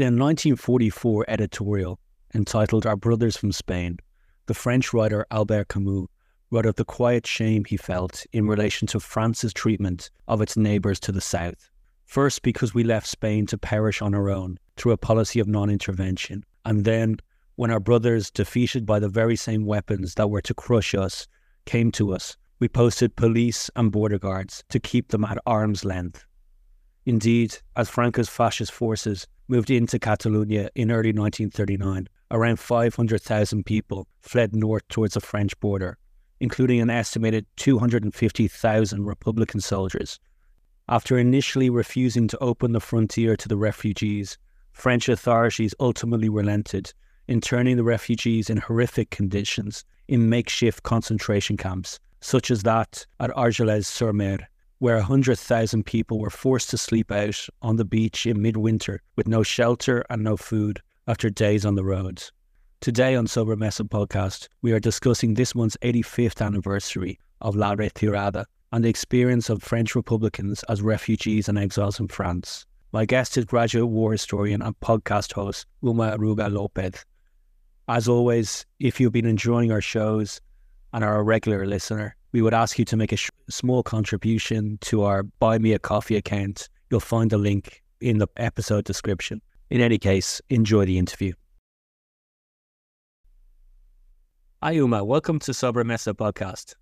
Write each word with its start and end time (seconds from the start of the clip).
In 0.00 0.04
a 0.04 0.16
1944 0.16 1.26
editorial 1.28 2.00
entitled 2.34 2.86
Our 2.86 2.96
Brothers 2.96 3.36
from 3.36 3.52
Spain, 3.52 3.98
the 4.46 4.54
French 4.54 4.94
writer 4.94 5.26
Albert 5.30 5.68
Camus 5.68 6.06
wrote 6.50 6.64
of 6.64 6.76
the 6.76 6.86
quiet 6.86 7.26
shame 7.26 7.66
he 7.66 7.76
felt 7.76 8.24
in 8.32 8.46
relation 8.46 8.88
to 8.88 8.98
France's 8.98 9.52
treatment 9.52 10.08
of 10.26 10.40
its 10.40 10.56
neighbours 10.56 11.00
to 11.00 11.12
the 11.12 11.20
south. 11.20 11.68
First, 12.06 12.40
because 12.40 12.72
we 12.72 12.82
left 12.82 13.08
Spain 13.08 13.44
to 13.48 13.58
perish 13.58 14.00
on 14.00 14.14
our 14.14 14.30
own 14.30 14.58
through 14.78 14.92
a 14.92 14.96
policy 14.96 15.38
of 15.38 15.46
non 15.46 15.68
intervention, 15.68 16.46
and 16.64 16.86
then 16.86 17.18
when 17.56 17.70
our 17.70 17.78
brothers, 17.78 18.30
defeated 18.30 18.86
by 18.86 19.00
the 19.00 19.08
very 19.10 19.36
same 19.36 19.66
weapons 19.66 20.14
that 20.14 20.30
were 20.30 20.40
to 20.40 20.54
crush 20.54 20.94
us, 20.94 21.28
came 21.66 21.92
to 21.92 22.14
us, 22.14 22.38
we 22.58 22.68
posted 22.68 23.16
police 23.16 23.68
and 23.76 23.92
border 23.92 24.18
guards 24.18 24.64
to 24.70 24.80
keep 24.80 25.08
them 25.08 25.26
at 25.26 25.36
arm's 25.44 25.84
length. 25.84 26.24
Indeed, 27.04 27.58
as 27.76 27.90
Franco's 27.90 28.30
fascist 28.30 28.72
forces 28.72 29.26
moved 29.50 29.70
into 29.70 29.98
Catalonia 29.98 30.70
in 30.74 30.90
early 30.90 31.12
1939, 31.12 32.08
around 32.30 32.58
500,000 32.58 33.66
people 33.66 34.06
fled 34.22 34.54
north 34.54 34.86
towards 34.88 35.14
the 35.14 35.20
French 35.20 35.58
border, 35.60 35.98
including 36.38 36.80
an 36.80 36.88
estimated 36.88 37.44
250,000 37.56 39.04
Republican 39.04 39.60
soldiers. 39.60 40.20
After 40.88 41.18
initially 41.18 41.68
refusing 41.68 42.28
to 42.28 42.38
open 42.38 42.72
the 42.72 42.80
frontier 42.80 43.36
to 43.36 43.48
the 43.48 43.56
refugees, 43.56 44.38
French 44.72 45.08
authorities 45.08 45.74
ultimately 45.80 46.28
relented, 46.28 46.92
interning 47.28 47.76
the 47.76 47.84
refugees 47.84 48.50
in 48.50 48.56
horrific 48.56 49.10
conditions 49.10 49.84
in 50.08 50.28
makeshift 50.28 50.82
concentration 50.82 51.56
camps, 51.56 51.98
such 52.20 52.50
as 52.50 52.62
that 52.62 53.06
at 53.18 53.30
Argelès-sur-Mer, 53.30 54.38
where 54.80 54.96
100,000 54.96 55.84
people 55.84 56.18
were 56.18 56.30
forced 56.30 56.70
to 56.70 56.78
sleep 56.78 57.12
out 57.12 57.46
on 57.60 57.76
the 57.76 57.84
beach 57.84 58.26
in 58.26 58.40
midwinter 58.40 59.02
with 59.14 59.28
no 59.28 59.42
shelter 59.42 60.02
and 60.08 60.24
no 60.24 60.38
food 60.38 60.80
after 61.06 61.28
days 61.28 61.66
on 61.66 61.74
the 61.74 61.84
roads. 61.84 62.32
Today 62.80 63.14
on 63.14 63.26
Sobremesa 63.26 63.86
podcast, 63.86 64.48
we 64.62 64.72
are 64.72 64.80
discussing 64.80 65.34
this 65.34 65.54
month's 65.54 65.76
85th 65.82 66.44
anniversary 66.44 67.18
of 67.42 67.54
La 67.56 67.74
Retirada 67.74 68.46
and 68.72 68.82
the 68.82 68.88
experience 68.88 69.50
of 69.50 69.62
French 69.62 69.94
Republicans 69.94 70.64
as 70.70 70.80
refugees 70.80 71.46
and 71.46 71.58
exiles 71.58 72.00
in 72.00 72.08
France. 72.08 72.64
My 72.92 73.04
guest 73.04 73.36
is 73.36 73.44
graduate 73.44 73.90
war 73.90 74.12
historian 74.12 74.62
and 74.62 74.80
podcast 74.80 75.34
host 75.34 75.66
Uma 75.82 76.16
Arruga 76.16 76.50
Lopez. 76.50 77.04
As 77.86 78.08
always, 78.08 78.64
if 78.78 78.98
you've 78.98 79.12
been 79.12 79.26
enjoying 79.26 79.72
our 79.72 79.82
shows 79.82 80.40
and 80.94 81.04
are 81.04 81.18
a 81.18 81.22
regular 81.22 81.66
listener, 81.66 82.16
we 82.32 82.42
would 82.42 82.54
ask 82.54 82.78
you 82.78 82.84
to 82.84 82.96
make 82.96 83.12
a 83.12 83.16
sh- 83.16 83.30
small 83.48 83.82
contribution 83.82 84.78
to 84.82 85.02
our 85.02 85.22
Buy 85.22 85.58
Me 85.58 85.72
a 85.72 85.78
Coffee 85.78 86.16
account. 86.16 86.68
You'll 86.90 87.00
find 87.00 87.30
the 87.30 87.38
link 87.38 87.82
in 88.00 88.18
the 88.18 88.28
episode 88.36 88.84
description. 88.84 89.40
In 89.70 89.80
any 89.80 89.98
case, 89.98 90.40
enjoy 90.48 90.84
the 90.86 90.98
interview. 90.98 91.32
Hi, 94.62 94.72
Uma. 94.72 95.04
Welcome 95.04 95.38
to 95.40 95.52
Sobremesa 95.52 96.14
podcast. 96.14 96.74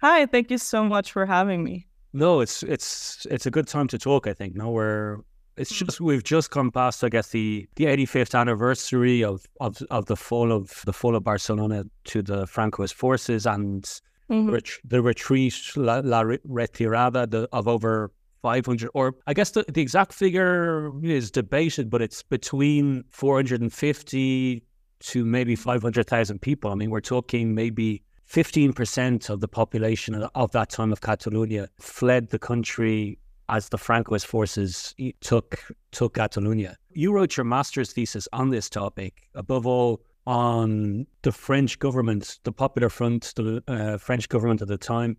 Hi, 0.00 0.26
thank 0.26 0.50
you 0.50 0.58
so 0.58 0.84
much 0.84 1.12
for 1.12 1.26
having 1.26 1.62
me. 1.62 1.86
No, 2.12 2.40
it's 2.40 2.64
it's 2.64 3.26
it's 3.30 3.46
a 3.46 3.50
good 3.50 3.68
time 3.68 3.86
to 3.88 3.98
talk. 3.98 4.26
I 4.26 4.32
think. 4.32 4.56
No, 4.56 4.70
we're 4.70 5.18
it's 5.56 5.78
hmm. 5.78 5.84
just 5.84 6.00
we've 6.00 6.24
just 6.24 6.50
come 6.50 6.72
past, 6.72 7.04
I 7.04 7.08
guess, 7.08 7.28
the 7.28 7.68
the 7.76 7.84
85th 7.84 8.36
anniversary 8.36 9.22
of 9.22 9.46
of, 9.60 9.80
of 9.90 10.06
the 10.06 10.16
fall 10.16 10.50
of 10.50 10.82
the 10.86 10.92
fall 10.92 11.14
of 11.14 11.22
Barcelona 11.22 11.84
to 12.04 12.22
the 12.22 12.46
Francoist 12.46 12.94
forces 12.94 13.46
and 13.46 13.88
Mhm. 14.30 14.52
ret- 14.52 14.78
the 14.84 15.02
retreat, 15.02 15.54
La, 15.76 16.00
La 16.04 16.22
Retirada 16.22 17.28
the, 17.30 17.48
of 17.52 17.66
over 17.66 18.12
500, 18.42 18.90
or 18.94 19.14
I 19.26 19.34
guess 19.34 19.50
the, 19.50 19.64
the 19.68 19.82
exact 19.82 20.12
figure 20.14 20.92
is 21.02 21.30
debated, 21.30 21.90
but 21.90 22.00
it's 22.00 22.22
between 22.22 23.04
450 23.10 24.62
to 25.00 25.24
maybe 25.24 25.56
500,000 25.56 26.40
people. 26.40 26.70
I 26.70 26.74
mean, 26.74 26.90
we're 26.90 27.00
talking 27.00 27.54
maybe 27.54 28.02
15% 28.30 29.28
of 29.30 29.40
the 29.40 29.48
population 29.48 30.14
of- 30.14 30.52
that 30.52 30.70
time 30.70 30.92
of 30.92 31.00
Catalonia 31.00 31.68
fled 31.80 32.30
the 32.30 32.38
country 32.38 33.18
as 33.48 33.68
the 33.70 33.78
Francoist 33.78 34.26
forces 34.26 34.94
took 35.20 35.58
took 35.90 36.14
Catalonia. 36.14 36.76
You 36.92 37.12
wrote 37.12 37.36
your 37.36 37.44
master's 37.44 37.92
thesis 37.92 38.28
on 38.32 38.50
this 38.50 38.70
topic, 38.70 39.28
above 39.34 39.66
all 39.66 40.00
on 40.26 41.06
the 41.22 41.32
French 41.32 41.78
government, 41.78 42.38
the 42.44 42.52
Popular 42.52 42.88
Front, 42.88 43.32
the 43.36 43.62
uh, 43.68 43.98
French 43.98 44.28
government 44.28 44.62
at 44.62 44.68
the 44.68 44.78
time, 44.78 45.16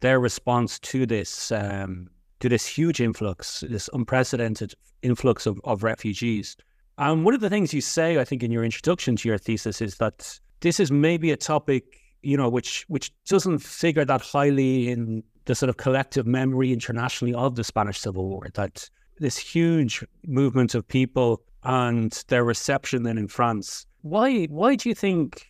their 0.00 0.20
response 0.20 0.78
to 0.80 1.06
this 1.06 1.50
um, 1.52 2.08
to 2.40 2.48
this 2.48 2.66
huge 2.66 3.00
influx, 3.00 3.64
this 3.68 3.88
unprecedented 3.92 4.74
influx 5.02 5.46
of, 5.46 5.60
of 5.64 5.82
refugees. 5.82 6.56
And 6.98 7.24
one 7.24 7.34
of 7.34 7.40
the 7.40 7.50
things 7.50 7.74
you 7.74 7.80
say, 7.80 8.18
I 8.18 8.24
think, 8.24 8.42
in 8.42 8.52
your 8.52 8.64
introduction 8.64 9.16
to 9.16 9.28
your 9.28 9.38
thesis 9.38 9.80
is 9.80 9.96
that 9.96 10.38
this 10.60 10.78
is 10.78 10.92
maybe 10.92 11.30
a 11.32 11.36
topic, 11.36 11.84
you 12.22 12.36
know, 12.36 12.48
which 12.48 12.84
which 12.88 13.12
doesn't 13.24 13.58
figure 13.58 14.04
that 14.04 14.20
highly 14.20 14.90
in 14.90 15.22
the 15.46 15.54
sort 15.54 15.68
of 15.68 15.76
collective 15.76 16.26
memory 16.26 16.72
internationally 16.72 17.34
of 17.34 17.56
the 17.56 17.64
Spanish 17.64 17.98
Civil 17.98 18.28
War. 18.28 18.48
That 18.54 18.88
this 19.18 19.36
huge 19.36 20.04
movement 20.26 20.74
of 20.74 20.86
people 20.86 21.42
and 21.64 22.12
their 22.28 22.44
reception 22.44 23.02
then 23.02 23.18
in 23.18 23.28
France. 23.28 23.86
Why 24.04 24.44
why 24.44 24.76
do 24.76 24.90
you 24.90 24.94
think 24.94 25.46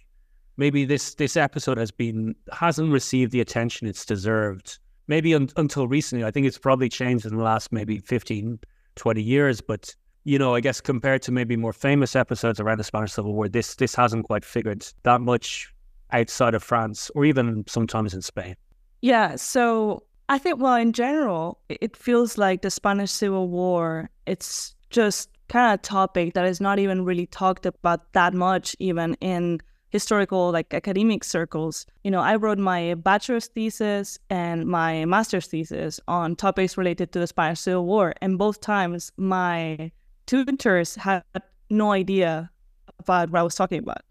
maybe 0.57 0.85
this 0.85 1.17
this 1.17 1.37
episode 1.37 1.77
has 1.77 1.91
been 1.91 2.37
hasn't 2.53 2.93
received 2.93 3.33
the 3.33 3.41
attention 3.41 3.89
it's 3.89 4.07
deserved? 4.07 4.79
Maybe 5.09 5.35
un, 5.35 5.49
until 5.57 5.89
recently. 5.89 6.25
I 6.25 6.31
think 6.31 6.47
it's 6.47 6.57
probably 6.57 6.89
changed 6.89 7.27
in 7.27 7.37
the 7.37 7.43
last 7.43 7.73
maybe 7.73 7.99
15, 7.99 8.61
20 8.95 9.23
years, 9.23 9.61
but 9.61 9.93
you 10.23 10.39
know, 10.39 10.55
I 10.55 10.61
guess 10.61 10.81
compared 10.81 11.21
to 11.23 11.33
maybe 11.33 11.57
more 11.57 11.73
famous 11.73 12.15
episodes 12.15 12.61
around 12.61 12.79
the 12.79 12.85
Spanish 12.85 13.13
Civil 13.13 13.35
War, 13.35 13.49
this 13.49 13.75
this 13.75 13.97
hasn't 13.97 14.27
quite 14.27 14.45
figured 14.45 14.87
that 15.03 15.21
much 15.21 15.75
outside 16.13 16.55
of 16.55 16.63
France 16.63 17.11
or 17.17 17.25
even 17.25 17.65
sometimes 17.67 18.15
in 18.15 18.23
Spain. 18.23 18.55
Yeah, 19.03 19.35
so 19.35 20.05
I 20.29 20.39
think, 20.39 20.63
well, 20.63 20.77
in 20.77 20.93
general, 20.93 21.59
it 21.69 21.97
feels 21.97 22.39
like 22.39 22.63
the 22.63 22.71
Spanish 22.71 23.11
Civil 23.11 23.49
War, 23.49 24.11
it's 24.27 24.74
just 24.95 25.29
kind 25.49 25.75
of 25.75 25.81
a 25.81 25.83
topic 25.83 26.35
that 26.35 26.47
is 26.47 26.61
not 26.61 26.79
even 26.79 27.05
really 27.05 27.27
talked 27.27 27.67
about 27.67 28.13
that 28.13 28.33
much, 28.33 28.75
even 28.79 29.15
in 29.21 29.61
historical, 29.91 30.51
like 30.51 30.73
academic 30.73 31.23
circles. 31.25 31.87
You 32.03 32.11
know, 32.11 32.21
I 32.21 32.37
wrote 32.37 32.59
my 32.59 32.95
bachelor's 32.95 33.49
thesis 33.49 34.19
and 34.31 34.67
my 34.67 35.05
master's 35.05 35.47
thesis 35.47 36.01
on 36.09 36.37
topics 36.37 36.79
related 36.79 37.13
to 37.13 37.19
the 37.19 37.27
Spanish 37.27 37.61
Civil 37.61 37.87
War, 37.87 38.15
and 38.23 38.39
both 38.39 38.61
times 38.61 39.13
my 39.17 39.91
tutors 40.27 40.95
had 40.95 41.23
no 41.71 41.93
idea 41.93 42.51
about 42.99 43.31
what 43.31 43.41
I 43.41 43.43
was 43.43 43.55
talking 43.55 43.81
about 43.81 44.03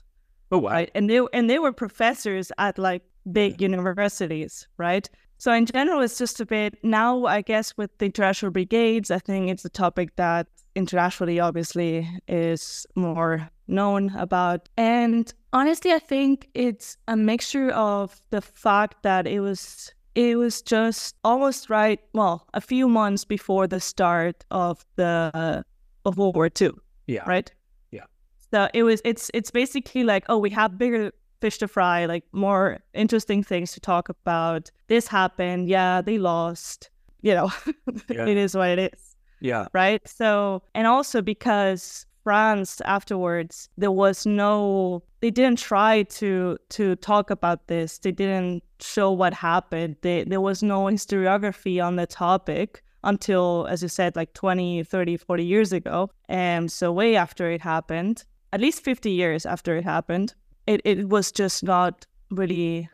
Oh 0.54 0.60
wow. 0.60 0.70
right? 0.70 0.92
And 0.94 1.10
they 1.10 1.20
and 1.34 1.50
they 1.50 1.58
were 1.58 1.74
professors 1.74 2.52
at 2.60 2.78
like 2.78 3.02
big 3.32 3.60
universities, 3.60 4.68
right? 4.78 5.10
So 5.40 5.52
in 5.52 5.66
general, 5.66 6.02
it's 6.02 6.18
just 6.20 6.40
a 6.40 6.46
bit 6.46 6.78
now. 6.84 7.26
I 7.26 7.42
guess 7.42 7.76
with 7.76 7.98
the 7.98 8.06
international 8.06 8.52
brigades, 8.52 9.10
I 9.10 9.18
think 9.18 9.50
it's 9.50 9.66
a 9.66 9.70
topic 9.70 10.16
that 10.16 10.48
internationally, 10.76 11.40
obviously, 11.40 12.08
is 12.28 12.86
more 12.96 13.50
known 13.68 14.10
about. 14.16 14.70
And 14.78 15.34
honestly, 15.54 15.92
I 15.92 16.00
think 16.00 16.50
it's 16.54 16.98
a 17.08 17.16
mixture 17.16 17.70
of 17.72 18.20
the 18.30 18.42
fact 18.42 19.04
that 19.04 19.28
it 19.28 19.40
was 19.40 19.92
it 20.16 20.38
was 20.38 20.62
just 20.62 21.16
almost 21.24 21.70
right. 21.70 22.00
Well, 22.14 22.46
a 22.54 22.62
few 22.62 22.88
months 22.88 23.26
before 23.26 23.68
the 23.68 23.80
start 23.80 24.46
of 24.52 24.86
the 24.96 25.64
of 26.06 26.18
World 26.18 26.36
War 26.36 26.50
II, 26.62 26.72
Yeah. 27.08 27.24
right? 27.28 27.52
Yeah. 27.92 28.06
So 28.52 28.68
it 28.74 28.84
was 28.84 29.02
it's 29.06 29.32
it's 29.34 29.52
basically 29.52 30.04
like, 30.04 30.26
oh, 30.30 30.38
we 30.38 30.50
have 30.52 30.78
bigger 30.78 31.12
fish 31.42 31.58
to 31.60 31.68
fry, 31.68 32.06
like 32.06 32.24
more 32.32 32.80
interesting 32.94 33.44
things 33.44 33.72
to 33.74 33.80
talk 33.80 34.08
about. 34.10 34.70
This 34.88 35.08
happened, 35.08 35.68
yeah, 35.70 36.02
they 36.02 36.18
lost. 36.18 36.90
You 37.22 37.34
know, 37.36 37.52
Yeah. 38.10 38.26
it 38.28 38.38
is 38.38 38.56
what 38.56 38.78
it 38.78 38.94
is, 38.94 39.13
Yeah. 39.44 39.68
right? 39.74 40.02
So 40.08 40.64
and 40.74 40.88
also 40.88 41.22
because 41.22 42.06
France 42.24 42.82
afterwards, 42.86 43.70
there 43.78 43.92
was 43.92 44.26
no 44.26 45.04
they 45.20 45.30
didn't 45.30 45.60
try 45.60 46.04
to 46.04 46.58
to 46.70 46.96
talk 46.96 47.30
about 47.30 47.68
this. 47.68 48.00
They 48.00 48.14
didn't 48.14 48.64
show 48.80 49.12
what 49.12 49.34
happened. 49.34 49.98
They, 50.02 50.24
there 50.24 50.42
was 50.42 50.64
no 50.64 50.86
historiography 50.86 51.84
on 51.84 51.98
the 51.98 52.08
topic 52.08 52.82
until 53.04 53.68
as 53.70 53.84
you 53.84 53.90
said 53.90 54.16
like 54.16 54.34
20 54.34 54.84
30 54.84 55.18
40 55.18 55.44
years 55.44 55.74
ago 55.74 56.10
and 56.30 56.72
so 56.72 56.90
way 56.90 57.18
after 57.18 57.52
it 57.52 57.60
happened 57.60 58.24
at 58.54 58.62
least 58.62 58.82
50 58.82 59.12
years 59.12 59.46
after 59.46 59.76
it 59.76 59.84
happened 59.84 60.34
it, 60.68 60.80
it 60.86 61.10
was 61.10 61.30
just 61.30 61.64
not 61.64 62.06
really 62.32 62.90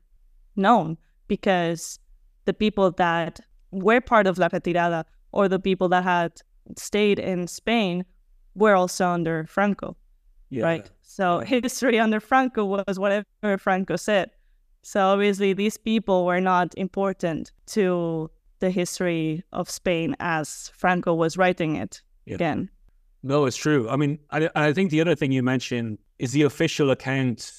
known 0.56 0.98
because 1.28 2.00
the 2.46 2.54
people 2.54 2.90
that 2.92 3.40
were 3.72 4.02
part 4.02 4.26
of 4.26 4.40
La 4.40 4.50
Retirada 4.50 5.06
or 5.32 5.48
the 5.48 5.60
people 5.60 5.90
that 5.90 6.04
had 6.04 6.42
stayed 6.78 7.20
in 7.20 7.48
Spain 7.48 8.06
were 8.56 8.76
also 8.76 9.08
under 9.08 9.46
Franco, 9.46 9.96
Yeah. 10.50 10.64
right? 10.66 10.90
So 11.02 11.40
history 11.40 12.00
under 12.00 12.20
Franco 12.20 12.66
was 12.66 13.00
whatever 13.00 13.26
Franco 13.58 13.96
said. 13.96 14.32
So 14.82 15.08
obviously 15.08 15.54
these 15.54 15.78
people 15.78 16.26
were 16.26 16.40
not 16.42 16.74
important 16.78 17.52
to 17.68 18.30
the 18.60 18.70
history 18.70 19.44
of 19.52 19.70
Spain 19.70 20.16
as 20.20 20.72
Franco 20.76 21.14
was 21.14 21.38
writing 21.38 21.76
it 21.76 22.02
Yeah. 22.26 22.36
again. 22.36 22.70
No, 23.24 23.46
it's 23.46 23.58
true. 23.58 23.90
I 23.90 23.96
mean, 23.98 24.20
I, 24.32 24.50
I 24.56 24.74
think 24.74 24.92
the 24.92 25.02
other 25.02 25.16
thing 25.16 25.32
you 25.32 25.44
mentioned 25.44 25.98
is 26.20 26.32
the 26.32 26.44
official 26.44 26.92
account 26.92 27.52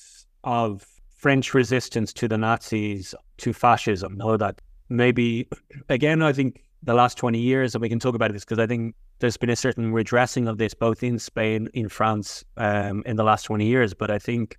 of 0.44 0.86
French 1.16 1.52
resistance 1.52 2.12
to 2.14 2.28
the 2.28 2.38
Nazis, 2.38 3.14
to 3.38 3.52
fascism. 3.52 4.16
No, 4.16 4.36
that 4.38 4.60
maybe, 4.88 5.48
again, 5.90 6.22
I 6.22 6.32
think 6.32 6.62
the 6.82 6.94
last 6.94 7.18
20 7.18 7.38
years, 7.38 7.74
and 7.74 7.82
we 7.82 7.88
can 7.88 7.98
talk 7.98 8.14
about 8.14 8.32
this 8.32 8.44
because 8.44 8.58
I 8.58 8.66
think 8.66 8.94
there's 9.18 9.36
been 9.36 9.50
a 9.50 9.56
certain 9.56 9.92
redressing 9.92 10.48
of 10.48 10.58
this 10.58 10.74
both 10.74 11.02
in 11.02 11.18
Spain, 11.18 11.68
in 11.74 11.88
France, 11.88 12.44
um, 12.56 13.02
in 13.06 13.16
the 13.16 13.24
last 13.24 13.44
20 13.44 13.66
years. 13.66 13.92
But 13.92 14.10
I 14.10 14.18
think 14.18 14.58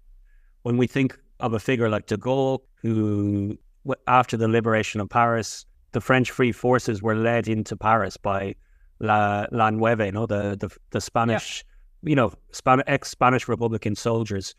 when 0.64 0.78
we 0.78 0.88
think 0.88 1.18
of 1.40 1.54
a 1.54 1.60
figure 1.60 1.90
like 1.90 2.06
de 2.06 2.18
Gaulle, 2.18 2.60
who, 2.76 3.58
after 4.08 4.38
the 4.38 4.48
liberation 4.48 5.02
of 5.02 5.10
Paris, 5.10 5.66
the 5.94 6.02
French 6.02 6.32
Free 6.32 6.52
Forces 6.52 7.02
were 7.02 7.16
led 7.16 7.48
into 7.48 7.76
Paris 7.76 8.18
by 8.18 8.56
La, 9.00 9.46
La 9.52 9.70
Nueve, 9.72 10.02
you 10.02 10.12
know, 10.12 10.28
the, 10.28 10.56
the, 10.60 10.70
the 10.92 11.02
Spanish, 11.02 11.66
yeah. 12.04 12.10
you 12.10 12.16
know, 12.16 12.32
Span- 12.52 12.84
ex-Spanish 12.86 13.48
Republican 13.48 13.96
soldiers 13.96 14.54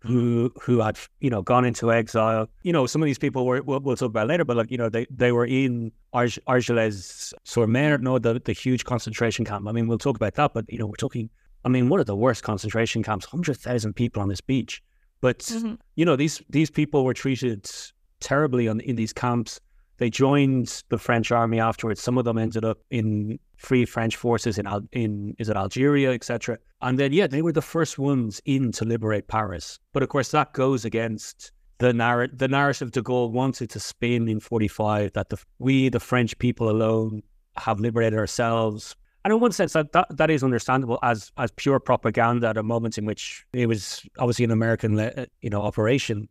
who 0.00 0.52
who 0.62 0.80
had 0.80 0.98
you 1.20 1.30
know 1.30 1.42
gone 1.42 1.64
into 1.64 1.92
exile. 1.92 2.48
You 2.62 2.72
know, 2.72 2.86
some 2.86 3.02
of 3.02 3.06
these 3.06 3.18
people 3.18 3.46
were 3.46 3.62
we'll, 3.62 3.80
we'll 3.80 3.96
talk 3.96 4.10
about 4.10 4.28
later, 4.28 4.44
but 4.44 4.56
like 4.56 4.70
you 4.70 4.78
know 4.78 4.88
they 4.88 5.06
they 5.10 5.32
were 5.32 5.46
in 5.46 5.92
Arg- 6.12 6.38
Argelès 6.46 7.32
sur 7.44 7.66
Mer, 7.66 7.98
no, 7.98 8.18
the 8.18 8.40
the 8.44 8.52
huge 8.52 8.84
concentration 8.84 9.44
camp. 9.44 9.66
I 9.66 9.72
mean, 9.72 9.88
we'll 9.88 9.98
talk 9.98 10.16
about 10.16 10.34
that, 10.34 10.54
but 10.54 10.64
you 10.68 10.78
know, 10.78 10.86
we're 10.86 10.96
talking. 10.96 11.30
I 11.64 11.68
mean, 11.68 11.88
one 11.88 12.00
of 12.00 12.06
the 12.06 12.16
worst 12.16 12.44
concentration 12.44 13.02
camps, 13.02 13.26
hundred 13.26 13.56
thousand 13.56 13.94
people 13.94 14.22
on 14.22 14.28
this 14.28 14.40
beach. 14.40 14.82
But 15.20 15.40
mm-hmm. 15.40 15.74
you 15.96 16.04
know, 16.04 16.16
these 16.16 16.40
these 16.48 16.70
people 16.70 17.04
were 17.04 17.14
treated 17.14 17.68
terribly 18.20 18.68
on 18.68 18.80
in 18.80 18.96
these 18.96 19.12
camps. 19.12 19.60
They 19.98 20.10
joined 20.10 20.82
the 20.88 20.98
French 20.98 21.30
army 21.32 21.60
afterwards. 21.60 22.00
Some 22.00 22.18
of 22.18 22.24
them 22.24 22.38
ended 22.38 22.64
up 22.64 22.78
in 22.90 23.38
free 23.56 23.84
French 23.84 24.16
forces 24.16 24.56
in 24.58 24.66
in 24.92 25.34
is 25.38 25.48
it 25.48 25.56
Algeria, 25.56 26.12
etc. 26.12 26.58
And 26.80 26.98
then 26.98 27.12
yeah, 27.12 27.26
they 27.26 27.42
were 27.42 27.52
the 27.52 27.62
first 27.62 27.98
ones 27.98 28.40
in 28.44 28.72
to 28.72 28.84
liberate 28.84 29.26
Paris. 29.28 29.78
But 29.92 30.02
of 30.02 30.08
course, 30.08 30.30
that 30.30 30.52
goes 30.52 30.84
against 30.84 31.50
the 31.78 31.92
narrative. 31.92 32.38
The 32.38 32.48
narrative 32.48 32.92
De 32.92 33.02
Gaulle 33.02 33.30
wanted 33.30 33.70
to 33.70 33.80
spin 33.80 34.28
in 34.28 34.38
'45 34.38 35.12
that 35.14 35.30
the 35.30 35.38
we, 35.58 35.88
the 35.88 36.00
French 36.00 36.38
people 36.38 36.70
alone, 36.70 37.22
have 37.56 37.80
liberated 37.80 38.18
ourselves. 38.18 38.94
And 39.24 39.32
in 39.34 39.40
one 39.40 39.50
sense, 39.50 39.72
that, 39.72 39.92
that, 39.92 40.06
that 40.16 40.30
is 40.30 40.44
understandable 40.44 41.00
as 41.02 41.32
as 41.36 41.50
pure 41.56 41.80
propaganda 41.80 42.48
at 42.48 42.56
a 42.56 42.62
moment 42.62 42.98
in 42.98 43.04
which 43.04 43.44
it 43.52 43.66
was 43.66 44.06
obviously 44.18 44.44
an 44.44 44.52
American, 44.52 44.96
you 45.42 45.50
know, 45.50 45.60
operation. 45.60 46.28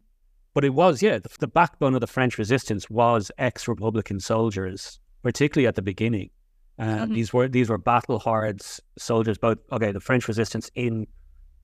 But 0.58 0.66
it 0.66 0.74
was, 0.74 1.04
yeah, 1.04 1.20
the, 1.20 1.30
the 1.40 1.48
backbone 1.48 1.94
of 1.94 2.02
the 2.02 2.08
French 2.08 2.40
resistance 2.40 2.90
was 2.90 3.32
ex-republican 3.38 4.20
soldiers, 4.20 5.00
particularly 5.22 5.68
at 5.68 5.76
the 5.76 5.84
beginning. 5.84 6.32
Uh, 6.80 6.84
mm-hmm. 6.84 7.14
These 7.14 7.32
were 7.32 7.48
these 7.48 7.70
were 7.70 7.78
battle 7.78 8.18
hards 8.18 8.82
soldiers, 8.98 9.38
both 9.38 9.60
okay, 9.72 9.92
the 9.92 10.00
French 10.00 10.28
resistance 10.28 10.72
in 10.74 11.06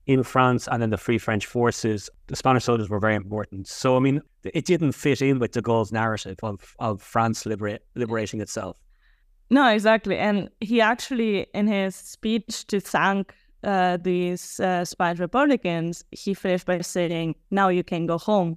in 0.06 0.22
France 0.22 0.68
and 0.68 0.80
then 0.80 0.90
the 0.90 0.96
Free 0.96 1.18
French 1.18 1.44
forces. 1.44 2.08
The 2.28 2.36
Spanish 2.36 2.62
soldiers 2.62 2.88
were 2.88 3.00
very 3.00 3.16
important. 3.16 3.66
So 3.66 3.96
I 3.96 3.98
mean, 3.98 4.20
it 4.44 4.64
didn't 4.64 4.92
fit 4.92 5.20
in 5.20 5.40
with 5.40 5.50
de 5.50 5.60
Gaulle's 5.60 5.90
narrative 5.90 6.36
of 6.44 6.76
of 6.78 7.02
France 7.02 7.46
libera- 7.46 7.80
liberating 7.96 8.40
itself. 8.40 8.76
No, 9.50 9.66
exactly, 9.70 10.18
and 10.18 10.50
he 10.60 10.80
actually 10.80 11.48
in 11.52 11.66
his 11.66 11.96
speech 11.96 12.64
to 12.68 12.78
thank 12.78 13.34
uh, 13.64 13.96
these 13.96 14.60
uh, 14.60 14.84
Spanish 14.84 15.18
Republicans, 15.18 16.04
he 16.12 16.32
finished 16.32 16.66
by 16.66 16.80
saying, 16.80 17.34
"Now 17.50 17.70
you 17.70 17.82
can 17.82 18.06
go 18.06 18.18
home." 18.18 18.56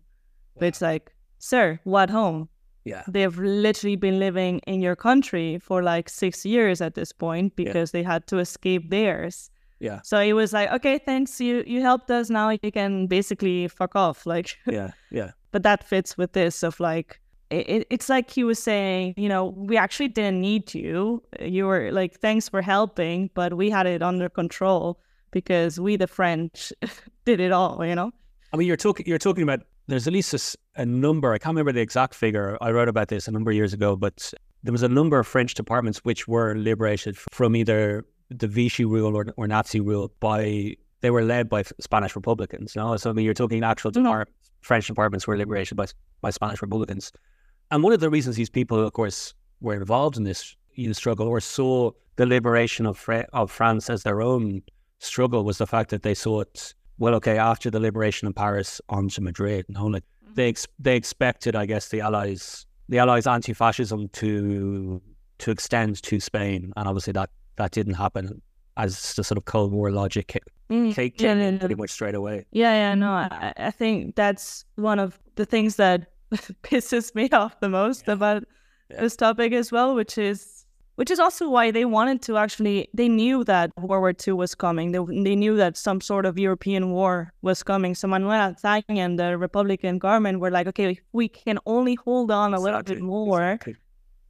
But 0.60 0.68
it's 0.68 0.82
like, 0.82 1.14
sir, 1.40 1.80
what 1.84 2.10
home? 2.10 2.50
Yeah. 2.86 3.04
They've 3.08 3.38
literally 3.38 3.98
been 3.98 4.18
living 4.18 4.60
in 4.60 4.82
your 4.82 4.96
country 4.96 5.60
for 5.60 5.84
like 5.84 6.08
six 6.08 6.46
years 6.46 6.80
at 6.80 6.96
this 6.96 7.12
point 7.12 7.56
because 7.56 7.94
yeah. 7.94 8.00
they 8.00 8.04
had 8.04 8.28
to 8.28 8.40
escape 8.40 8.90
theirs. 8.90 9.50
Yeah. 9.80 10.00
So 10.04 10.22
he 10.22 10.34
was 10.34 10.54
like, 10.54 10.72
okay, 10.72 10.98
thanks. 10.98 11.40
You 11.40 11.64
you 11.68 11.82
helped 11.82 12.10
us. 12.10 12.30
Now 12.30 12.50
you 12.50 12.72
can 12.72 13.08
basically 13.08 13.68
fuck 13.68 13.96
off. 13.96 14.26
Like, 14.26 14.58
yeah, 14.66 14.92
yeah. 15.12 15.32
But 15.52 15.64
that 15.64 15.84
fits 15.84 16.18
with 16.18 16.32
this 16.32 16.64
of 16.64 16.80
like, 16.80 17.20
it, 17.50 17.86
it's 17.90 18.10
like 18.10 18.30
he 18.32 18.44
was 18.44 18.58
saying, 18.58 19.14
you 19.18 19.30
know, 19.30 19.48
we 19.56 19.78
actually 19.78 20.10
didn't 20.10 20.42
need 20.42 20.74
you. 20.74 21.22
You 21.40 21.66
were 21.66 21.92
like, 21.92 22.20
thanks 22.20 22.50
for 22.50 22.62
helping, 22.62 23.30
but 23.34 23.56
we 23.56 23.70
had 23.70 23.86
it 23.86 24.02
under 24.02 24.30
control 24.30 25.00
because 25.32 25.80
we, 25.80 25.96
the 25.96 26.08
French, 26.08 26.74
did 27.26 27.40
it 27.40 27.52
all, 27.52 27.86
you 27.86 27.96
know? 27.96 28.12
I 28.54 28.58
mean, 28.58 28.68
you're 28.68 28.78
talking, 28.78 29.06
you're 29.06 29.18
talking 29.18 29.44
about 29.44 29.62
there's 29.88 30.08
at 30.08 30.14
least 30.14 30.34
a, 30.34 30.82
a, 30.82 30.86
number. 30.86 31.34
I 31.34 31.38
can't 31.38 31.52
remember 31.52 31.72
the 31.72 31.82
exact 31.82 32.14
figure. 32.14 32.58
I 32.62 32.72
wrote 32.72 32.90
about 32.90 33.08
this 33.08 33.28
a 33.28 33.32
number 33.32 33.52
of 33.52 33.56
years 33.56 33.74
ago, 33.74 33.96
but 33.96 34.34
there 34.64 34.72
was 34.72 34.84
a 34.84 34.90
number 34.90 35.20
of 35.20 35.28
French 35.28 35.54
departments 35.54 36.00
which 36.00 36.28
were 36.28 36.56
liberated 36.56 37.18
from 37.18 37.56
either 37.56 38.06
the 38.30 38.48
Vichy 38.48 38.86
rule 38.86 39.16
or, 39.16 39.28
or 39.38 39.48
Nazi 39.48 39.80
rule 39.80 40.12
by. 40.20 40.76
They 41.02 41.12
were 41.12 41.24
led 41.24 41.48
by 41.48 41.64
Spanish 41.80 42.16
Republicans. 42.16 42.76
You 42.76 42.82
know? 42.82 42.98
So 42.98 43.12
I 43.12 43.14
mean, 43.14 43.24
you're 43.24 43.34
talking 43.34 43.64
actual 43.64 43.92
mm-hmm. 43.92 44.04
depart- 44.04 44.30
French 44.62 44.88
departments 44.88 45.28
were 45.28 45.38
liberated 45.38 45.78
by 45.78 45.86
by 46.22 46.32
Spanish 46.32 46.62
Republicans, 46.62 47.12
and 47.72 47.84
one 47.84 47.94
of 47.94 48.00
the 48.00 48.10
reasons 48.10 48.36
these 48.36 48.50
people, 48.50 48.84
of 48.84 48.94
course, 48.94 49.34
were 49.62 49.76
involved 49.76 50.18
in 50.18 50.24
this 50.24 50.56
you 50.74 50.88
know, 50.88 50.94
struggle 50.94 51.28
or 51.28 51.40
saw 51.40 51.92
the 52.16 52.26
liberation 52.26 52.86
of 52.86 52.98
Fra- 52.98 53.28
of 53.34 53.52
France 53.52 53.90
as 53.90 54.04
their 54.04 54.22
own 54.22 54.62
struggle 55.00 55.44
was 55.44 55.60
the 55.60 55.68
fact 55.68 55.92
that 55.92 56.02
they 56.02 56.14
saw 56.14 56.42
it 56.42 56.74
well, 57.00 57.16
okay, 57.16 57.38
after 57.38 57.70
the 57.70 57.80
liberation 57.80 58.28
of 58.28 58.36
Paris 58.36 58.82
on 58.90 59.10
to 59.10 59.22
Madrid, 59.22 59.66
no, 59.70 59.86
like 59.86 60.04
mm-hmm. 60.04 60.34
they 60.36 60.50
ex- 60.50 60.68
they 60.80 60.96
expected, 60.96 61.56
I 61.56 61.66
guess, 61.66 61.90
the 61.90 62.02
Allies 62.02 62.66
the 62.90 63.00
Allies 63.00 63.28
anti-fascism 63.28 64.10
to 64.10 65.02
to 65.40 65.52
extend 65.52 66.02
to 66.04 66.20
Spain, 66.20 66.74
and 66.76 66.88
obviously 66.88 67.14
that 67.14 67.30
that 67.58 67.72
didn't 67.72 67.96
happen 67.96 68.42
as 68.78 69.14
the 69.16 69.24
sort 69.24 69.38
of 69.38 69.46
Cold 69.46 69.72
War 69.72 69.92
logic 69.92 70.38
mm, 70.70 70.94
came 70.94 71.12
yeah, 71.18 71.34
yeah, 71.34 71.50
yeah. 71.50 71.58
pretty 71.58 71.76
much 71.76 71.90
straight 71.90 72.16
away. 72.16 72.46
Yeah, 72.52 72.74
yeah, 72.74 72.96
no, 72.96 73.12
I, 73.12 73.54
I 73.58 73.72
think 73.72 74.16
that's 74.16 74.66
one 74.76 75.00
of 75.00 75.20
the 75.36 75.46
things 75.46 75.76
that 75.78 76.08
pisses 76.64 77.14
me 77.16 77.30
off 77.32 77.60
the 77.60 77.70
most 77.70 78.08
about 78.08 78.44
this 78.90 79.16
topic 79.16 79.54
as 79.54 79.72
well, 79.72 79.96
which 79.96 80.18
is 80.18 80.57
which 80.98 81.12
is 81.12 81.20
also 81.20 81.48
why 81.48 81.70
they 81.70 81.86
wanted 81.86 82.24
to 82.24 82.38
actually 82.38 82.90
they 82.94 83.08
knew 83.08 83.44
that 83.44 83.72
world 83.78 84.02
war 84.02 84.14
ii 84.28 84.34
was 84.34 84.56
coming 84.56 84.92
they, 84.92 85.00
they 85.24 85.36
knew 85.36 85.56
that 85.56 85.78
some 85.78 86.02
sort 86.02 86.26
of 86.26 86.38
european 86.38 86.92
war 86.92 87.32
was 87.42 87.64
coming 87.64 87.94
so 87.96 88.08
manuel 88.08 88.54
Azaña 88.54 88.98
and 89.06 89.20
the 89.20 89.38
republican 89.38 90.00
government 90.00 90.40
were 90.40 90.52
like 90.52 90.68
okay 90.68 90.92
if 90.92 91.00
we 91.14 91.30
can 91.30 91.60
only 91.66 91.96
hold 91.96 92.32
on 92.32 92.54
a 92.54 92.58
exactly. 92.58 92.66
little 92.66 92.84
bit 92.84 93.02
more 93.02 93.52
exactly. 93.52 93.76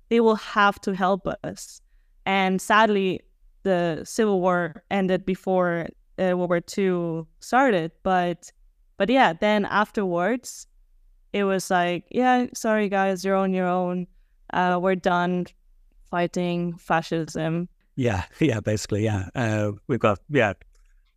they 0.09 0.19
will 0.19 0.35
have 0.35 0.79
to 0.81 0.93
help 0.93 1.25
us 1.43 1.81
and 2.25 2.61
sadly 2.61 3.21
the 3.63 4.01
civil 4.03 4.41
war 4.41 4.83
ended 4.91 5.25
before 5.25 5.87
uh, 6.19 6.35
world 6.35 6.49
war 6.49 6.61
ii 6.77 7.23
started 7.39 7.91
but 8.03 8.51
but 8.97 9.09
yeah 9.09 9.31
then 9.31 9.63
afterwards 9.65 10.67
it 11.31 11.45
was 11.45 11.71
like 11.71 12.03
yeah 12.11 12.45
sorry 12.53 12.89
guys 12.89 13.23
you're 13.23 13.35
on 13.35 13.53
your 13.53 13.67
own 13.67 14.05
uh, 14.53 14.77
we're 14.81 14.95
done 14.95 15.45
fighting 16.09 16.77
fascism. 16.77 17.69
Yeah, 17.95 18.23
yeah, 18.39 18.59
basically, 18.59 19.03
yeah. 19.03 19.29
Uh, 19.35 19.71
we've 19.87 19.99
got 19.99 20.19
yeah, 20.29 20.53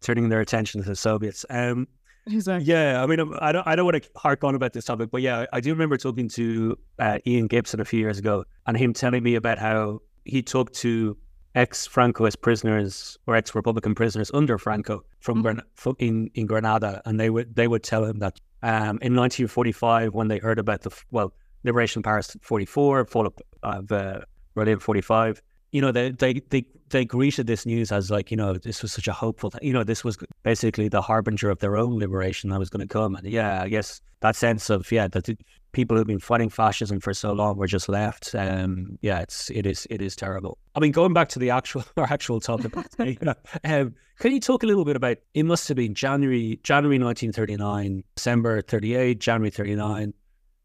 turning 0.00 0.28
their 0.28 0.40
attention 0.40 0.82
to 0.82 0.88
the 0.88 0.96
Soviets. 0.96 1.44
Um, 1.50 1.86
exactly. 2.26 2.66
Yeah, 2.66 3.02
I 3.02 3.06
mean, 3.06 3.20
I 3.40 3.52
don't, 3.52 3.66
I 3.66 3.76
don't 3.76 3.84
want 3.84 4.02
to 4.02 4.10
hark 4.16 4.44
on 4.44 4.54
about 4.54 4.72
this 4.72 4.84
topic, 4.84 5.10
but 5.10 5.22
yeah, 5.22 5.46
I 5.52 5.60
do 5.60 5.70
remember 5.70 5.96
talking 5.96 6.28
to 6.30 6.76
uh, 6.98 7.18
Ian 7.26 7.46
Gibson 7.46 7.80
a 7.80 7.84
few 7.84 8.00
years 8.00 8.18
ago, 8.18 8.44
and 8.66 8.76
him 8.76 8.92
telling 8.92 9.22
me 9.22 9.34
about 9.34 9.58
how 9.58 10.00
he 10.24 10.42
talked 10.42 10.74
to 10.74 11.16
ex-Francoist 11.54 12.40
prisoners 12.40 13.18
or 13.26 13.34
ex-Republican 13.34 13.94
prisoners 13.94 14.30
under 14.32 14.56
Franco 14.56 15.04
from 15.18 15.42
mm-hmm. 15.42 15.90
in 15.98 16.30
in 16.34 16.46
Granada, 16.46 17.02
and 17.04 17.18
they 17.18 17.30
would 17.30 17.54
they 17.54 17.68
would 17.68 17.82
tell 17.82 18.04
him 18.04 18.18
that 18.20 18.38
um, 18.62 18.98
in 19.02 19.16
1945 19.16 20.14
when 20.14 20.28
they 20.28 20.38
heard 20.38 20.58
about 20.58 20.82
the 20.82 20.90
well 21.10 21.32
liberation 21.64 22.00
of 22.00 22.04
Paris 22.04 22.36
44, 22.40 23.04
fall 23.04 23.26
of, 23.26 23.34
of 23.62 23.92
uh, 23.92 24.20
Berlin 24.54 24.78
45. 24.78 25.42
You 25.72 25.80
know, 25.80 25.92
they, 25.92 26.10
they, 26.10 26.40
they, 26.50 26.64
they 26.88 27.04
greeted 27.04 27.46
this 27.46 27.64
news 27.64 27.92
as 27.92 28.10
like, 28.10 28.30
you 28.30 28.36
know, 28.36 28.54
this 28.54 28.82
was 28.82 28.92
such 28.92 29.06
a 29.06 29.12
hopeful 29.12 29.50
thing. 29.50 29.60
You 29.62 29.72
know, 29.72 29.84
this 29.84 30.02
was 30.02 30.18
basically 30.42 30.88
the 30.88 31.00
harbinger 31.00 31.48
of 31.48 31.60
their 31.60 31.76
own 31.76 31.98
liberation 31.98 32.50
that 32.50 32.58
was 32.58 32.70
going 32.70 32.86
to 32.86 32.92
come. 32.92 33.14
And 33.14 33.26
yeah, 33.26 33.62
I 33.62 33.68
guess 33.68 34.00
that 34.20 34.34
sense 34.34 34.68
of, 34.68 34.90
yeah, 34.90 35.06
that 35.08 35.24
the 35.24 35.36
people 35.72 35.96
who've 35.96 36.06
been 36.06 36.18
fighting 36.18 36.48
fascism 36.48 36.98
for 36.98 37.14
so 37.14 37.32
long 37.32 37.56
were 37.56 37.68
just 37.68 37.88
left. 37.88 38.34
Um, 38.34 38.98
yeah, 39.02 39.20
it's, 39.20 39.50
it 39.50 39.66
is, 39.66 39.86
it 39.90 40.02
is 40.02 40.16
terrible. 40.16 40.58
I 40.74 40.80
mean, 40.80 40.90
going 40.90 41.12
back 41.12 41.28
to 41.30 41.38
the 41.38 41.50
actual, 41.50 41.84
our 41.96 42.10
actual 42.10 42.40
topic, 42.40 42.74
you 42.98 43.16
know, 43.22 43.34
um, 43.64 43.94
can 44.18 44.32
you 44.32 44.40
talk 44.40 44.62
a 44.62 44.66
little 44.66 44.84
bit 44.84 44.96
about, 44.96 45.18
it 45.34 45.44
must 45.44 45.68
have 45.68 45.76
been 45.76 45.94
January, 45.94 46.58
January 46.64 46.98
1939, 46.98 48.02
December 48.16 48.60
38, 48.62 49.20
January 49.20 49.50
39, 49.50 50.12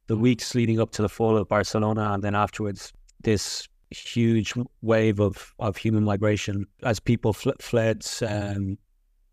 the 0.08 0.18
weeks 0.18 0.56
leading 0.56 0.80
up 0.80 0.92
to 0.92 1.01
the 1.01 1.10
fall 1.10 1.38
of 1.38 1.48
Barcelona, 1.48 2.12
and 2.13 2.24
then 2.24 2.36
afterwards, 2.36 2.92
this 3.22 3.68
huge 3.92 4.54
wave 4.82 5.20
of, 5.20 5.54
of 5.60 5.77
human 5.77 6.04
migration 6.04 6.65
as 6.84 7.00
people 7.00 7.34
fl- 7.34 7.51
fled 7.60 8.06
um, 8.22 8.77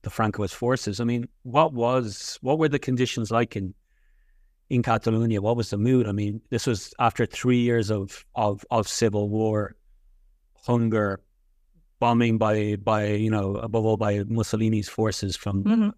the 0.02 0.10
Francoist 0.10 0.54
forces. 0.54 1.00
I 1.00 1.04
mean, 1.04 1.28
what 1.42 1.72
was 1.72 2.38
what 2.42 2.58
were 2.58 2.68
the 2.68 2.78
conditions 2.78 3.30
like 3.30 3.56
in 3.56 3.74
in 4.70 4.82
Catalonia? 4.82 5.40
What 5.40 5.56
was 5.56 5.70
the 5.70 5.78
mood? 5.78 6.06
I 6.08 6.12
mean, 6.12 6.40
this 6.50 6.66
was 6.66 6.92
after 6.98 7.26
three 7.26 7.60
years 7.60 7.90
of 7.90 8.24
of, 8.34 8.64
of 8.70 8.88
civil 8.88 9.28
war, 9.28 9.76
hunger, 10.66 11.20
bombing 12.00 12.38
by 12.38 12.76
by 12.76 13.06
you 13.08 13.30
know 13.30 13.56
above 13.56 13.84
all 13.84 13.96
by 13.96 14.24
Mussolini's 14.24 14.88
forces 14.88 15.36
from 15.36 15.62
hmm 15.62 15.88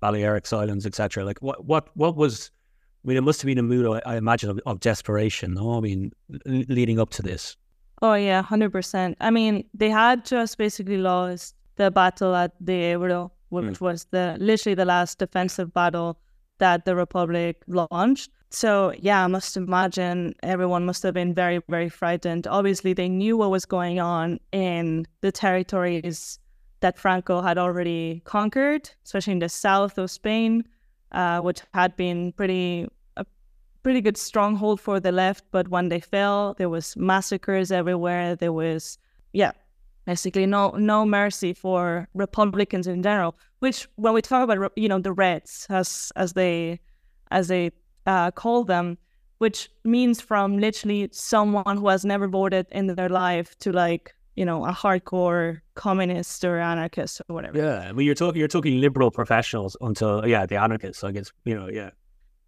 Balearic 0.00 0.52
Islands, 0.52 0.84
etc. 0.84 1.24
Like 1.24 1.40
what 1.40 1.64
what 1.64 1.88
what 1.96 2.16
was? 2.16 2.50
I 3.04 3.08
mean, 3.08 3.16
it 3.16 3.22
must 3.22 3.42
have 3.42 3.46
been 3.46 3.58
a 3.58 3.62
mood, 3.62 3.86
I, 3.86 4.12
I 4.12 4.16
imagine, 4.16 4.50
of, 4.50 4.60
of 4.64 4.80
desperation. 4.80 5.54
No, 5.54 5.76
I 5.76 5.80
mean, 5.80 6.12
leading 6.46 6.98
up 6.98 7.10
to 7.10 7.22
this. 7.22 7.56
Oh 8.04 8.12
yeah, 8.12 8.42
hundred 8.42 8.70
percent. 8.70 9.16
I 9.18 9.30
mean, 9.30 9.64
they 9.72 9.88
had 9.88 10.26
just 10.26 10.58
basically 10.58 10.98
lost 10.98 11.54
the 11.76 11.90
battle 11.90 12.34
at 12.34 12.52
the 12.60 12.92
Ebro, 12.92 13.32
which 13.48 13.80
was 13.80 14.04
the 14.10 14.36
literally 14.38 14.74
the 14.74 14.84
last 14.84 15.18
defensive 15.18 15.72
battle 15.72 16.18
that 16.58 16.84
the 16.84 16.94
Republic 16.96 17.62
launched. 17.66 18.30
So 18.50 18.92
yeah, 18.98 19.24
I 19.24 19.26
must 19.26 19.56
imagine 19.56 20.34
everyone 20.42 20.84
must 20.84 21.02
have 21.02 21.14
been 21.14 21.32
very, 21.32 21.62
very 21.70 21.88
frightened. 21.88 22.46
Obviously, 22.46 22.92
they 22.92 23.08
knew 23.08 23.38
what 23.38 23.50
was 23.50 23.64
going 23.64 24.00
on 24.00 24.38
in 24.52 25.06
the 25.22 25.32
territories 25.32 26.38
that 26.80 26.98
Franco 26.98 27.40
had 27.40 27.56
already 27.56 28.20
conquered, 28.26 28.90
especially 29.06 29.32
in 29.32 29.38
the 29.38 29.48
south 29.48 29.96
of 29.96 30.10
Spain, 30.10 30.64
uh, 31.12 31.40
which 31.40 31.62
had 31.72 31.96
been 31.96 32.32
pretty 32.32 32.86
pretty 33.84 34.00
good 34.00 34.16
stronghold 34.16 34.80
for 34.80 34.98
the 34.98 35.12
left. 35.12 35.44
But 35.52 35.68
when 35.68 35.88
they 35.90 36.00
fell, 36.00 36.54
there 36.58 36.68
was 36.68 36.96
massacres 36.96 37.70
everywhere. 37.70 38.34
There 38.34 38.52
was 38.52 38.98
yeah, 39.32 39.52
basically 40.06 40.46
no 40.46 40.70
no 40.70 41.06
mercy 41.06 41.52
for 41.52 42.08
Republicans 42.14 42.88
in 42.88 43.02
general. 43.02 43.36
Which 43.60 43.86
when 43.94 44.14
we 44.14 44.22
talk 44.22 44.42
about 44.42 44.72
you 44.74 44.88
know 44.88 44.98
the 44.98 45.12
Reds 45.12 45.66
as 45.70 46.10
as 46.16 46.32
they 46.32 46.80
as 47.30 47.48
they 47.48 47.70
uh, 48.06 48.32
call 48.32 48.64
them, 48.64 48.98
which 49.38 49.70
means 49.84 50.20
from 50.20 50.58
literally 50.58 51.08
someone 51.12 51.76
who 51.76 51.88
has 51.88 52.04
never 52.04 52.26
voted 52.26 52.66
in 52.72 52.86
their 52.86 53.08
life 53.08 53.56
to 53.60 53.72
like 53.72 54.14
you 54.36 54.44
know 54.44 54.64
a 54.64 54.72
hardcore 54.72 55.60
communist 55.74 56.44
or 56.44 56.58
anarchist 56.58 57.20
or 57.28 57.34
whatever. 57.34 57.58
Yeah, 57.58 57.88
I 57.88 57.92
mean, 57.92 58.06
you're 58.06 58.14
talking 58.14 58.38
you're 58.38 58.48
talking 58.48 58.80
liberal 58.80 59.10
professionals 59.10 59.76
until 59.80 60.26
yeah, 60.26 60.46
the 60.46 60.56
anarchists. 60.56 61.04
I 61.04 61.12
guess 61.12 61.32
you 61.44 61.54
know, 61.54 61.68
yeah, 61.68 61.90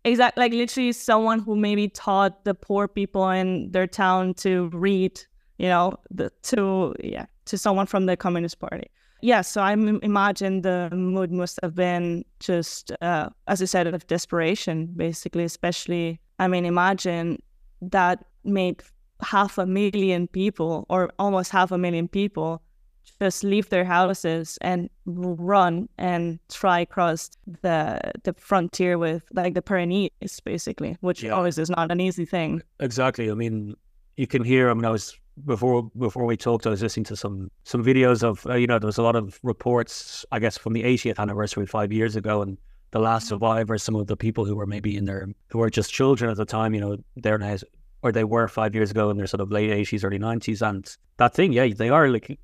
Exactly, 0.07 0.41
like 0.41 0.53
literally 0.53 0.93
someone 0.93 1.41
who 1.41 1.57
maybe 1.57 1.89
taught 1.89 2.45
the 2.45 2.55
poor 2.55 2.87
people 2.87 3.29
in 3.29 3.73
their 3.73 3.89
town 3.89 4.35
to 4.35 4.71
read, 4.73 5.21
you 5.59 5.67
know, 5.67 5.95
the, 6.13 6.31
to 6.45 6.95
yeah, 7.03 7.27
to 7.47 7.59
someone 7.59 7.87
from 7.87 8.07
the 8.07 8.17
Communist 8.17 8.61
Party. 8.61 8.89
Yeah, 9.21 9.41
so 9.41 9.63
I 9.63 9.73
imagine 9.73 10.63
the 10.63 10.91
mood 10.93 11.33
must 11.33 11.59
have 11.61 11.75
been 11.75 12.25
just, 12.39 12.93
uh, 13.03 13.31
as 13.49 13.61
I 13.61 13.65
said, 13.65 13.89
of 13.89 14.07
desperation, 14.07 14.87
basically. 14.97 15.43
Especially, 15.43 16.21
I 16.39 16.47
mean, 16.47 16.65
imagine 16.65 17.43
that 17.83 18.25
made 18.45 18.83
half 19.21 19.59
a 19.59 19.67
million 19.67 20.29
people, 20.29 20.87
or 20.89 21.11
almost 21.19 21.51
half 21.51 21.73
a 21.73 21.79
million 21.79 22.07
people, 22.07 22.63
just 23.21 23.45
leave 23.45 23.69
their 23.71 23.85
houses 23.85 24.59
and 24.61 24.91
run 25.07 25.89
and 25.99 26.39
try 26.51 26.85
cross 26.85 27.31
the 27.63 28.01
the 28.25 28.33
frontier 28.35 28.99
with 28.99 29.23
like 29.35 29.55
the 29.55 29.63
Pyrenees, 29.63 30.11
basically, 30.45 30.97
which 31.01 31.23
Yeah. 31.23 31.31
always 31.33 31.59
is 31.59 31.71
not 31.71 31.91
an 31.91 32.01
easy 32.01 32.25
thing. 32.25 32.63
exactly. 32.81 33.31
I 33.31 33.35
mean, 33.35 33.75
you 34.17 34.27
can 34.27 34.45
hear. 34.45 34.71
I 34.71 34.75
mean, 34.75 34.85
I 34.85 34.91
was 34.91 35.17
before 35.45 35.91
before 35.99 36.25
we 36.25 36.37
talked. 36.37 36.67
I 36.67 36.71
was 36.71 36.83
listening 36.83 37.05
to 37.05 37.17
some 37.17 37.51
some 37.65 37.85
videos 37.85 38.23
of 38.23 38.47
uh, 38.47 38.55
you 38.55 38.67
know 38.67 38.79
there 38.79 38.87
was 38.87 38.99
a 38.99 39.03
lot 39.03 39.17
of 39.17 39.39
reports. 39.43 40.25
I 40.33 40.39
guess 40.39 40.57
from 40.59 40.73
the 40.73 40.83
80th 40.85 41.19
anniversary 41.19 41.67
five 41.67 41.93
years 41.93 42.17
ago, 42.17 42.43
and 42.43 42.57
the 42.93 43.01
last 43.01 43.29
survivors, 43.29 43.83
some 43.83 43.97
of 43.97 44.07
the 44.07 44.17
people 44.17 44.45
who 44.45 44.57
were 44.57 44.67
maybe 44.67 44.97
in 44.97 45.05
their 45.05 45.29
who 45.51 45.59
were 45.59 45.71
just 45.71 45.93
children 45.93 46.31
at 46.31 46.37
the 46.37 46.45
time. 46.47 46.75
You 46.75 46.81
know, 46.81 46.97
they're 47.17 47.39
now 47.39 47.57
or 48.03 48.13
they 48.13 48.25
were 48.25 48.47
five 48.49 48.75
years 48.75 48.91
ago 48.91 49.11
in 49.11 49.17
their 49.17 49.27
sort 49.27 49.41
of 49.41 49.51
late 49.51 49.71
80s, 49.71 50.05
early 50.05 50.19
90s, 50.19 50.61
and 50.67 50.87
that 51.17 51.35
thing, 51.35 51.53
yeah, 51.53 51.67
they 51.75 51.89
are 51.89 52.09
like 52.09 52.39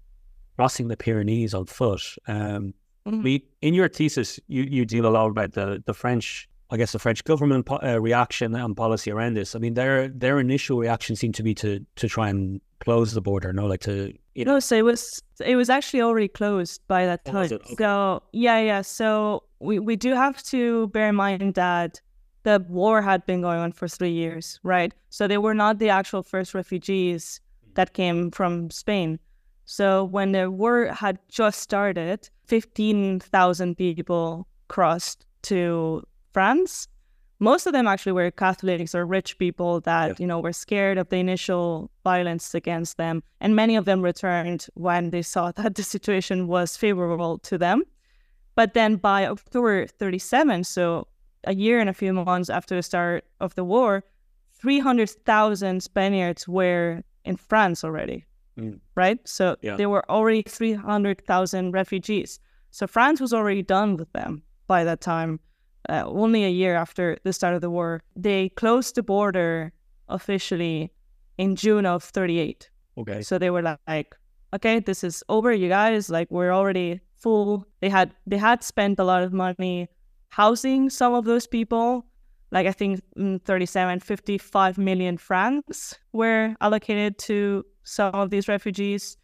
crossing 0.56 0.88
the 0.88 0.96
Pyrenees 0.96 1.54
on 1.54 1.66
foot. 1.66 2.02
Um, 2.26 2.74
I 3.06 3.10
Mhm. 3.10 3.22
mean, 3.22 3.40
in 3.62 3.74
your 3.74 3.88
thesis, 3.88 4.38
you, 4.46 4.62
you 4.62 4.84
deal 4.84 5.06
a 5.06 5.10
lot 5.10 5.26
about 5.28 5.52
the, 5.52 5.82
the 5.86 5.94
French, 5.94 6.48
I 6.70 6.76
guess, 6.76 6.92
the 6.92 6.98
French 6.98 7.24
government 7.24 7.66
po- 7.66 7.80
uh, 7.82 7.98
reaction 8.00 8.54
and 8.54 8.76
policy 8.76 9.10
around 9.10 9.34
this. 9.34 9.56
I 9.56 9.58
mean, 9.58 9.74
their 9.74 10.08
their 10.08 10.38
initial 10.38 10.78
reaction 10.78 11.16
seemed 11.16 11.34
to 11.36 11.42
be 11.42 11.54
to 11.56 11.84
to 11.96 12.08
try 12.08 12.28
and 12.28 12.60
close 12.80 13.12
the 13.12 13.20
border, 13.20 13.52
no, 13.52 13.66
like 13.66 13.80
to 13.80 14.12
you 14.34 14.44
know, 14.44 14.54
No, 14.54 14.60
so 14.60 14.76
it 14.76 14.84
was 14.84 15.20
it 15.44 15.56
was 15.56 15.68
actually 15.68 16.00
already 16.02 16.28
closed 16.28 16.80
by 16.86 17.04
that 17.06 17.20
Oh, 17.26 17.32
time. 17.32 17.44
it? 17.46 17.52
Okay. 17.52 17.74
So 17.78 18.22
yeah, 18.32 18.60
yeah. 18.60 18.82
So 18.82 19.42
we, 19.58 19.78
we 19.80 19.96
do 19.96 20.14
have 20.14 20.42
to 20.44 20.86
bear 20.88 21.08
in 21.08 21.16
mind 21.16 21.54
that 21.54 22.00
the 22.44 22.64
war 22.68 23.02
had 23.02 23.24
been 23.26 23.40
going 23.42 23.58
on 23.58 23.72
for 23.72 23.86
three 23.88 24.10
years, 24.12 24.58
right? 24.62 24.92
So 25.10 25.26
they 25.28 25.38
were 25.38 25.54
not 25.54 25.78
the 25.78 25.88
actual 25.90 26.22
first 26.22 26.54
refugees 26.54 27.40
that 27.74 27.94
came 27.94 28.30
from 28.30 28.70
Spain. 28.70 29.18
So 29.64 30.04
when 30.04 30.32
the 30.32 30.50
war 30.50 30.86
had 30.86 31.18
just 31.28 31.60
started, 31.60 32.28
fifteen 32.44 33.20
thousand 33.20 33.76
people 33.76 34.46
crossed 34.68 35.26
to 35.42 36.02
France. 36.32 36.88
Most 37.38 37.66
of 37.66 37.72
them 37.72 37.88
actually 37.88 38.12
were 38.12 38.30
Catholics 38.30 38.94
or 38.94 39.04
rich 39.04 39.36
people 39.38 39.80
that 39.80 40.08
Yeah. 40.10 40.14
you 40.20 40.26
know 40.28 40.38
were 40.40 40.52
scared 40.52 40.96
of 40.96 41.08
the 41.08 41.16
initial 41.16 41.90
violence 42.04 42.54
against 42.54 42.96
them, 42.98 43.22
and 43.40 43.56
many 43.56 43.74
of 43.76 43.84
them 43.84 44.00
returned 44.02 44.66
when 44.74 45.10
they 45.10 45.22
saw 45.22 45.50
that 45.56 45.74
the 45.74 45.82
situation 45.82 46.46
was 46.46 46.76
favorable 46.76 47.38
to 47.38 47.58
them. 47.58 47.82
But 48.54 48.74
then 48.74 48.96
by 48.96 49.26
October 49.26 49.86
37, 49.86 50.64
so 50.64 51.08
a 51.44 51.54
year 51.54 51.80
and 51.80 51.90
a 51.90 51.94
few 51.94 52.12
months 52.12 52.48
after 52.50 52.76
the 52.76 52.82
start 52.82 53.24
of 53.40 53.54
the 53.56 53.64
war, 53.64 54.04
300,000 54.52 55.82
Spaniards 55.82 56.46
were 56.46 57.02
in 57.24 57.36
France 57.36 57.82
already, 57.82 58.24
Mm. 58.58 58.80
right? 58.94 59.18
So 59.26 59.56
Yeah. 59.62 59.76
there 59.76 59.88
were 59.88 60.04
already 60.10 60.42
300,000 60.42 61.72
refugees. 61.72 62.38
So 62.70 62.86
France 62.86 63.20
was 63.20 63.32
already 63.32 63.62
done 63.62 63.96
with 63.96 64.12
them 64.12 64.42
by 64.66 64.84
that 64.84 65.00
time, 65.00 65.40
uh, 65.88 66.04
only 66.06 66.44
a 66.44 66.48
year 66.50 66.74
after 66.74 67.16
the 67.24 67.32
start 67.32 67.54
of 67.54 67.60
the 67.60 67.70
war. 67.70 68.02
They 68.16 68.50
closed 68.50 68.94
the 68.94 69.02
border 69.02 69.72
officially 70.08 70.92
in 71.38 71.56
June 71.56 71.86
of 71.86 72.04
38. 72.04 72.70
okay, 72.98 73.22
So 73.22 73.38
they 73.38 73.50
were 73.50 73.62
like, 73.62 74.14
okay, 74.54 74.80
this 74.80 75.02
is 75.02 75.24
over, 75.28 75.52
you 75.52 75.68
guys. 75.68 76.10
Like 76.10 76.30
we're 76.30 76.52
already 76.52 77.00
full. 77.16 77.64
They 77.80 77.88
had 77.88 78.14
they 78.26 78.36
had 78.38 78.62
spent 78.62 78.98
a 78.98 79.04
lot 79.04 79.22
of 79.22 79.32
money 79.32 79.88
housing 80.28 80.90
some 80.90 81.14
of 81.14 81.24
those 81.24 81.46
people. 81.46 82.04
Like 82.52 82.66
I 82.66 82.72
think 82.72 83.00
mm, 83.18 83.42
37, 83.42 84.00
55 84.00 84.78
million 84.78 85.16
francs 85.16 85.98
were 86.12 86.54
allocated 86.60 87.18
to 87.18 87.64
some 87.82 88.14
of 88.14 88.30
these 88.30 88.46
refugees. 88.46 89.16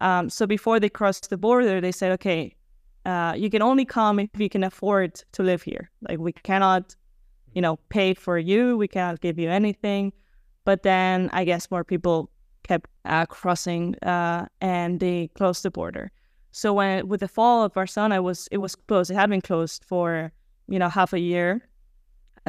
Um, 0.00 0.30
so 0.30 0.46
before 0.46 0.78
they 0.78 0.88
crossed 0.88 1.28
the 1.28 1.36
border, 1.36 1.80
they 1.80 1.90
said, 1.92 2.12
okay, 2.12 2.54
uh, 3.04 3.34
you 3.36 3.50
can 3.50 3.62
only 3.62 3.84
come 3.84 4.20
if 4.20 4.30
you 4.38 4.48
can 4.48 4.62
afford 4.62 5.20
to 5.32 5.42
live 5.42 5.62
here. 5.62 5.90
Like 6.08 6.20
we 6.20 6.32
cannot, 6.32 6.94
you 7.52 7.60
know, 7.60 7.76
pay 7.88 8.14
for 8.14 8.38
you. 8.38 8.76
We 8.76 8.86
cannot 8.86 9.20
give 9.20 9.38
you 9.40 9.50
anything. 9.50 10.12
But 10.64 10.84
then 10.84 11.30
I 11.32 11.44
guess 11.44 11.70
more 11.72 11.82
people 11.82 12.30
kept 12.62 12.88
uh, 13.04 13.26
crossing 13.26 13.96
uh, 14.02 14.46
and 14.60 15.00
they 15.00 15.30
closed 15.34 15.64
the 15.64 15.70
border. 15.70 16.12
So 16.52 16.72
when 16.72 17.08
with 17.08 17.20
the 17.20 17.28
fall 17.28 17.64
of 17.64 17.72
Barcelona, 17.72 18.16
it 18.16 18.24
was 18.24 18.48
it 18.52 18.58
was 18.58 18.76
closed. 18.76 19.10
It 19.10 19.14
had 19.14 19.30
been 19.30 19.40
closed 19.40 19.84
for 19.84 20.32
you 20.68 20.78
know 20.78 20.88
half 20.88 21.12
a 21.12 21.18
year. 21.18 21.68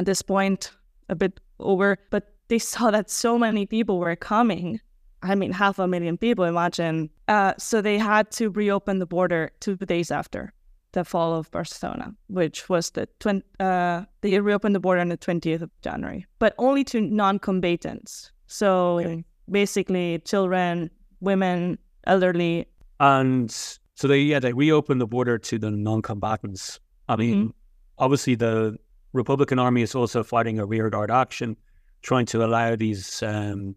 At 0.00 0.06
this 0.06 0.22
point, 0.22 0.72
a 1.10 1.14
bit 1.14 1.40
over, 1.58 1.98
but 2.10 2.32
they 2.48 2.58
saw 2.58 2.90
that 2.90 3.10
so 3.10 3.38
many 3.38 3.66
people 3.66 3.98
were 3.98 4.16
coming. 4.16 4.80
I 5.22 5.34
mean, 5.34 5.52
half 5.52 5.78
a 5.78 5.86
million 5.86 6.16
people. 6.16 6.46
Imagine. 6.46 7.10
Uh, 7.28 7.52
so 7.58 7.82
they 7.82 7.98
had 7.98 8.30
to 8.38 8.48
reopen 8.48 8.98
the 8.98 9.04
border 9.06 9.50
two 9.60 9.76
days 9.76 10.10
after 10.10 10.54
the 10.92 11.04
fall 11.04 11.34
of 11.34 11.50
Barcelona, 11.50 12.14
which 12.28 12.70
was 12.70 12.92
the 12.92 13.06
twen- 13.18 13.42
uh, 13.60 14.06
they 14.22 14.40
reopened 14.40 14.74
the 14.74 14.80
border 14.80 15.02
on 15.02 15.10
the 15.10 15.18
twentieth 15.18 15.60
of 15.60 15.70
January, 15.82 16.24
but 16.38 16.54
only 16.56 16.82
to 16.84 17.02
non-combatants. 17.02 18.32
So 18.46 19.00
Okay. 19.00 19.22
basically, 19.50 20.20
children, 20.24 20.88
women, 21.20 21.76
elderly. 22.06 22.66
and 23.00 23.50
so 23.96 24.08
they 24.08 24.20
yeah 24.20 24.40
they 24.40 24.54
reopened 24.54 25.00
the 25.02 25.06
border 25.06 25.36
to 25.38 25.58
the 25.58 25.70
non-combatants. 25.70 26.80
I 27.06 27.16
mean, 27.16 27.52
obviously 27.98 28.34
the 28.34 28.78
Republican 29.12 29.58
Army 29.58 29.82
is 29.82 29.94
also 29.94 30.22
fighting 30.22 30.58
a 30.58 30.66
rearguard 30.66 31.10
action, 31.10 31.56
trying 32.02 32.26
to 32.26 32.44
allow 32.44 32.76
these 32.76 33.22
um, 33.22 33.74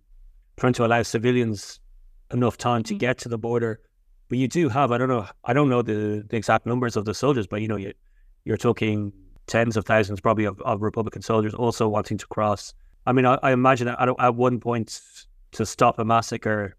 trying 0.58 0.74
to 0.74 0.86
allow 0.86 1.02
civilians 1.02 1.80
enough 2.32 2.58
time 2.58 2.84
to 2.84 2.94
Mhm. 2.94 3.00
get 3.00 3.18
to 3.20 3.30
the 3.30 3.38
border. 3.38 3.82
But 4.30 4.38
you 4.38 4.48
do 4.48 4.70
have 4.70 4.92
I 4.92 4.98
don't 4.98 5.10
know 5.10 5.28
I 5.44 5.54
don't 5.54 5.70
know 5.70 5.82
the, 5.82 6.24
the 6.28 6.38
exact 6.38 6.66
numbers 6.66 6.96
of 6.96 7.06
the 7.06 7.13
soldiers, 7.13 7.48
but 7.48 7.62
you 7.62 7.68
know 7.68 7.75
you 7.78 7.94
you're 8.46 8.58
talking 8.58 9.12
tens 9.48 9.75
of 9.75 9.86
thousands 9.86 10.22
probably 10.22 10.46
of, 10.46 10.60
of 10.62 10.82
Republican 10.82 11.22
soldiers 11.22 11.54
also 11.54 11.88
wanting 11.88 12.18
to 12.18 12.28
cross. 12.28 12.74
I 13.06 13.12
mean, 13.12 13.25
I, 13.25 13.38
I 13.44 13.52
imagine 13.52 13.88
at, 13.90 14.10
at 14.20 14.36
one 14.36 14.60
point 14.60 15.02
to 15.52 15.66
stop 15.66 16.00
a 16.00 16.06
massacre, 16.06 16.75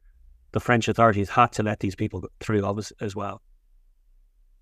the 0.53 0.61
French 0.61 0.89
authorities 0.89 1.29
had 1.29 1.53
to 1.53 1.63
let 1.63 1.81
these 1.81 1.95
people 1.95 2.27
through 2.41 2.65
as 3.01 3.15
well. 3.15 3.43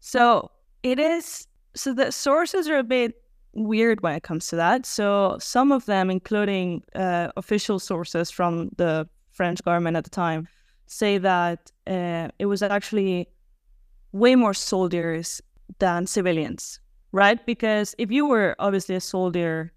So 0.01 0.51
it 0.83 0.99
is. 0.99 1.47
So 1.75 1.95
the 1.95 2.11
sources 2.11 2.69
are 2.69 2.79
a 2.79 2.83
bit 2.83 3.22
weird 3.55 4.01
when 4.03 4.15
it 4.15 4.23
comes 4.23 4.49
to 4.49 4.57
that. 4.57 4.87
So 4.87 5.37
some 5.41 5.73
of 5.73 5.87
them, 5.87 6.11
including 6.11 6.83
uh, 6.95 7.29
official 7.37 7.79
sources 7.79 8.31
from 8.31 8.71
the 8.77 9.09
French 9.33 9.63
government 9.63 9.97
at 9.97 10.05
the 10.05 10.11
time, 10.11 10.49
say 10.87 11.19
that 11.19 11.71
uh, 11.87 12.29
it 12.39 12.47
was 12.47 12.63
actually 12.63 13.29
way 14.13 14.35
more 14.35 14.55
soldiers 14.55 15.41
than 15.79 16.07
civilians, 16.07 16.81
right? 17.13 17.45
Because 17.47 17.95
if 17.99 18.11
you 18.11 18.27
were 18.27 18.55
obviously 18.59 18.95
a 18.95 19.01
soldier 19.01 19.73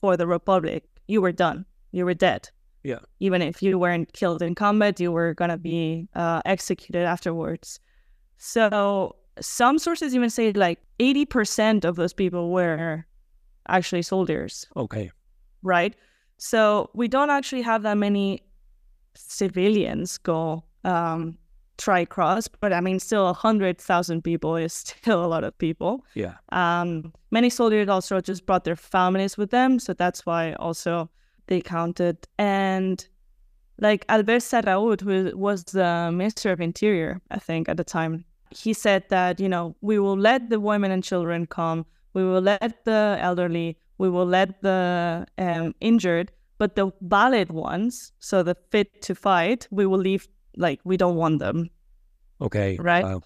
for 0.00 0.16
the 0.16 0.26
Republic, 0.26 0.84
you 1.08 1.20
were 1.20 1.32
done, 1.32 1.64
you 1.92 2.04
were 2.04 2.14
dead. 2.14 2.48
Yeah. 2.82 3.00
Even 3.18 3.42
if 3.42 3.62
you 3.62 3.78
weren't 3.78 4.12
killed 4.12 4.42
in 4.42 4.54
combat, 4.54 5.00
you 5.00 5.12
were 5.12 5.34
gonna 5.34 5.58
be 5.58 6.08
uh, 6.14 6.40
executed 6.44 7.04
afterwards. 7.04 7.80
So 8.38 9.16
some 9.40 9.78
sources 9.78 10.14
even 10.14 10.30
say 10.30 10.52
like 10.52 10.78
80% 10.98 11.84
of 11.84 11.96
those 11.96 12.12
people 12.12 12.50
were 12.50 13.04
actually 13.68 14.02
soldiers. 14.02 14.66
Okay. 14.76 15.10
Right. 15.62 15.94
So 16.38 16.90
we 16.94 17.08
don't 17.08 17.30
actually 17.30 17.62
have 17.62 17.82
that 17.82 17.98
many 17.98 18.42
civilians 19.14 20.18
go 20.18 20.64
um, 20.84 21.36
try 21.80 22.04
cross, 22.04 22.46
but 22.48 22.72
I 22.72 22.80
mean, 22.80 23.00
still 23.00 23.28
a 23.28 23.32
hundred 23.32 23.78
thousand 23.78 24.22
people 24.22 24.56
is 24.56 24.72
still 24.72 25.24
a 25.24 25.28
lot 25.28 25.44
of 25.44 25.56
people. 25.58 26.04
Yeah. 26.14 26.34
Um, 26.52 27.12
many 27.30 27.50
soldiers 27.50 27.88
also 27.88 28.20
just 28.20 28.46
brought 28.46 28.64
their 28.64 28.76
families 28.76 29.36
with 29.36 29.50
them, 29.50 29.78
so 29.78 29.94
that's 29.94 30.24
why 30.26 30.52
also 30.54 31.10
they 31.46 31.60
counted. 31.60 32.28
And 32.38 33.06
like 33.78 34.04
Albert 34.08 34.42
Sarraut, 34.42 35.00
who 35.00 35.36
was 35.36 35.64
the 35.64 36.10
Minister 36.12 36.52
of 36.52 36.60
Interior, 36.60 37.20
I 37.30 37.38
think 37.38 37.68
at 37.68 37.76
the 37.76 37.84
time, 37.84 38.24
he 38.50 38.72
said 38.72 39.04
that 39.10 39.40
you 39.40 39.48
know 39.48 39.74
we 39.80 39.98
will 39.98 40.18
let 40.18 40.50
the 40.50 40.60
women 40.60 40.90
and 40.90 41.02
children 41.02 41.46
come, 41.46 41.86
we 42.14 42.24
will 42.24 42.40
let 42.40 42.84
the 42.84 43.16
elderly, 43.20 43.78
we 43.98 44.08
will 44.10 44.26
let 44.26 44.62
the 44.62 45.26
um, 45.38 45.74
injured, 45.80 46.32
but 46.58 46.76
the 46.76 46.90
valid 47.02 47.50
ones, 47.50 48.12
so 48.18 48.42
the 48.42 48.56
fit 48.70 49.02
to 49.02 49.14
fight, 49.14 49.66
we 49.70 49.86
will 49.86 49.98
leave 50.00 50.28
like 50.56 50.80
we 50.84 50.96
don't 50.96 51.16
want 51.16 51.38
them. 51.38 51.70
Okay. 52.40 52.76
Right. 52.80 53.04
Wow. 53.04 53.22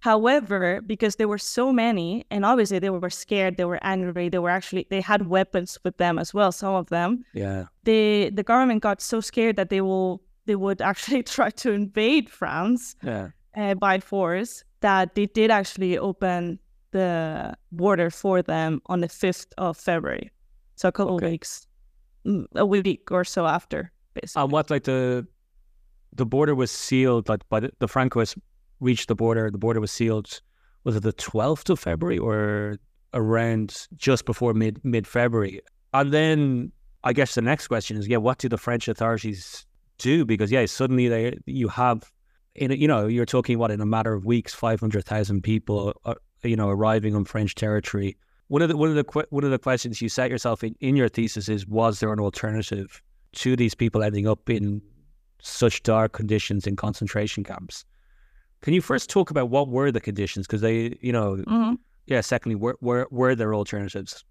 However, 0.00 0.82
because 0.86 1.16
there 1.16 1.28
were 1.28 1.38
so 1.38 1.72
many, 1.72 2.26
and 2.30 2.44
obviously 2.44 2.78
they 2.78 2.90
were 2.90 3.08
scared, 3.08 3.56
they 3.56 3.64
were 3.64 3.78
angry, 3.82 4.28
they 4.28 4.38
were 4.38 4.50
actually 4.50 4.86
they 4.90 5.00
had 5.00 5.28
weapons 5.28 5.78
with 5.82 5.96
them 5.96 6.18
as 6.18 6.34
well. 6.34 6.52
Some 6.52 6.74
of 6.74 6.88
them. 6.90 7.24
Yeah. 7.32 7.64
The 7.84 8.30
the 8.30 8.42
government 8.42 8.82
got 8.82 9.00
so 9.00 9.20
scared 9.20 9.56
that 9.56 9.70
they 9.70 9.80
will 9.80 10.22
they 10.46 10.56
would 10.56 10.82
actually 10.90 11.22
try 11.22 11.50
to 11.50 11.72
invade 11.72 12.28
France 12.28 12.96
Yeah. 13.02 13.28
uh, 13.56 13.74
by 13.74 13.98
force. 14.00 14.62
That 14.80 15.14
they 15.14 15.24
did 15.24 15.50
actually 15.50 15.96
open 15.96 16.58
the 16.94 17.54
border 17.70 18.08
for 18.10 18.42
them 18.42 18.80
on 18.86 19.00
the 19.00 19.08
fifth 19.08 19.52
of 19.58 19.76
February, 19.76 20.30
so 20.76 20.88
a 20.88 20.92
couple 20.92 21.16
Okay. 21.16 21.30
weeks, 21.32 21.66
mm, 22.24 22.46
a 22.54 22.64
week 22.64 23.10
or 23.10 23.24
so 23.24 23.46
after, 23.46 23.90
basically. 24.14 24.42
And 24.42 24.52
what 24.52 24.70
like 24.70 24.84
the 24.84 25.26
the 26.16 26.26
border 26.26 26.54
was 26.54 26.70
sealed 26.70 27.28
like 27.28 27.42
by 27.50 27.60
the, 27.60 27.70
the 27.80 27.88
Francoists 27.88 28.38
reached 28.80 29.08
the 29.08 29.14
border. 29.14 29.50
The 29.50 29.58
border 29.58 29.80
was 29.80 29.90
sealed. 29.90 30.40
Was 30.84 30.94
it 30.96 31.02
the 31.02 31.12
twelfth 31.12 31.68
of 31.70 31.78
February 31.80 32.18
or 32.18 32.78
around 33.12 33.88
just 33.96 34.24
before 34.24 34.54
mid 34.54 34.78
mid 34.84 35.06
February? 35.06 35.60
And 35.92 36.12
then 36.12 36.72
I 37.02 37.12
guess 37.12 37.34
the 37.34 37.42
next 37.42 37.68
question 37.68 37.96
is, 37.98 38.06
yeah, 38.08 38.20
what 38.22 38.38
do 38.38 38.48
the 38.48 38.58
French 38.58 38.88
authorities 38.88 39.66
do? 39.98 40.24
Because 40.24 40.50
yeah, 40.52 40.66
suddenly 40.66 41.08
they 41.08 41.38
you 41.46 41.68
have 41.68 41.98
in 42.54 42.70
a, 42.70 42.74
you 42.74 42.88
know 42.88 43.08
you're 43.08 43.26
talking 43.26 43.58
what 43.58 43.70
in 43.70 43.80
a 43.80 43.86
matter 43.86 44.12
of 44.14 44.24
weeks, 44.24 44.54
five 44.54 44.78
hundred 44.80 45.04
thousand 45.04 45.42
people, 45.42 45.92
uh, 46.04 46.14
you 46.44 46.56
know, 46.56 46.68
arriving 46.68 47.14
on 47.14 47.24
French 47.24 47.54
territory. 47.54 48.16
One 48.48 48.62
of 48.62 48.68
the 48.68 48.76
one 48.76 48.90
of 48.90 48.94
the 48.96 49.26
one 49.30 49.44
of 49.44 49.50
the 49.50 49.58
questions 49.58 50.02
you 50.02 50.08
set 50.08 50.30
yourself 50.30 50.62
in, 50.62 50.74
in 50.80 50.96
your 50.96 51.08
thesis 51.08 51.48
is: 51.48 51.66
Was 51.66 52.00
there 52.00 52.12
an 52.12 52.20
alternative 52.20 53.02
to 53.32 53.56
these 53.56 53.74
people 53.74 54.02
ending 54.02 54.28
up 54.28 54.48
in 54.50 54.80
such 55.40 55.82
dark 55.82 56.12
conditions 56.12 56.66
in 56.66 56.76
concentration 56.76 57.42
camps? 57.44 57.84
Can 58.60 58.72
you 58.74 58.80
first 58.80 59.10
talk 59.10 59.30
about 59.30 59.50
what 59.50 59.68
were 59.68 59.90
the 59.90 60.00
conditions? 60.00 60.46
Because 60.46 60.60
they, 60.60 60.96
you 61.00 61.12
know, 61.12 61.36
Mhm. 61.46 61.78
yeah. 62.06 62.20
Secondly, 62.20 62.54
were 62.56 62.76
were 62.80 63.08
were 63.10 63.34
there 63.34 63.54
alternatives? 63.54 64.24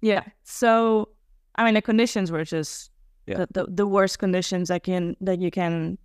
Yeah. 0.00 0.24
So, 0.44 1.08
I 1.56 1.64
mean, 1.64 1.74
the 1.74 1.82
conditions 1.82 2.30
were 2.32 2.44
just 2.44 2.90
Yeah. 3.26 3.38
the, 3.38 3.46
the, 3.66 3.70
the 3.70 3.86
worst 3.86 4.18
conditions 4.18 4.68
that 4.68 4.82
can 4.82 5.16
that 5.20 5.40
you 5.40 5.50
can 5.50 5.98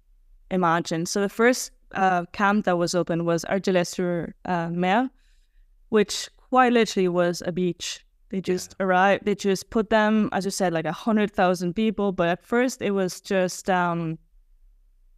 imagine. 0.52 1.06
So 1.06 1.22
the 1.22 1.30
first 1.30 1.72
uh, 1.96 2.26
camp 2.34 2.66
that 2.66 2.78
was 2.78 2.94
open 2.96 3.26
was 3.26 3.46
Argelès-sur-Mer, 3.46 5.10
which 5.90 6.30
quite 6.50 6.74
literally 6.74 7.08
was 7.08 7.42
a 7.46 7.52
beach. 7.52 8.06
They 8.30 8.42
just 8.42 8.76
arrived. 8.80 9.26
They 9.26 9.36
just 9.36 9.70
put 9.70 9.90
them, 9.90 10.30
as 10.32 10.46
you 10.46 10.52
said, 10.52 10.74
like 10.74 10.86
a 10.86 10.92
hundred 10.92 11.32
thousand 11.32 11.74
people. 11.74 12.12
But 12.12 12.30
at 12.30 12.44
first, 12.44 12.82
it 12.82 12.92
was 12.92 13.22
just 13.22 13.70
um, 13.70 14.18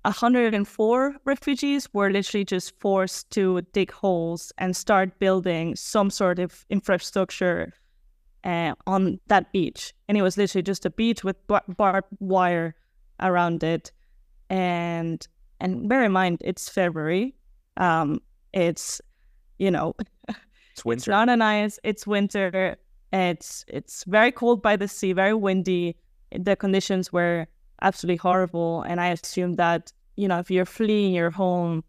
104 0.03 1.15
refugees 1.25 1.89
were 1.93 2.09
literally 2.09 2.45
just 2.45 2.79
forced 2.79 3.29
to 3.31 3.61
dig 3.73 3.91
holes 3.91 4.53
and 4.57 4.75
start 4.75 5.19
building 5.19 5.75
some 5.75 6.09
sort 6.09 6.39
of 6.39 6.65
infrastructure 6.69 7.73
uh, 8.43 8.73
on 8.85 9.19
that 9.27 9.51
beach. 9.51 9.93
And 10.07 10.17
it 10.17 10.21
was 10.21 10.37
literally 10.37 10.63
just 10.63 10.85
a 10.85 10.89
beach 10.89 11.23
with 11.23 11.35
bar- 11.47 11.63
barbed 11.75 12.07
wire 12.19 12.75
around 13.19 13.63
it. 13.63 13.91
And 14.49 15.27
and 15.59 15.87
bear 15.89 16.03
in 16.03 16.11
mind, 16.11 16.41
it's 16.43 16.69
February. 16.69 17.35
Um, 17.77 18.21
it's 18.53 19.01
you 19.59 19.71
know, 19.71 19.95
It's 20.29 20.85
it's 20.85 20.85
winter. 20.85 21.11
not 21.11 21.29
a 21.29 21.35
nice. 21.35 21.79
It's 21.83 22.05
winter. 22.05 22.77
It's 23.11 23.65
it's 23.67 24.03
very 24.03 24.31
cold 24.31 24.61
by 24.61 24.75
the 24.75 24.87
sea, 24.87 25.13
very 25.13 25.33
windy. 25.33 25.95
The 26.37 26.55
conditions 26.55 27.11
were 27.11 27.47
absolutely 27.81 28.17
horrible, 28.17 28.83
and 28.83 29.01
I 29.01 29.07
assume 29.07 29.55
that 29.55 29.91
you 30.17 30.27
know 30.27 30.37
if 30.39 30.51
you're 30.51 30.65
fleeing 30.65 31.13
your 31.13 31.31
home 31.31 31.83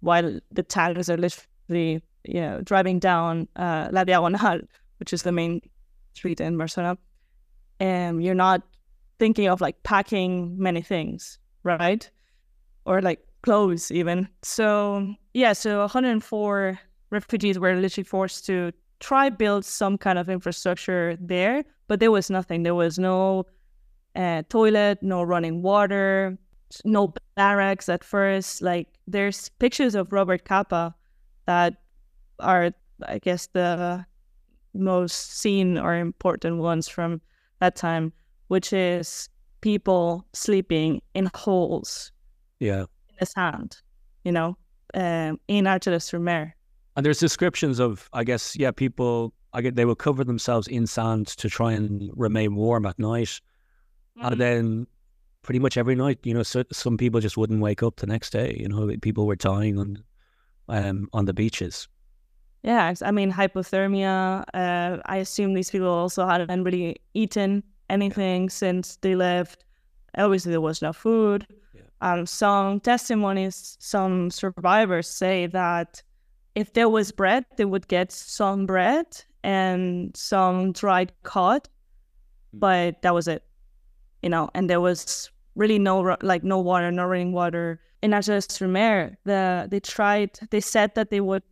while 0.00 0.38
the 0.52 0.62
tanks 0.62 1.08
are 1.08 1.16
literally 1.16 2.00
you 2.24 2.40
know 2.40 2.60
driving 2.62 3.00
down 3.00 3.48
uh, 3.56 3.88
La 3.90 4.04
Diagonal, 4.04 4.60
which 5.00 5.12
is 5.12 5.22
the 5.22 5.32
main 5.32 5.60
street 6.14 6.40
in 6.40 6.56
Barcelona, 6.56 6.96
and 7.80 8.22
you're 8.22 8.34
not 8.34 8.62
thinking 9.18 9.48
of 9.48 9.60
like 9.60 9.82
packing 9.82 10.56
many 10.58 10.80
things, 10.82 11.38
right? 11.64 12.08
Or 12.84 13.02
like 13.02 13.20
clothes 13.42 13.90
even. 13.90 14.28
So 14.42 15.14
yeah, 15.34 15.52
so 15.52 15.80
104 15.80 16.78
refugees 17.10 17.58
were 17.58 17.74
literally 17.74 18.04
forced 18.04 18.46
to 18.46 18.72
try 19.00 19.28
build 19.30 19.64
some 19.64 19.96
kind 19.96 20.18
of 20.18 20.28
infrastructure 20.28 21.16
there, 21.20 21.64
but 21.86 22.00
there 22.00 22.10
was 22.10 22.30
nothing. 22.30 22.62
There 22.62 22.74
was 22.74 22.98
no 22.98 23.46
uh, 24.16 24.42
toilet, 24.48 25.02
no 25.02 25.22
running 25.22 25.62
water, 25.62 26.36
no 26.84 27.14
barracks 27.36 27.88
at 27.88 28.04
first. 28.04 28.62
Like 28.62 28.88
there's 29.06 29.48
pictures 29.60 29.94
of 29.94 30.12
Robert 30.12 30.44
Capa 30.44 30.94
that 31.46 31.74
are, 32.40 32.72
I 33.06 33.18
guess, 33.18 33.46
the 33.52 34.04
most 34.74 35.38
seen 35.38 35.78
or 35.78 35.96
important 35.96 36.58
ones 36.58 36.88
from 36.88 37.20
that 37.60 37.76
time, 37.76 38.12
which 38.48 38.72
is 38.72 39.28
people 39.60 40.26
sleeping 40.32 41.02
in 41.14 41.30
holes 41.34 42.12
Yeah. 42.60 42.82
in 42.82 43.16
the 43.20 43.26
sand, 43.26 43.76
you 44.24 44.32
know, 44.32 44.56
um, 44.94 45.38
in 45.48 45.64
Argelès-sur-Mer. 45.64 46.54
And 46.96 47.06
there's 47.06 47.18
descriptions 47.18 47.78
of, 47.78 48.08
I 48.12 48.24
guess, 48.24 48.56
yeah, 48.56 48.70
people. 48.70 49.32
I 49.54 49.62
get 49.62 49.76
they 49.76 49.86
will 49.86 49.94
cover 49.94 50.24
themselves 50.24 50.68
in 50.68 50.86
sand 50.86 51.28
to 51.28 51.48
try 51.48 51.72
and 51.72 52.10
remain 52.14 52.54
warm 52.54 52.84
at 52.84 52.98
night, 52.98 53.40
and 54.20 54.38
then 54.38 54.86
pretty 55.42 55.58
much 55.58 55.76
every 55.78 55.94
night, 55.94 56.18
you 56.22 56.34
know, 56.34 56.42
so, 56.42 56.64
some 56.72 56.98
people 56.98 57.20
just 57.20 57.36
wouldn't 57.36 57.60
wake 57.60 57.82
up 57.82 57.96
the 57.96 58.06
next 58.06 58.30
day. 58.30 58.56
You 58.60 58.68
know, 58.68 58.94
people 59.00 59.26
were 59.26 59.36
dying 59.36 59.78
on, 59.78 60.02
um, 60.68 61.08
on 61.12 61.24
the 61.24 61.32
beaches. 61.32 61.88
Yeah, 62.62 62.92
I 63.02 63.10
mean 63.12 63.32
hypothermia. 63.32 64.44
Uh, 64.52 64.98
I 65.06 65.16
assume 65.18 65.54
these 65.54 65.70
people 65.70 65.88
also 65.88 66.26
hadn't 66.26 66.64
really 66.64 66.96
eaten 67.14 67.62
anything 67.88 68.50
since 68.50 68.96
they 68.96 69.14
left. 69.14 69.64
Obviously, 70.16 70.50
there 70.50 70.60
was 70.60 70.82
no 70.82 70.92
food. 70.92 71.46
Um, 72.00 72.26
some 72.26 72.80
testimonies, 72.80 73.76
some 73.80 74.30
survivors 74.30 75.08
say 75.08 75.46
that 75.48 76.02
if 76.54 76.72
there 76.72 76.88
was 76.88 77.12
bread, 77.12 77.44
they 77.56 77.64
would 77.64 77.88
get 77.88 78.12
some 78.12 78.66
bread 78.66 79.06
and 79.42 80.16
some 80.16 80.72
dried 80.72 81.12
cod, 81.22 81.68
Mm. 82.54 82.60
but 82.60 83.02
that 83.02 83.14
was 83.14 83.28
it. 83.28 83.42
You 84.22 84.30
know, 84.30 84.48
and 84.54 84.68
there 84.70 84.80
was 84.80 85.30
really 85.54 85.78
no 85.78 86.16
like 86.22 86.44
no 86.44 86.58
water, 86.60 86.90
no 86.90 87.04
running 87.06 87.32
water. 87.32 87.80
In 88.02 88.12
Argelès-sur-Mer, 88.12 89.18
the 89.24 89.66
they 89.70 89.80
tried. 89.80 90.38
They 90.50 90.60
said 90.60 90.94
that 90.94 91.10
they 91.10 91.20
would 91.20 91.42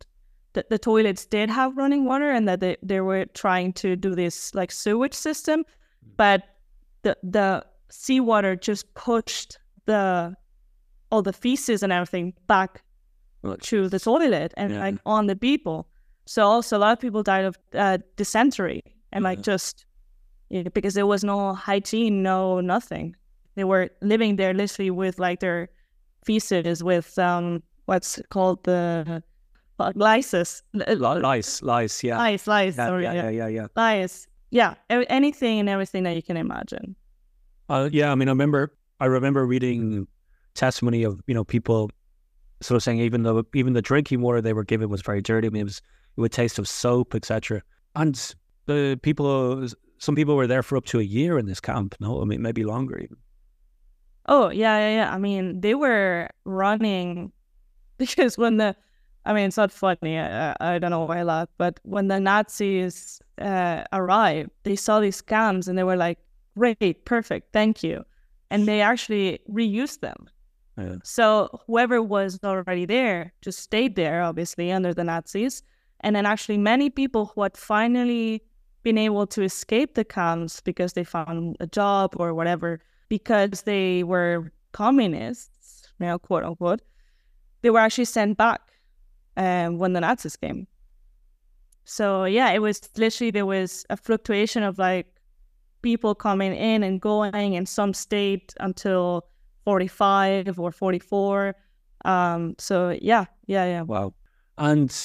the, 0.53 0.65
the 0.69 0.79
toilets 0.79 1.25
did 1.25 1.49
have 1.49 1.77
running 1.77 2.05
water 2.05 2.31
and 2.31 2.47
that 2.47 2.61
they, 2.61 2.77
they 2.81 3.01
were 3.01 3.25
trying 3.33 3.73
to 3.73 3.95
do 3.95 4.15
this 4.15 4.55
like 4.55 4.71
sewage 4.71 5.13
system 5.13 5.63
but 6.15 6.41
the 7.03 7.15
the 7.21 7.63
seawater 7.89 8.55
just 8.55 8.91
pushed 8.95 9.59
the 9.87 10.35
all 11.11 11.21
the 11.23 11.33
feces 11.33 11.81
and 11.83 11.91
everything 11.91 12.33
back 12.47 12.83
to 13.61 13.87
the 13.89 13.99
toilet 13.99 14.53
and 14.57 14.73
Yeah. 14.73 14.79
like 14.79 14.95
on 15.05 15.27
the 15.27 15.35
people 15.35 15.87
so 16.25 16.43
also 16.43 16.77
a 16.77 16.79
lot 16.79 16.91
of 16.93 16.99
people 16.99 17.23
died 17.23 17.45
of 17.45 17.57
uh, 17.73 17.97
dysentery 18.17 18.81
and 19.13 19.23
like 19.23 19.41
just 19.41 19.85
you 20.49 20.63
know, 20.63 20.69
because 20.73 20.93
there 20.93 21.07
was 21.07 21.23
no 21.23 21.53
hygiene 21.53 22.21
no 22.23 22.59
nothing 22.61 23.15
they 23.55 23.63
were 23.63 23.89
living 24.01 24.35
there 24.35 24.53
literally 24.53 24.91
with 24.91 25.17
like 25.19 25.39
their 25.39 25.69
feces 26.25 26.83
with 26.83 27.17
um 27.17 27.63
what's 27.85 28.19
called 28.29 28.63
the 28.65 29.23
uh, 29.79 29.91
lysis. 29.95 30.63
Lice, 30.73 31.61
lice, 31.61 32.03
yeah. 32.03 32.17
Lice, 32.17 32.47
lice. 32.47 32.75
Yeah, 32.77 32.87
sorry, 32.87 33.03
yeah, 33.03 33.13
yeah, 33.13 33.29
yeah, 33.29 33.29
yeah, 33.29 33.47
yeah. 33.47 33.67
Lice. 33.75 34.27
Yeah, 34.49 34.73
anything 34.89 35.59
and 35.59 35.69
everything 35.69 36.03
that 36.03 36.15
you 36.15 36.23
can 36.23 36.35
imagine. 36.35 36.95
Uh, 37.69 37.87
yeah, 37.91 38.11
I 38.11 38.15
mean, 38.15 38.27
I 38.27 38.31
remember, 38.31 38.73
I 38.99 39.05
remember 39.05 39.45
reading 39.45 40.07
testimony 40.53 41.03
of 41.03 41.21
you 41.27 41.33
know 41.33 41.43
people 41.43 41.91
sort 42.61 42.75
of 42.75 42.83
saying 42.83 42.99
even 42.99 43.23
though 43.23 43.43
even 43.53 43.73
the 43.73 43.81
drinking 43.81 44.21
water 44.21 44.41
they 44.41 44.53
were 44.53 44.63
given 44.63 44.89
was 44.89 45.01
very 45.01 45.21
dirty. 45.21 45.47
I 45.47 45.49
mean, 45.51 45.61
it 45.61 45.65
was 45.65 45.81
it 46.17 46.21
would 46.21 46.31
taste 46.31 46.57
of 46.59 46.67
soap, 46.67 47.13
etc. 47.13 47.61
And 47.95 48.33
the 48.65 48.99
people, 49.01 49.67
some 49.99 50.15
people 50.15 50.35
were 50.35 50.47
there 50.47 50.63
for 50.63 50.77
up 50.77 50.85
to 50.85 50.99
a 50.99 51.03
year 51.03 51.37
in 51.37 51.45
this 51.45 51.59
camp. 51.59 51.95
No, 51.99 52.21
I 52.21 52.25
mean 52.25 52.41
maybe 52.41 52.63
longer 52.63 52.97
even. 52.97 53.17
Oh 54.25 54.49
yeah, 54.49 54.77
yeah, 54.79 54.95
yeah. 54.95 55.13
I 55.13 55.17
mean, 55.17 55.61
they 55.61 55.75
were 55.75 56.29
running 56.45 57.31
because 57.97 58.37
when 58.37 58.57
the, 58.57 58.75
I 59.25 59.33
mean, 59.33 59.47
it's 59.47 59.57
not 59.57 59.71
funny. 59.71 60.17
I, 60.17 60.51
I 60.51 60.55
I 60.59 60.79
don't 60.79 60.91
know 60.91 61.05
why 61.05 61.19
I 61.19 61.23
laugh, 61.23 61.49
but 61.57 61.79
when 61.83 62.07
the 62.07 62.19
Nazis 62.19 63.21
uh, 63.39 63.83
arrived, 63.93 64.51
they 64.63 64.75
saw 64.75 64.99
these 64.99 65.21
camps 65.21 65.67
and 65.67 65.77
they 65.77 65.83
were 65.83 65.97
like, 65.97 66.19
"Great, 66.57 67.05
perfect, 67.05 67.53
thank 67.53 67.83
you," 67.83 68.03
and 68.49 68.67
they 68.67 68.81
actually 68.81 69.39
reused 69.49 69.99
them. 69.99 70.27
Yeah. 70.77 70.95
So 71.03 71.61
whoever 71.65 72.01
was 72.01 72.39
already 72.43 72.85
there 72.85 73.33
just 73.41 73.59
stayed 73.59 73.95
there, 73.95 74.21
obviously 74.21 74.71
under 74.71 74.93
the 74.93 75.03
Nazis, 75.03 75.63
and 76.01 76.15
then 76.15 76.25
actually 76.25 76.57
many 76.57 76.89
people 76.89 77.31
who 77.33 77.41
had 77.41 77.57
finally 77.57 78.43
been 78.83 78.97
able 78.97 79.27
to 79.27 79.41
escape 79.41 79.95
the 79.95 80.05
camps 80.05 80.61
because 80.61 80.93
they 80.93 81.03
found 81.03 81.57
a 81.59 81.67
job 81.67 82.15
or 82.17 82.33
whatever 82.33 82.79
because 83.09 83.63
they 83.63 84.03
were 84.03 84.51
communists, 84.71 85.91
you 85.99 86.05
know, 86.05 86.19
quote 86.19 86.43
unquote, 86.43 86.81
they 87.63 87.69
were 87.69 87.79
actually 87.79 88.05
sent 88.05 88.37
back 88.37 88.61
um, 89.35 89.79
when 89.79 89.93
the 89.93 90.01
Nazis 90.01 90.35
came. 90.35 90.67
So 91.85 92.25
yeah, 92.25 92.51
it 92.51 92.61
was 92.61 92.81
literally 92.97 93.31
there 93.31 93.45
was 93.45 93.85
a 93.89 93.97
fluctuation 93.97 94.61
of 94.61 94.77
like 94.77 95.07
people 95.81 96.15
coming 96.15 96.53
in 96.55 96.83
and 96.83 97.01
going, 97.01 97.55
and 97.55 97.67
some 97.67 97.93
stayed 97.93 98.53
until 98.59 99.25
forty 99.63 99.87
five 99.87 100.59
or 100.59 100.71
forty 100.71 100.99
four. 100.99 101.55
Um, 102.05 102.55
so 102.57 102.97
yeah, 103.01 103.25
yeah, 103.47 103.65
yeah. 103.65 103.81
Wow. 103.81 104.13
And 104.57 104.95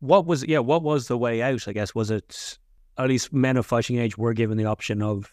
what 0.00 0.26
was 0.26 0.44
yeah, 0.44 0.58
what 0.58 0.82
was 0.82 1.08
the 1.08 1.18
way 1.18 1.42
out? 1.42 1.66
I 1.68 1.72
guess 1.72 1.94
was 1.94 2.10
it 2.10 2.58
at 2.98 3.08
least 3.08 3.32
men 3.32 3.56
of 3.56 3.66
fighting 3.66 3.98
age 3.98 4.18
were 4.18 4.34
given 4.34 4.58
the 4.58 4.64
option 4.64 5.02
of 5.02 5.32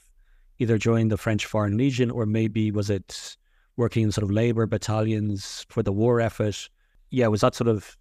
either 0.60 0.78
joining 0.78 1.10
the 1.10 1.18
French 1.18 1.46
Foreign 1.46 1.78
Legion 1.78 2.12
or 2.12 2.26
maybe 2.26 2.72
was 2.72 2.90
it 2.90 3.38
working 3.78 4.04
in 4.04 4.12
sort 4.12 4.24
of 4.24 4.32
labor 4.32 4.66
battalions 4.66 5.66
for 5.70 5.84
the 5.84 5.92
war 5.92 6.22
effort? 6.22 6.70
Yeah, 7.10 7.28
was 7.28 7.42
that 7.42 7.56
sort 7.56 7.68
of 7.68 7.98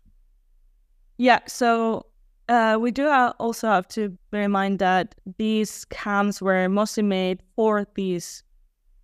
Yeah, 1.17 1.41
so 1.47 2.07
uh, 2.49 2.79
we 2.81 2.91
do 2.91 3.09
also 3.09 3.69
have 3.69 3.87
to 3.89 4.17
bear 4.31 4.43
in 4.43 4.51
mind 4.51 4.79
that 4.79 5.15
these 5.37 5.85
camps 5.87 6.41
were 6.41 6.69
mostly 6.69 7.03
made 7.03 7.43
for 7.55 7.87
these 7.95 8.43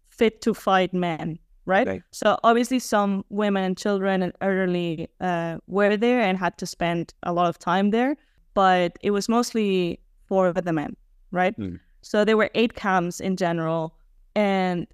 fit 0.09 0.41
to 0.43 0.55
fight 0.55 0.95
men, 0.95 1.39
right? 1.67 1.87
Okay. 1.87 2.03
So 2.11 2.39
obviously, 2.43 2.79
some 2.79 3.25
women 3.29 3.65
and 3.65 3.77
children 3.77 4.23
and 4.23 4.33
elderly 4.41 5.09
uh, 5.21 5.59
were 5.67 5.97
there 5.97 6.21
and 6.21 6.39
had 6.39 6.57
to 6.59 6.67
spend 6.67 7.13
a 7.23 7.33
lot 7.33 7.49
of 7.49 7.59
time 7.59 7.91
there, 7.91 8.17
but 8.55 8.97
it 9.03 9.11
was 9.11 9.29
mostly 9.29 10.01
for 10.27 10.53
the 10.53 10.73
men, 10.73 10.97
right? 11.31 11.59
Mm. 11.59 11.81
So 12.01 12.25
there 12.25 12.37
were 12.37 12.51
eight 12.55 12.75
camps 12.75 13.21
in 13.21 13.37
general, 13.37 13.95
and 14.35 14.87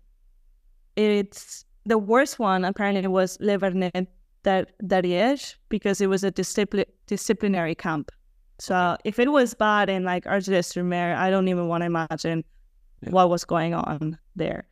it's 0.97 1.65
the 1.87 1.99
worst 1.99 2.39
one 2.39 2.65
apparently 2.65 3.07
was 3.07 3.39
Le 3.41 3.59
Vernet 3.59 4.09
that 4.43 4.73
d'Ariège 4.87 5.57
because 5.69 6.01
it 6.01 6.09
was 6.09 6.25
a 6.25 6.33
discipli- 6.33 6.87
disciplinary 7.07 7.75
camp. 7.75 8.11
So 8.61 8.97
if 9.05 9.19
it 9.19 9.31
was 9.33 9.55
bad 9.55 9.89
in 9.89 10.05
like 10.05 10.25
Argelès-sur-Mer, 10.25 11.15
I 11.15 11.31
don't 11.31 11.49
even 11.49 11.67
want 11.69 11.83
to 11.83 11.87
imagine 11.87 12.45
Yeah. 13.03 13.11
what 13.11 13.31
was 13.31 13.45
going 13.45 13.73
on 13.75 14.19
there, 14.37 14.67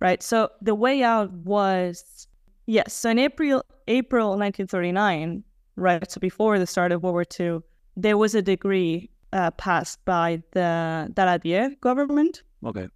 right? 0.00 0.22
So 0.22 0.50
the 0.62 0.74
way 0.74 1.02
out 1.02 1.32
was 1.32 2.28
yes. 2.66 2.92
So 2.94 3.10
in 3.10 3.18
April 3.18 3.64
April 3.88 4.28
1939, 4.38 5.42
right? 5.76 6.10
So 6.10 6.20
before 6.20 6.58
the 6.58 6.66
start 6.66 6.92
of 6.92 7.02
World 7.02 7.14
War 7.14 7.24
II, 7.40 7.60
there 7.96 8.16
was 8.16 8.34
a 8.34 8.42
decree 8.42 9.10
uh, 9.32 9.50
passed 9.52 10.04
by 10.04 10.40
the 10.52 11.08
Daladier 11.14 11.78
government 11.80 12.42
okay? 12.64 12.88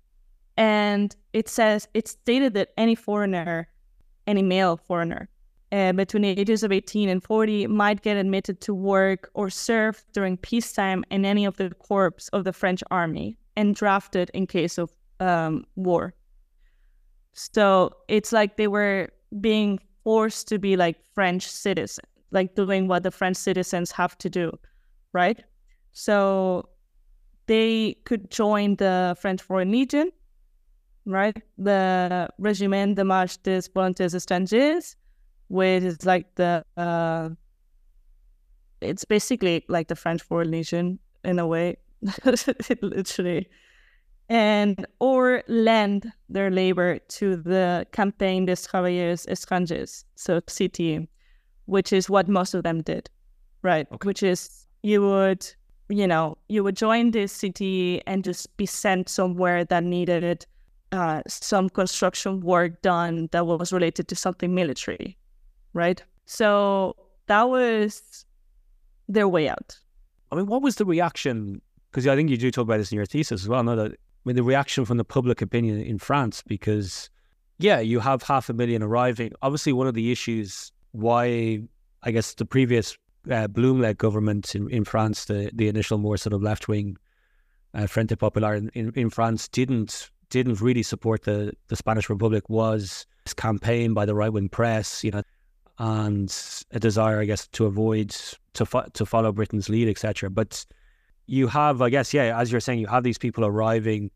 and 0.56 1.16
it 1.32 1.48
says 1.48 1.88
it 1.94 2.06
stated 2.08 2.54
that 2.54 2.68
any 2.76 2.94
foreigner, 2.94 3.68
any 4.28 4.42
male 4.42 4.76
foreigner, 4.76 5.28
uh, 5.72 5.92
between 5.92 6.22
the 6.22 6.28
ages 6.28 6.62
of 6.62 6.72
18 6.72 7.08
and 7.08 7.22
40 7.22 7.66
might 7.66 8.02
get 8.02 8.16
admitted 8.16 8.60
to 8.62 8.74
work 8.74 9.30
or 9.34 9.50
serve 9.50 10.04
during 10.12 10.36
peacetime 10.36 11.04
in 11.10 11.24
any 11.24 11.44
of 11.44 11.56
the 11.56 11.70
corps 11.70 12.14
of 12.32 12.44
the 12.44 12.52
French 12.52 12.82
army 12.90 13.36
and 13.56 13.74
drafted 13.74 14.30
in 14.34 14.46
case 14.46 14.78
of 14.78 14.90
um, 15.20 15.64
war. 15.76 16.14
So 17.32 17.92
it's 18.08 18.32
like 18.32 18.56
they 18.56 18.68
were 18.68 19.10
being 19.40 19.78
forced 20.04 20.48
to 20.48 20.58
be 20.58 20.76
like 20.76 20.96
French 21.14 21.46
citizens, 21.46 22.06
like 22.30 22.54
doing 22.54 22.88
what 22.88 23.02
the 23.02 23.10
French 23.10 23.36
citizens 23.36 23.90
have 23.92 24.16
to 24.18 24.30
do, 24.30 24.52
right? 25.12 25.42
So 25.92 26.68
they 27.46 27.96
could 28.04 28.30
join 28.30 28.76
the 28.76 29.16
French 29.20 29.42
Foreign 29.42 29.70
Legion, 29.70 30.10
right? 31.04 31.36
The 31.58 32.28
Régiment 32.40 32.94
de 32.94 33.04
Marche 33.04 33.38
des 33.42 33.62
Volontaires 33.74 34.14
Étrangers, 34.14 34.96
which 35.48 35.82
is 35.82 36.04
like 36.04 36.34
the, 36.36 36.64
uh, 36.76 37.30
it's 38.80 39.04
basically 39.04 39.64
like 39.68 39.88
the 39.88 39.96
French 39.96 40.22
Foreign 40.22 40.50
Legion 40.50 40.98
in 41.24 41.38
a 41.38 41.46
way, 41.46 41.76
literally. 42.82 43.48
And 44.30 44.86
or 45.00 45.42
lend 45.48 46.12
their 46.28 46.50
labor 46.50 46.98
to 46.98 47.36
the 47.36 47.86
Compagnies 47.92 48.46
des 48.46 48.68
Travailleurs 48.68 49.26
Étrangers, 49.26 50.04
so 50.16 50.40
CTE, 50.42 51.08
which 51.64 51.92
is 51.92 52.10
what 52.10 52.28
most 52.28 52.52
of 52.54 52.62
them 52.62 52.82
did, 52.82 53.08
right? 53.62 53.86
Okay. 53.90 54.06
Which 54.06 54.22
is 54.22 54.66
you 54.82 55.02
would, 55.02 55.46
you 55.88 56.06
know, 56.06 56.36
you 56.48 56.62
would 56.62 56.76
join 56.76 57.10
this 57.10 57.38
CTE 57.38 58.02
and 58.06 58.22
just 58.22 58.54
be 58.58 58.66
sent 58.66 59.08
somewhere 59.08 59.64
that 59.64 59.82
needed 59.82 60.46
uh, 60.92 61.22
some 61.26 61.68
construction 61.68 62.40
work 62.40 62.80
done 62.82 63.28
that 63.32 63.46
was 63.46 63.72
related 63.72 64.08
to 64.08 64.14
something 64.14 64.54
military, 64.54 65.16
right? 65.72 66.02
So 66.26 66.96
that 67.26 67.48
was 67.48 68.24
their 69.08 69.28
way 69.28 69.48
out. 69.48 69.78
I 70.30 70.36
mean, 70.36 70.46
what 70.46 70.62
was 70.62 70.76
the 70.76 70.84
reaction? 70.84 71.60
Because 71.90 72.06
I 72.06 72.16
think 72.16 72.30
you 72.30 72.36
do 72.36 72.50
talk 72.50 72.64
about 72.64 72.78
this 72.78 72.92
in 72.92 72.96
your 72.96 73.06
thesis 73.06 73.42
as 73.42 73.48
well. 73.48 73.62
No, 73.62 73.76
that 73.76 73.92
I 73.92 73.96
mean, 74.24 74.36
the 74.36 74.42
reaction 74.42 74.84
from 74.84 74.98
the 74.98 75.04
public 75.04 75.40
opinion 75.40 75.80
in 75.80 75.98
France, 75.98 76.42
because 76.46 77.08
yeah, 77.58 77.80
you 77.80 78.00
have 78.00 78.22
half 78.22 78.48
a 78.48 78.52
million 78.52 78.82
arriving. 78.82 79.32
Obviously, 79.42 79.72
one 79.72 79.86
of 79.86 79.94
the 79.94 80.12
issues 80.12 80.70
why 80.92 81.62
I 82.02 82.10
guess 82.10 82.34
the 82.34 82.44
previous 82.44 82.96
uh, 83.30 83.46
Blum-led 83.48 83.98
government 83.98 84.54
in, 84.54 84.68
in 84.70 84.84
France, 84.84 85.24
the 85.26 85.50
the 85.54 85.68
initial 85.68 85.98
more 85.98 86.16
sort 86.16 86.34
of 86.34 86.42
left 86.42 86.68
wing 86.68 86.96
uh, 87.74 87.86
Frente 87.86 88.18
Popular 88.18 88.54
in, 88.54 88.70
in, 88.74 88.92
in 88.94 89.10
France, 89.10 89.48
didn't 89.48 90.10
didn't 90.30 90.60
really 90.60 90.82
support 90.82 91.22
the 91.22 91.52
the 91.68 91.76
Spanish 91.76 92.10
Republic 92.10 92.48
was 92.48 93.06
this 93.24 93.34
campaign 93.34 93.94
by 93.94 94.04
the 94.04 94.14
right 94.14 94.32
wing 94.32 94.48
press, 94.48 95.02
you 95.02 95.10
know, 95.10 95.22
and 95.78 96.64
a 96.72 96.80
desire, 96.80 97.20
I 97.20 97.24
guess, 97.24 97.46
to 97.48 97.66
avoid 97.66 98.16
to 98.54 98.66
fo- 98.66 98.88
to 98.92 99.06
follow 99.06 99.32
Britain's 99.32 99.68
lead, 99.68 99.88
etc. 99.88 100.30
But 100.30 100.64
you 101.26 101.46
have, 101.48 101.82
I 101.82 101.90
guess, 101.90 102.12
yeah, 102.12 102.38
as 102.38 102.50
you're 102.50 102.60
saying, 102.60 102.80
you 102.80 102.86
have 102.86 103.04
these 103.04 103.18
people 103.18 103.44
arriving. 103.44 104.10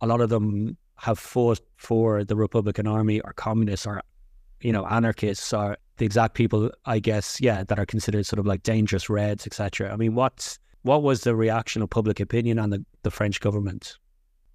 A 0.00 0.06
lot 0.06 0.20
of 0.20 0.30
them 0.30 0.76
have 0.96 1.18
fought 1.18 1.60
for 1.76 2.24
the 2.24 2.36
Republican 2.36 2.86
Army, 2.86 3.20
or 3.20 3.32
communists, 3.32 3.86
or 3.86 4.02
you 4.60 4.72
know, 4.72 4.86
anarchists, 4.86 5.52
or 5.52 5.76
the 5.96 6.04
exact 6.04 6.34
people, 6.34 6.70
I 6.84 6.98
guess, 6.98 7.40
yeah, 7.40 7.64
that 7.64 7.78
are 7.78 7.86
considered 7.86 8.26
sort 8.26 8.38
of 8.38 8.46
like 8.46 8.62
dangerous 8.62 9.10
Reds, 9.10 9.46
etc. 9.46 9.92
I 9.92 9.96
mean, 9.96 10.14
what 10.14 10.58
what 10.82 11.02
was 11.02 11.22
the 11.22 11.34
reaction 11.34 11.82
of 11.82 11.90
public 11.90 12.20
opinion 12.20 12.58
on 12.58 12.70
the, 12.70 12.84
the 13.02 13.10
French 13.10 13.40
government? 13.40 13.96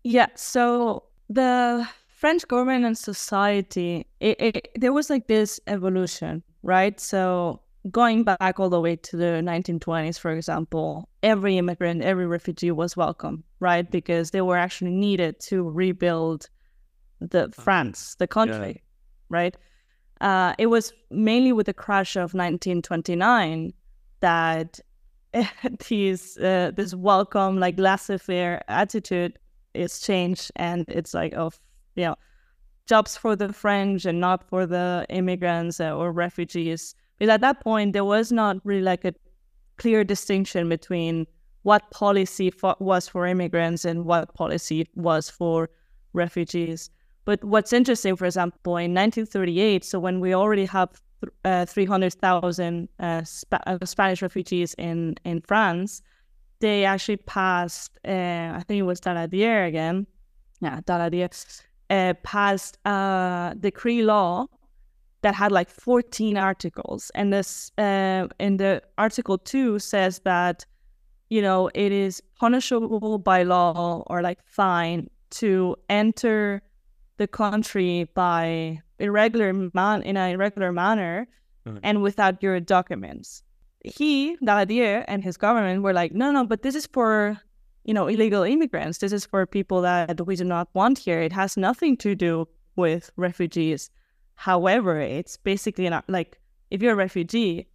Yeah. 0.04 0.28
So 0.36 1.04
the 1.30 1.88
French 2.18 2.48
government 2.48 2.84
and 2.84 2.98
society, 2.98 4.04
it, 4.20 4.42
it, 4.42 4.68
there 4.74 4.92
was 4.92 5.08
like 5.08 5.28
this 5.28 5.60
evolution, 5.68 6.42
right? 6.64 7.00
So 7.00 7.62
going 7.92 8.24
back 8.24 8.60
all 8.60 8.72
the 8.72 8.82
way 8.82 8.96
to 8.96 9.18
the 9.18 9.44
1920s, 9.46 10.20
for 10.20 10.32
example, 10.32 11.08
every 11.22 11.60
immigrant, 11.60 12.02
every 12.02 12.26
refugee 12.26 12.72
was 12.72 12.98
welcome, 12.98 13.44
right? 13.60 13.90
Because 13.92 14.32
they 14.32 14.42
were 14.42 14.58
actually 14.58 14.90
needed 14.92 15.40
to 15.42 15.70
rebuild 15.70 16.50
the 17.20 17.52
France, 17.52 18.16
the 18.16 18.26
country, 18.26 18.82
right? 19.30 19.56
Uh, 20.20 20.56
it 20.58 20.68
was 20.68 20.94
mainly 21.12 21.54
with 21.54 21.68
the 21.68 21.74
crash 21.74 22.16
of 22.16 22.34
1929 22.34 23.74
that 24.22 24.80
these 25.88 26.36
uh, 26.40 26.72
this 26.76 26.96
welcome, 26.96 27.60
like 27.60 27.78
laissez-faire 27.78 28.64
attitude 28.70 29.38
is 29.76 30.00
changed, 30.00 30.52
and 30.56 30.84
it's 30.88 31.14
like, 31.14 31.36
oh, 31.36 31.52
know, 32.06 32.16
jobs 32.88 33.18
for 33.18 33.36
the 33.36 33.52
French 33.54 34.06
and 34.06 34.20
not 34.20 34.48
for 34.50 34.66
the 34.66 35.06
immigrants 35.10 35.80
or 35.80 36.12
refugees. 36.12 36.96
Because 37.18 37.34
at 37.34 37.42
that 37.42 37.62
point, 37.62 37.94
there 37.94 38.06
was 38.06 38.32
not 38.32 38.58
really 38.64 38.82
like 38.82 39.04
a 39.06 39.14
clear 39.78 40.04
distinction 40.04 40.70
between 40.70 41.28
what 41.64 41.90
policy 41.92 42.52
was 42.80 43.08
for 43.08 43.28
immigrants 43.28 43.86
and 43.86 44.06
what 44.06 44.34
policy 44.34 44.88
was 44.96 45.30
for 45.30 45.70
refugees. 46.14 46.90
But 47.26 47.44
what's 47.44 47.74
interesting, 47.74 48.16
for 48.16 48.26
example, 48.26 48.78
in 48.78 48.94
1938, 48.94 49.84
so 49.84 50.00
when 50.00 50.22
we 50.22 50.34
already 50.34 50.66
have 50.66 50.90
uh, 51.44 51.66
300,000 51.66 52.88
uh, 53.00 53.24
Sp- 53.28 53.64
uh, 53.68 53.78
Spanish 53.84 54.22
refugees 54.22 54.76
in, 54.78 55.16
in 55.26 55.42
France, 55.42 56.02
they 56.60 56.86
actually 56.86 57.18
passed, 57.18 58.00
uh, 58.08 58.12
I 58.56 58.64
think 58.66 58.80
it 58.80 58.84
was 58.84 59.02
Daladier 59.02 59.68
again, 59.68 60.08
yeah, 60.62 60.80
Daladier, 60.82 61.30
uh, 61.90 62.14
passed 62.24 62.78
a 62.86 63.56
decree 63.60 64.04
law 64.04 64.48
that 65.22 65.34
had 65.36 65.52
like 65.52 65.70
14 65.70 66.38
articles. 66.38 67.12
And 67.16 67.34
this, 67.34 67.72
uh, 67.78 68.28
in 68.40 68.58
the 68.58 68.82
article 68.98 69.38
two 69.38 69.80
says 69.80 70.20
that, 70.20 70.66
you 71.30 71.42
know, 71.42 71.70
it 71.74 71.92
is 71.92 72.22
punishable 72.40 73.18
by 73.18 73.44
law 73.44 74.04
or 74.08 74.22
like 74.22 74.40
fine 74.46 75.10
to 75.32 75.76
enter 75.90 76.62
the 77.18 77.28
country 77.28 78.08
by 78.14 78.82
irregular 79.00 79.54
man 79.74 80.02
in 80.04 80.18
an 80.18 80.32
irregular 80.32 80.72
manner 80.72 81.28
mm-hmm. 81.66 81.80
and 81.84 82.02
without 82.02 82.42
your 82.42 82.60
documents. 82.60 83.44
He, 83.84 84.38
Daladier, 84.38 85.06
and 85.08 85.24
his 85.24 85.38
government 85.38 85.84
were 85.84 85.94
like, 85.94 86.14
no, 86.14 86.32
no, 86.32 86.46
but 86.46 86.62
this 86.62 86.76
is 86.76 86.88
for 86.88 87.38
you 87.88 87.94
know 87.94 88.08
illegal 88.08 88.44
immigrants. 88.44 89.00
This 89.00 89.12
is 89.12 89.26
for 89.26 89.46
people 89.48 89.82
that 89.82 90.26
we 90.28 90.36
do 90.36 90.44
not 90.44 90.68
want 90.76 91.00
here. 91.00 91.22
It 91.22 91.34
has 91.34 91.58
nothing 91.58 91.98
to 91.98 92.14
do 92.14 92.48
with 92.76 93.10
refugees. 93.16 93.90
However, 94.36 95.00
it's 95.00 95.38
basically 95.38 95.90
not 95.90 96.06
like 96.08 96.40
if 96.70 96.84
you're 96.84 96.94
a 96.94 96.96
refugee, 96.96 97.68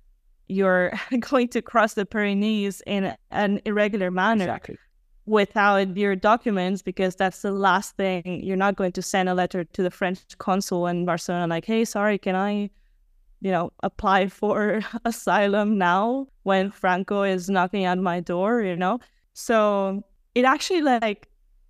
you're 0.47 0.93
going 1.21 1.49
to 1.49 1.63
cross 1.63 1.95
the 1.95 2.07
Pyrenees 2.07 2.83
in 2.87 3.17
an 3.33 3.61
irregular 3.65 4.13
manner. 4.13 4.45
Exactly 4.45 4.79
without 5.27 5.97
your 5.97 6.17
documents 6.17 6.83
because 6.83 7.15
that's 7.15 7.43
the 7.43 7.53
last 7.53 7.97
thing 7.97 8.41
you're 8.43 8.57
not 8.57 8.75
going 8.75 8.91
to 8.91 9.01
send 9.01 9.29
a 9.29 9.35
letter 9.35 9.63
to 9.63 9.83
the 9.83 9.91
french 9.91 10.19
consul 10.39 10.87
in 10.89 11.05
barcelona 11.05 11.47
like 11.47 11.65
hey 11.65 11.85
sorry 11.85 12.19
can 12.19 12.35
i 12.35 12.69
you 13.41 13.51
know 13.51 13.73
apply 13.85 14.27
for 14.27 14.81
asylum 15.05 15.79
now 15.79 16.27
when 16.43 16.71
franco 16.73 17.23
is 17.23 17.49
knocking 17.49 17.85
at 17.85 17.99
my 17.99 18.19
door 18.19 18.63
you 18.63 18.75
know 18.75 18.99
so 19.33 20.03
it 20.35 20.45
actually 20.45 20.83
like 20.83 21.29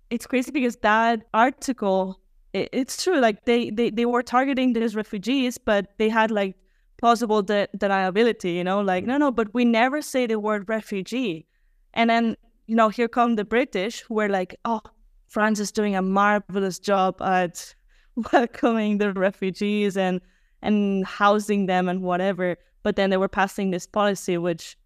it's 0.09 0.27
crazy 0.27 0.51
because 0.51 0.75
that 0.77 1.21
article 1.33 2.19
it, 2.53 2.69
it's 2.71 3.03
true 3.03 3.19
like 3.19 3.45
they, 3.45 3.69
they 3.69 3.89
they 3.89 4.05
were 4.05 4.23
targeting 4.23 4.73
these 4.73 4.95
refugees 4.95 5.57
but 5.57 5.87
they 5.97 6.09
had 6.09 6.31
like 6.31 6.55
plausible 6.97 7.41
de- 7.41 7.67
deniability 7.77 8.55
you 8.55 8.63
know 8.63 8.81
like 8.81 9.03
mm. 9.03 9.07
no 9.07 9.17
no 9.17 9.31
but 9.31 9.53
we 9.53 9.65
never 9.65 10.01
say 10.01 10.27
the 10.27 10.39
word 10.39 10.67
refugee 10.69 11.45
and 11.93 12.09
then 12.09 12.35
you 12.67 12.75
know, 12.75 12.89
here 12.89 13.07
come 13.07 13.35
the 13.35 13.45
British 13.45 14.01
who 14.01 14.15
were 14.15 14.29
like, 14.29 14.55
oh, 14.65 14.81
France 15.27 15.59
is 15.59 15.71
doing 15.71 15.95
a 15.95 16.01
marvelous 16.01 16.79
job 16.79 17.21
at 17.21 17.73
welcoming 18.33 18.97
the 18.97 19.13
refugees 19.13 19.97
and 19.97 20.21
and 20.61 21.05
housing 21.05 21.65
them 21.65 21.89
and 21.89 22.01
whatever. 22.01 22.57
But 22.83 22.95
then 22.95 23.09
they 23.09 23.17
were 23.17 23.27
passing 23.27 23.71
this 23.71 23.85
policy 23.85 24.37
which 24.37 24.77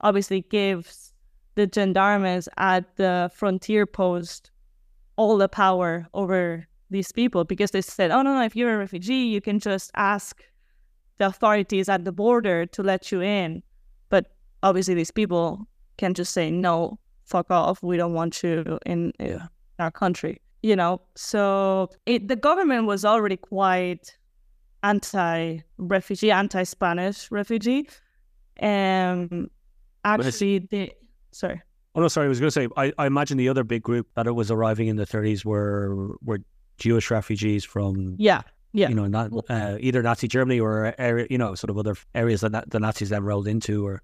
obviously 0.00 0.42
gives 0.42 1.05
the 1.56 1.68
gendarmes 1.72 2.48
at 2.56 2.96
the 2.96 3.30
frontier 3.34 3.86
post 3.86 4.50
all 5.16 5.36
the 5.36 5.48
power 5.48 6.06
over 6.14 6.66
these 6.90 7.10
people 7.10 7.44
because 7.44 7.72
they 7.72 7.82
said, 7.82 8.10
oh, 8.10 8.22
no, 8.22 8.34
no, 8.34 8.42
if 8.42 8.54
you're 8.54 8.74
a 8.74 8.78
refugee, 8.78 9.24
you 9.24 9.40
can 9.40 9.58
just 9.58 9.90
ask 9.96 10.44
the 11.18 11.26
authorities 11.26 11.88
at 11.88 12.04
the 12.04 12.12
border 12.12 12.66
to 12.66 12.82
let 12.82 13.10
you 13.10 13.22
in. 13.22 13.62
But 14.10 14.26
obviously, 14.62 14.94
these 14.94 15.10
people 15.10 15.66
can 15.96 16.14
just 16.14 16.32
say, 16.32 16.50
no, 16.50 16.98
fuck 17.24 17.50
off. 17.50 17.82
We 17.82 17.96
don't 17.96 18.12
want 18.12 18.42
you 18.42 18.78
in, 18.86 19.12
in 19.18 19.40
our 19.78 19.90
country. 19.90 20.40
You 20.62 20.76
know, 20.76 21.00
so 21.14 21.88
it, 22.06 22.28
the 22.28 22.36
government 22.36 22.86
was 22.86 23.04
already 23.04 23.36
quite 23.36 24.16
anti-refugee, 24.82 26.30
anti-Spanish 26.30 27.30
refugee. 27.30 27.88
Um, 28.60 29.50
actually, 30.04 30.58
the 30.70 30.92
sorry. 31.36 31.62
Oh 31.94 32.00
no, 32.00 32.08
sorry. 32.08 32.26
I 32.26 32.28
was 32.28 32.40
going 32.40 32.48
to 32.48 32.52
say. 32.52 32.68
I, 32.76 32.92
I 32.98 33.06
imagine 33.06 33.36
the 33.36 33.48
other 33.48 33.64
big 33.64 33.82
group 33.82 34.08
that 34.14 34.26
it 34.26 34.32
was 34.32 34.50
arriving 34.50 34.88
in 34.88 34.96
the 34.96 35.06
30s 35.06 35.44
were 35.44 36.16
were 36.22 36.40
Jewish 36.78 37.10
refugees 37.10 37.64
from 37.64 38.16
yeah 38.18 38.42
yeah 38.72 38.90
you 38.90 38.94
know 38.94 39.06
not 39.06 39.30
uh, 39.48 39.78
either 39.80 40.02
Nazi 40.02 40.28
Germany 40.28 40.60
or 40.60 40.94
area 40.98 41.26
you 41.30 41.38
know 41.38 41.54
sort 41.54 41.70
of 41.70 41.78
other 41.78 41.96
areas 42.14 42.42
that 42.42 42.70
the 42.70 42.78
Nazis 42.78 43.08
then 43.08 43.24
rolled 43.24 43.48
into 43.48 43.86
or 43.86 44.02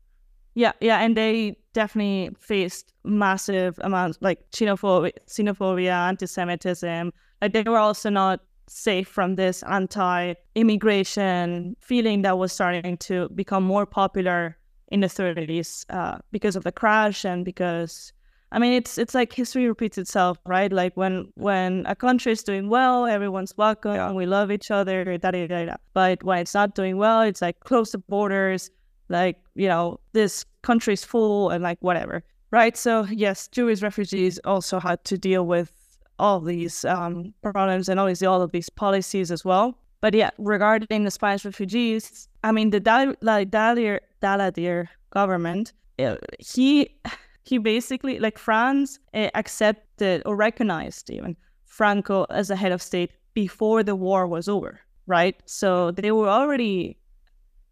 yeah, 0.55 0.73
yeah, 0.81 1.01
and 1.01 1.17
they 1.17 1.57
definitely 1.73 2.37
faced 2.39 2.93
massive 3.05 3.81
amounts 3.83 4.19
like 4.21 4.39
xenophobia, 4.51 5.13
xenophobia, 5.27 6.09
anti-Semitism. 6.09 7.11
Like 7.41 7.55
they 7.55 7.63
were 7.63 7.79
also 7.79 8.11
not 8.11 8.41
safe 8.69 9.09
from 9.09 9.37
this 9.37 9.63
anti-immigration 9.65 11.75
feeling 11.81 12.21
that 12.23 12.39
was 12.39 12.53
starting 12.53 12.97
to 12.99 13.29
become 13.31 13.65
more 13.65 13.87
popular 13.87 14.57
in 14.93 15.01
the 15.01 15.09
30s 15.09 15.85
uh, 15.91 16.19
because 16.31 16.57
of 16.57 16.65
the 16.65 16.73
crash 16.73 17.25
and 17.25 17.45
because 17.45 18.13
I 18.53 18.59
mean 18.59 18.75
it's 18.75 18.99
it's 18.99 19.15
like 19.15 19.33
history 19.33 19.67
repeats 19.67 19.99
itself, 19.99 20.39
right? 20.47 20.71
Like 20.71 20.95
when 20.97 21.33
when 21.37 21.85
a 21.87 21.97
country 21.97 22.33
is 22.33 22.43
doing 22.43 22.69
well, 22.69 23.07
everyone's 23.07 23.57
welcome 23.57 23.95
yeah. 23.95 24.07
and 24.07 24.17
we 24.17 24.27
love 24.27 24.51
each 24.51 24.71
other, 24.71 25.05
da, 25.17 25.31
da, 25.31 25.47
da, 25.47 25.65
da. 25.67 25.77
But 25.95 26.23
when 26.23 26.39
it's 26.41 26.55
not 26.55 26.75
doing 26.75 26.99
well, 26.99 27.23
it's 27.23 27.41
like 27.41 27.61
close 27.61 27.93
the 27.93 27.99
borders, 27.99 28.71
like 29.13 29.37
you 29.55 29.69
know 29.69 30.01
this 30.13 30.45
country's 30.63 31.05
full 31.05 31.51
and 31.51 31.63
like 31.63 31.79
whatever 31.81 32.25
right 32.51 32.77
so 32.77 33.05
yes 33.11 33.47
jewish 33.49 33.83
refugees 33.83 34.41
also 34.45 34.81
had 34.81 35.03
to 35.05 35.17
deal 35.17 35.47
with 35.47 35.73
all 36.19 36.41
these 36.41 36.85
um, 36.85 37.33
problems 37.43 37.89
and 37.89 38.01
obviously 38.01 38.27
all 38.27 38.43
of 38.43 38.53
these 38.53 38.69
policies 38.69 39.31
as 39.31 39.45
well 39.45 39.77
but 40.01 40.15
yeah 40.15 40.31
regarding 40.39 41.05
the 41.05 41.11
spanish 41.11 41.45
refugees 41.45 42.29
i 42.43 42.51
mean 42.51 42.71
the 42.71 42.81
Dal- 42.81 43.15
like 43.21 43.51
Daladier, 43.51 44.01
Daladier 44.23 44.89
government 45.11 45.73
uh, 45.99 46.17
he 46.39 46.89
he 47.45 47.59
basically 47.59 48.19
like 48.19 48.39
france 48.39 48.99
uh, 49.15 49.29
accepted 49.35 50.23
or 50.25 50.35
recognized 50.37 51.11
even 51.11 51.37
franco 51.65 52.25
as 52.31 52.51
a 52.51 52.57
head 52.57 52.73
of 52.73 52.81
state 52.81 53.11
before 53.35 53.83
the 53.83 53.95
war 53.95 54.27
was 54.27 54.49
over 54.49 54.81
right 55.07 55.37
so 55.45 55.91
they 55.91 56.13
were 56.13 56.29
already 56.29 56.97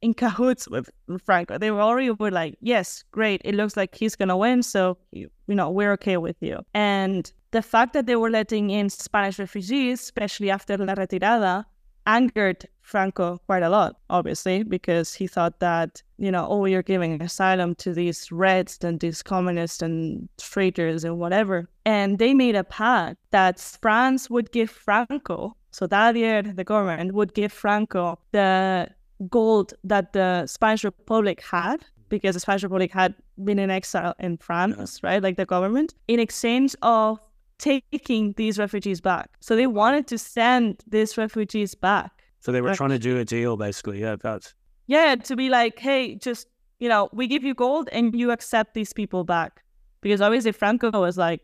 in 0.03 0.15
cahoots 0.15 0.69
with 0.69 0.89
Franco. 1.25 1.59
They 1.59 1.71
were 1.71 1.81
already 1.81 2.11
were 2.11 2.31
like, 2.31 2.57
yes, 2.61 3.05
great. 3.13 3.41
It 3.45 3.55
looks 3.55 3.77
like 3.77 3.95
he's 3.95 4.17
gonna 4.17 4.37
win, 4.37 4.63
so 4.63 4.97
you 5.13 5.29
know 5.49 5.71
we're 5.71 5.93
okay 5.93 6.17
with 6.17 6.37
you. 6.41 6.61
And 6.75 7.31
the 7.51 7.63
fact 7.63 7.93
that 7.93 8.07
they 8.07 8.17
were 8.17 8.31
letting 8.31 8.71
in 8.71 8.89
Spanish 8.89 9.39
refugees, 9.39 10.01
especially 10.01 10.51
after 10.51 10.79
La 10.79 10.95
Retirada, 10.95 11.65
angered 12.07 12.67
Franco 12.91 13.41
quite 13.47 13.63
a 13.63 13.71
lot, 13.71 13.97
obviously, 14.11 14.63
because 14.63 15.15
he 15.15 15.27
thought 15.27 15.61
that, 15.61 16.03
you 16.19 16.31
know, 16.31 16.47
oh, 16.49 16.65
you're 16.65 16.83
giving 16.83 17.23
asylum 17.23 17.75
to 17.77 17.95
these 17.95 18.31
Reds 18.33 18.79
and 18.83 18.99
these 19.01 19.23
communists 19.23 19.81
and 19.81 20.29
traitors 20.39 21.05
and 21.05 21.19
whatever. 21.19 21.69
And 21.87 22.19
they 22.19 22.35
made 22.35 22.57
a 22.57 22.65
pact 22.65 23.19
that 23.31 23.61
France 23.61 24.29
would 24.29 24.51
give 24.53 24.71
Franco, 24.71 25.57
so 25.71 25.87
that 25.87 26.17
year 26.17 26.43
the 26.43 26.65
government 26.65 27.15
would 27.15 27.33
give 27.35 27.53
Franco 27.53 28.19
the 28.33 28.89
gold 29.29 29.73
that 29.85 30.13
the 30.13 30.47
Spanish 30.47 30.83
Republic 30.83 31.43
had, 31.43 31.85
because 32.09 32.35
the 32.35 32.41
Spanish 32.41 32.65
Republic 32.65 32.91
had 32.91 33.15
been 33.45 33.59
in 33.59 33.71
exile 33.71 34.15
in 34.19 34.37
France, 34.37 35.01
right? 35.03 35.23
Like 35.23 35.37
the 35.37 35.47
government, 35.47 35.95
in 36.09 36.19
exchange 36.19 36.75
of 36.83 37.21
taking 37.59 38.33
these 38.39 38.59
refugees 38.59 39.01
back. 39.01 39.29
So 39.41 39.55
they 39.55 39.67
wanted 39.67 40.07
to 40.09 40.19
send 40.19 40.83
these 40.89 41.19
refugees 41.19 41.75
back. 41.75 42.11
So 42.41 42.53
they 42.53 42.61
were 42.61 42.75
trying 42.75 42.91
to 42.91 42.99
do 42.99 43.19
a 43.19 43.25
deal, 43.25 43.57
basically. 43.57 44.01
Yeah, 44.01 44.17
that's. 44.17 44.55
Yeah, 44.87 45.15
to 45.15 45.37
be 45.37 45.51
like, 45.51 45.79
hey, 45.79 46.17
just, 46.17 46.49
you 46.79 46.89
know, 46.89 47.09
we 47.13 47.27
give 47.27 47.45
you 47.45 47.55
gold 47.55 47.89
and 47.93 48.15
you 48.19 48.31
accept 48.31 48.75
these 48.75 48.93
people 48.93 49.25
back. 49.25 49.63
Because 50.01 50.21
obviously 50.21 50.53
Franco 50.53 50.91
was 50.91 51.19
like, 51.19 51.43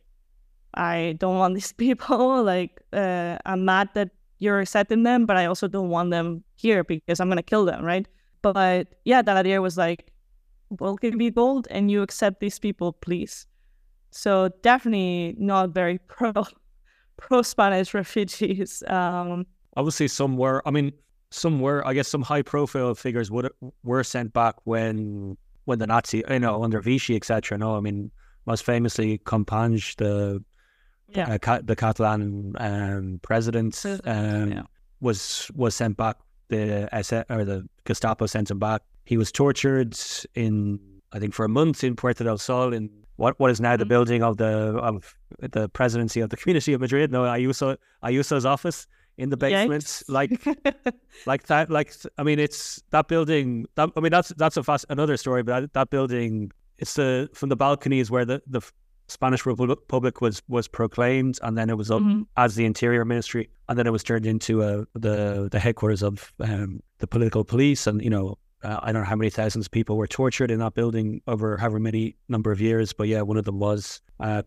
I 0.74 1.16
don't 1.18 1.38
want 1.38 1.54
these 1.58 1.72
people. 1.72 2.42
Like, 2.42 2.80
uh, 2.92 3.38
I'm 3.44 3.64
mad 3.64 3.90
that 3.94 4.10
you're 4.38 4.60
accepting 4.60 5.02
them, 5.02 5.26
but 5.26 5.36
I 5.36 5.46
also 5.46 5.68
don't 5.68 5.88
want 5.88 6.10
them 6.10 6.44
here 6.56 6.84
because 6.84 7.20
I'm 7.20 7.28
gonna 7.28 7.42
kill 7.42 7.64
them, 7.64 7.84
right? 7.84 8.06
But 8.42 8.88
yeah, 9.04 9.22
Daladier 9.22 9.62
was 9.62 9.76
like, 9.76 10.12
"Well, 10.68 10.96
give 10.96 11.14
me 11.14 11.30
gold, 11.30 11.66
and 11.70 11.90
you 11.90 12.02
accept 12.02 12.40
these 12.40 12.58
people, 12.58 12.92
please." 12.92 13.46
So 14.10 14.50
definitely 14.62 15.34
not 15.38 15.70
very 15.70 15.98
pro 16.08 16.32
pro 17.16 17.42
Spanish 17.42 17.94
refugees. 17.94 18.82
Um, 18.86 19.46
Obviously, 19.76 20.08
some 20.08 20.36
were. 20.36 20.62
I 20.66 20.70
mean, 20.70 20.92
some 21.30 21.60
were. 21.60 21.86
I 21.86 21.92
guess 21.94 22.08
some 22.08 22.22
high 22.22 22.42
profile 22.42 22.94
figures 22.94 23.30
would 23.30 23.50
were 23.84 24.04
sent 24.04 24.32
back 24.32 24.54
when 24.64 25.36
when 25.64 25.78
the 25.78 25.86
Nazi, 25.86 26.22
you 26.28 26.38
know, 26.38 26.62
under 26.62 26.80
Vichy, 26.80 27.16
etc. 27.16 27.58
No, 27.58 27.76
I 27.76 27.80
mean, 27.80 28.10
most 28.46 28.64
famously 28.64 29.18
Companys, 29.18 29.96
the 29.96 30.42
yeah. 31.08 31.36
Uh, 31.46 31.60
the 31.62 31.76
Catalan 31.76 32.54
um, 32.58 33.20
president. 33.22 33.84
Um, 34.04 34.52
yeah. 34.52 34.62
was 35.00 35.50
was 35.54 35.74
sent 35.74 35.96
back. 35.96 36.16
The 36.48 36.88
SS 36.92 37.24
or 37.28 37.44
the 37.44 37.68
Gestapo 37.84 38.26
sent 38.26 38.50
him 38.50 38.58
back. 38.58 38.82
He 39.04 39.16
was 39.16 39.30
tortured 39.32 39.96
in 40.34 40.78
I 41.12 41.18
think 41.18 41.34
for 41.34 41.44
a 41.44 41.48
month 41.48 41.84
in 41.84 41.96
Puerta 41.96 42.24
del 42.24 42.38
Sol 42.38 42.72
in 42.72 42.90
what 43.16 43.38
what 43.38 43.50
is 43.50 43.60
now 43.60 43.76
the 43.76 43.84
Mhm. 43.84 43.88
building 43.88 44.22
of 44.22 44.36
the 44.36 44.78
of 44.78 45.16
the 45.40 45.68
presidency 45.68 46.20
of 46.20 46.30
the 46.30 46.36
Community 46.40 46.72
of 46.72 46.80
Madrid. 46.80 47.10
No, 47.10 47.22
Ayuso 47.22 47.76
Ayuso's 48.02 48.46
office 48.46 48.86
in 49.18 49.30
the 49.30 49.36
basement. 49.36 49.84
Yikes. 49.84 50.04
Like 50.08 50.32
like 51.26 51.46
that 51.46 51.70
like 51.70 51.92
I 52.18 52.22
mean 52.22 52.38
it's 52.38 52.82
that 52.90 53.08
building 53.08 53.66
that 53.76 53.90
I 53.96 54.00
mean 54.00 54.12
that's 54.12 54.28
that's 54.36 54.56
a 54.56 54.62
fast 54.62 54.84
another 54.90 55.16
story 55.16 55.42
but 55.42 55.60
that, 55.60 55.72
that 55.72 55.90
building 55.90 56.52
it's 56.78 56.94
the 56.94 57.28
from 57.34 57.48
the 57.48 57.56
balconies 57.56 58.10
where 58.10 58.24
the 58.24 58.42
the 58.46 58.60
Spanish 59.08 59.46
Republic 59.46 60.20
was 60.20 60.42
was 60.48 60.66
proclaimed 60.68 61.38
and 61.42 61.56
then 61.56 61.70
it 61.70 61.76
was 61.78 61.90
up 61.90 62.02
Mhm. 62.02 62.26
as 62.36 62.56
the 62.56 62.64
interior 62.64 63.04
ministry 63.04 63.48
and 63.68 63.78
then 63.78 63.86
it 63.86 63.90
was 63.90 64.02
turned 64.02 64.26
into 64.26 64.62
uh, 64.62 64.84
the 64.94 65.48
the 65.50 65.58
headquarters 65.60 66.02
of 66.02 66.32
um, 66.40 66.82
the 66.98 67.06
political 67.06 67.44
police 67.44 67.86
and 67.86 68.02
you 68.02 68.10
know 68.10 68.36
uh, 68.66 68.80
I 68.82 68.92
don't 68.92 69.02
know 69.02 69.08
how 69.08 69.16
many 69.16 69.30
thousands 69.30 69.66
of 69.66 69.70
people 69.70 69.96
were 69.96 70.06
tortured 70.06 70.50
in 70.50 70.58
that 70.60 70.74
building 70.74 71.20
over 71.26 71.56
however 71.56 71.78
many 71.78 72.16
number 72.28 72.50
of 72.52 72.60
years 72.60 72.92
but 72.92 73.08
yeah 73.08 73.22
one 73.22 73.36
of 73.36 73.44
them 73.44 73.58
was 73.58 74.00
uh, 74.20 74.42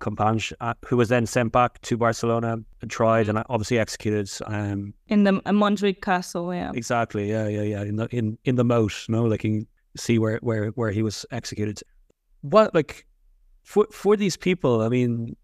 uh, 0.59 0.73
who 0.85 0.97
was 0.97 1.09
then 1.09 1.25
sent 1.25 1.51
back 1.51 1.79
to 1.81 1.97
Barcelona 1.97 2.57
and 2.81 2.91
tried 2.91 3.29
and 3.29 3.43
obviously 3.49 3.77
executed 3.77 4.29
um, 4.45 4.93
in 5.07 5.23
the 5.23 5.33
Montjuic 5.33 6.01
Castle. 6.01 6.53
Yeah. 6.53 6.71
Exactly. 6.73 7.29
Yeah, 7.29 7.47
yeah, 7.47 7.61
yeah. 7.61 7.81
In 7.83 7.95
the 7.95 8.07
in 8.07 8.37
in 8.45 8.55
the 8.55 8.63
moat, 8.63 9.05
no, 9.07 9.25
like 9.25 9.43
you 9.43 9.51
can 9.51 9.67
see 9.95 10.17
where 10.17 10.39
where 10.41 10.67
where 10.69 10.91
he 10.91 11.03
was 11.03 11.25
executed. 11.31 11.81
What 12.41 12.73
like 12.73 13.05
for 13.63 13.85
for 13.91 14.17
these 14.17 14.37
people? 14.37 14.81
I 14.81 14.89
mean, 14.89 15.35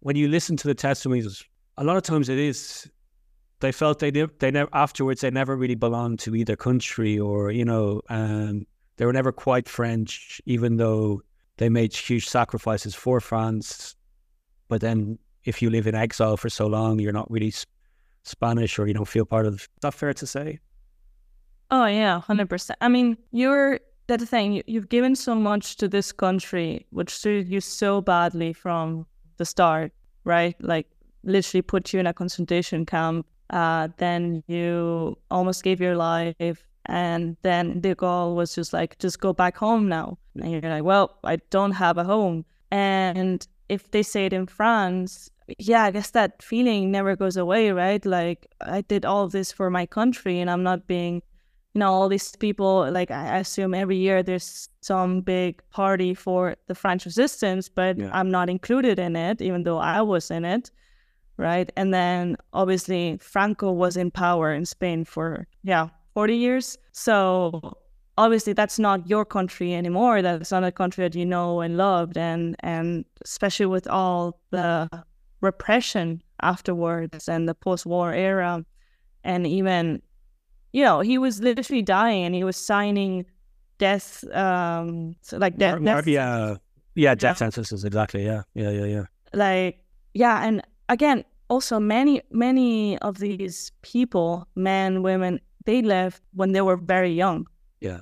when 0.00 0.16
you 0.16 0.28
listen 0.28 0.56
to 0.56 0.68
the 0.68 0.74
testimonies, 0.74 1.44
a 1.76 1.84
lot 1.84 1.96
of 1.96 2.02
times 2.02 2.28
it 2.28 2.38
is 2.38 2.90
they 3.60 3.72
felt 3.72 3.98
they 3.98 4.10
did 4.10 4.38
they 4.38 4.50
never 4.50 4.70
afterwards 4.72 5.20
they 5.20 5.30
never 5.30 5.56
really 5.56 5.74
belonged 5.74 6.18
to 6.18 6.34
either 6.34 6.56
country 6.56 7.18
or 7.18 7.50
you 7.50 7.64
know 7.64 8.02
um 8.10 8.66
they 8.96 9.04
were 9.04 9.12
never 9.12 9.32
quite 9.32 9.68
French, 9.68 10.40
even 10.46 10.76
though 10.76 11.22
they 11.58 11.68
made 11.68 11.94
huge 11.94 12.28
sacrifices 12.28 12.94
for 12.94 13.20
France. 13.20 13.94
But 14.68 14.80
then, 14.80 15.18
if 15.44 15.62
you 15.62 15.70
live 15.70 15.86
in 15.86 15.94
exile 15.94 16.36
for 16.36 16.48
so 16.48 16.66
long, 16.66 16.98
you're 16.98 17.12
not 17.12 17.30
really 17.30 17.48
s- 17.48 17.66
Spanish 18.24 18.78
or 18.78 18.86
you 18.86 18.94
don't 18.94 19.08
feel 19.08 19.24
part 19.24 19.46
of. 19.46 19.54
Is 19.54 19.68
that 19.82 19.94
fair 19.94 20.12
to 20.14 20.26
say? 20.26 20.58
Oh 21.70 21.86
yeah, 21.86 22.20
hundred 22.20 22.48
percent. 22.48 22.78
I 22.80 22.88
mean, 22.88 23.16
you're 23.32 23.80
that's 24.06 24.22
the 24.22 24.26
thing. 24.26 24.52
You, 24.52 24.62
you've 24.66 24.88
given 24.88 25.14
so 25.14 25.34
much 25.34 25.76
to 25.76 25.88
this 25.88 26.12
country, 26.12 26.86
which 26.90 27.20
treated 27.20 27.48
you 27.48 27.60
so 27.60 28.00
badly 28.00 28.52
from 28.52 29.06
the 29.36 29.44
start, 29.44 29.92
right? 30.24 30.56
Like 30.60 30.86
literally 31.22 31.62
put 31.62 31.92
you 31.92 32.00
in 32.00 32.06
a 32.06 32.14
concentration 32.14 32.86
camp. 32.86 33.26
Uh, 33.50 33.88
then 33.98 34.42
you 34.46 35.16
almost 35.30 35.62
gave 35.62 35.80
your 35.80 35.96
life, 35.96 36.66
and 36.86 37.36
then 37.42 37.80
the 37.80 37.94
goal 37.94 38.34
was 38.34 38.54
just 38.54 38.72
like, 38.72 38.98
just 38.98 39.20
go 39.20 39.32
back 39.32 39.56
home 39.56 39.88
now. 39.88 40.18
And 40.34 40.50
you're 40.52 40.60
like, 40.60 40.84
well, 40.84 41.18
I 41.24 41.36
don't 41.50 41.72
have 41.72 41.98
a 41.98 42.04
home. 42.04 42.44
And 42.70 43.46
if 43.68 43.90
they 43.90 44.02
say 44.02 44.26
it 44.26 44.32
in 44.32 44.46
France, 44.46 45.30
yeah, 45.58 45.84
I 45.84 45.90
guess 45.92 46.10
that 46.10 46.42
feeling 46.42 46.90
never 46.90 47.14
goes 47.16 47.36
away, 47.36 47.70
right? 47.70 48.04
Like 48.04 48.46
I 48.60 48.80
did 48.80 49.04
all 49.04 49.24
of 49.24 49.32
this 49.32 49.52
for 49.52 49.70
my 49.70 49.86
country, 49.86 50.40
and 50.40 50.50
I'm 50.50 50.62
not 50.62 50.86
being 50.86 51.22
you 51.74 51.80
know, 51.80 51.92
all 51.92 52.08
these 52.08 52.34
people, 52.36 52.90
like 52.90 53.10
I 53.10 53.36
assume 53.38 53.74
every 53.74 53.98
year 53.98 54.22
there's 54.22 54.70
some 54.80 55.20
big 55.20 55.60
party 55.68 56.14
for 56.14 56.56
the 56.68 56.74
French 56.74 57.04
resistance, 57.04 57.68
but 57.68 57.98
Yeah. 57.98 58.08
I'm 58.14 58.30
not 58.30 58.48
included 58.48 58.98
in 58.98 59.14
it, 59.14 59.42
even 59.42 59.62
though 59.64 59.76
I 59.76 60.00
was 60.00 60.30
in 60.30 60.46
it. 60.46 60.70
Right. 61.38 61.70
And 61.76 61.92
then 61.92 62.36
obviously 62.54 63.18
Franco 63.20 63.70
was 63.72 63.96
in 63.96 64.10
power 64.10 64.52
in 64.54 64.64
Spain 64.64 65.04
for, 65.04 65.46
yeah, 65.62 65.88
40 66.14 66.34
years. 66.34 66.78
So 66.92 67.76
obviously 68.16 68.54
that's 68.54 68.78
not 68.78 69.06
your 69.06 69.24
country 69.26 69.74
anymore. 69.74 70.22
That's 70.22 70.50
not 70.50 70.64
a 70.64 70.72
country 70.72 71.04
that 71.04 71.14
you 71.14 71.26
know 71.26 71.60
and 71.60 71.76
loved. 71.76 72.16
And, 72.16 72.56
and 72.60 73.04
especially 73.22 73.66
with 73.66 73.86
all 73.86 74.40
the 74.50 74.88
repression 75.42 76.22
afterwards 76.40 77.28
and 77.28 77.46
the 77.48 77.54
post 77.54 77.84
war 77.84 78.12
era, 78.14 78.64
and 79.22 79.46
even 79.46 80.00
you 80.72 80.82
know, 80.84 81.00
he 81.00 81.16
was 81.18 81.40
literally 81.40 81.82
dying 81.82 82.24
and 82.24 82.34
he 82.34 82.44
was 82.44 82.56
signing 82.56 83.24
death, 83.78 84.24
um, 84.34 85.14
so 85.22 85.36
like 85.38 85.56
death, 85.56 85.74
Or- 85.74 85.78
or- 85.78 85.84
death 85.84 86.06
yeah, 86.06 86.56
yeah, 86.94 87.14
death 87.14 87.36
Yeah. 87.36 87.46
sentences. 87.50 87.84
Exactly. 87.84 88.24
Yeah, 88.24 88.42
yeah, 88.54 88.70
yeah, 88.70 88.84
yeah. 88.84 89.04
like 89.34 89.84
yeah 90.14 90.44
and 90.46 90.62
again 90.88 91.24
also 91.48 91.78
many 91.78 92.22
many 92.30 92.98
of 92.98 93.18
these 93.18 93.72
people 93.82 94.46
men 94.54 95.02
women 95.02 95.40
they 95.64 95.82
left 95.82 96.22
when 96.32 96.52
they 96.52 96.60
were 96.60 96.76
very 96.76 97.12
young. 97.12 97.46
Yeah. 97.80 98.00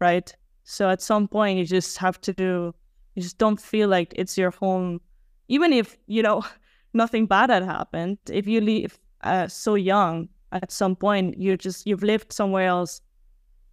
right? 0.00 0.34
So 0.64 0.88
at 0.88 1.02
some 1.02 1.28
point 1.28 1.58
you 1.58 1.66
just 1.66 1.98
have 1.98 2.20
to 2.22 2.32
do 2.32 2.74
you 3.14 3.22
just 3.22 3.38
don't 3.38 3.60
feel 3.60 3.88
like 3.88 4.12
it's 4.16 4.36
your 4.36 4.50
home. 4.50 5.00
Even 5.48 5.72
if 5.72 5.96
you 6.06 6.22
know 6.22 6.42
nothing 6.94 7.26
bad 7.26 7.50
had 7.50 7.62
happened 7.62 8.18
if 8.30 8.46
you 8.46 8.60
leave 8.60 8.98
uh, 9.22 9.48
so 9.48 9.74
young 9.74 10.28
at 10.52 10.70
some 10.70 10.94
point 10.96 11.36
you're 11.38 11.56
just 11.56 11.86
you've 11.86 12.02
lived 12.02 12.32
somewhere 12.32 12.66
else 12.66 13.00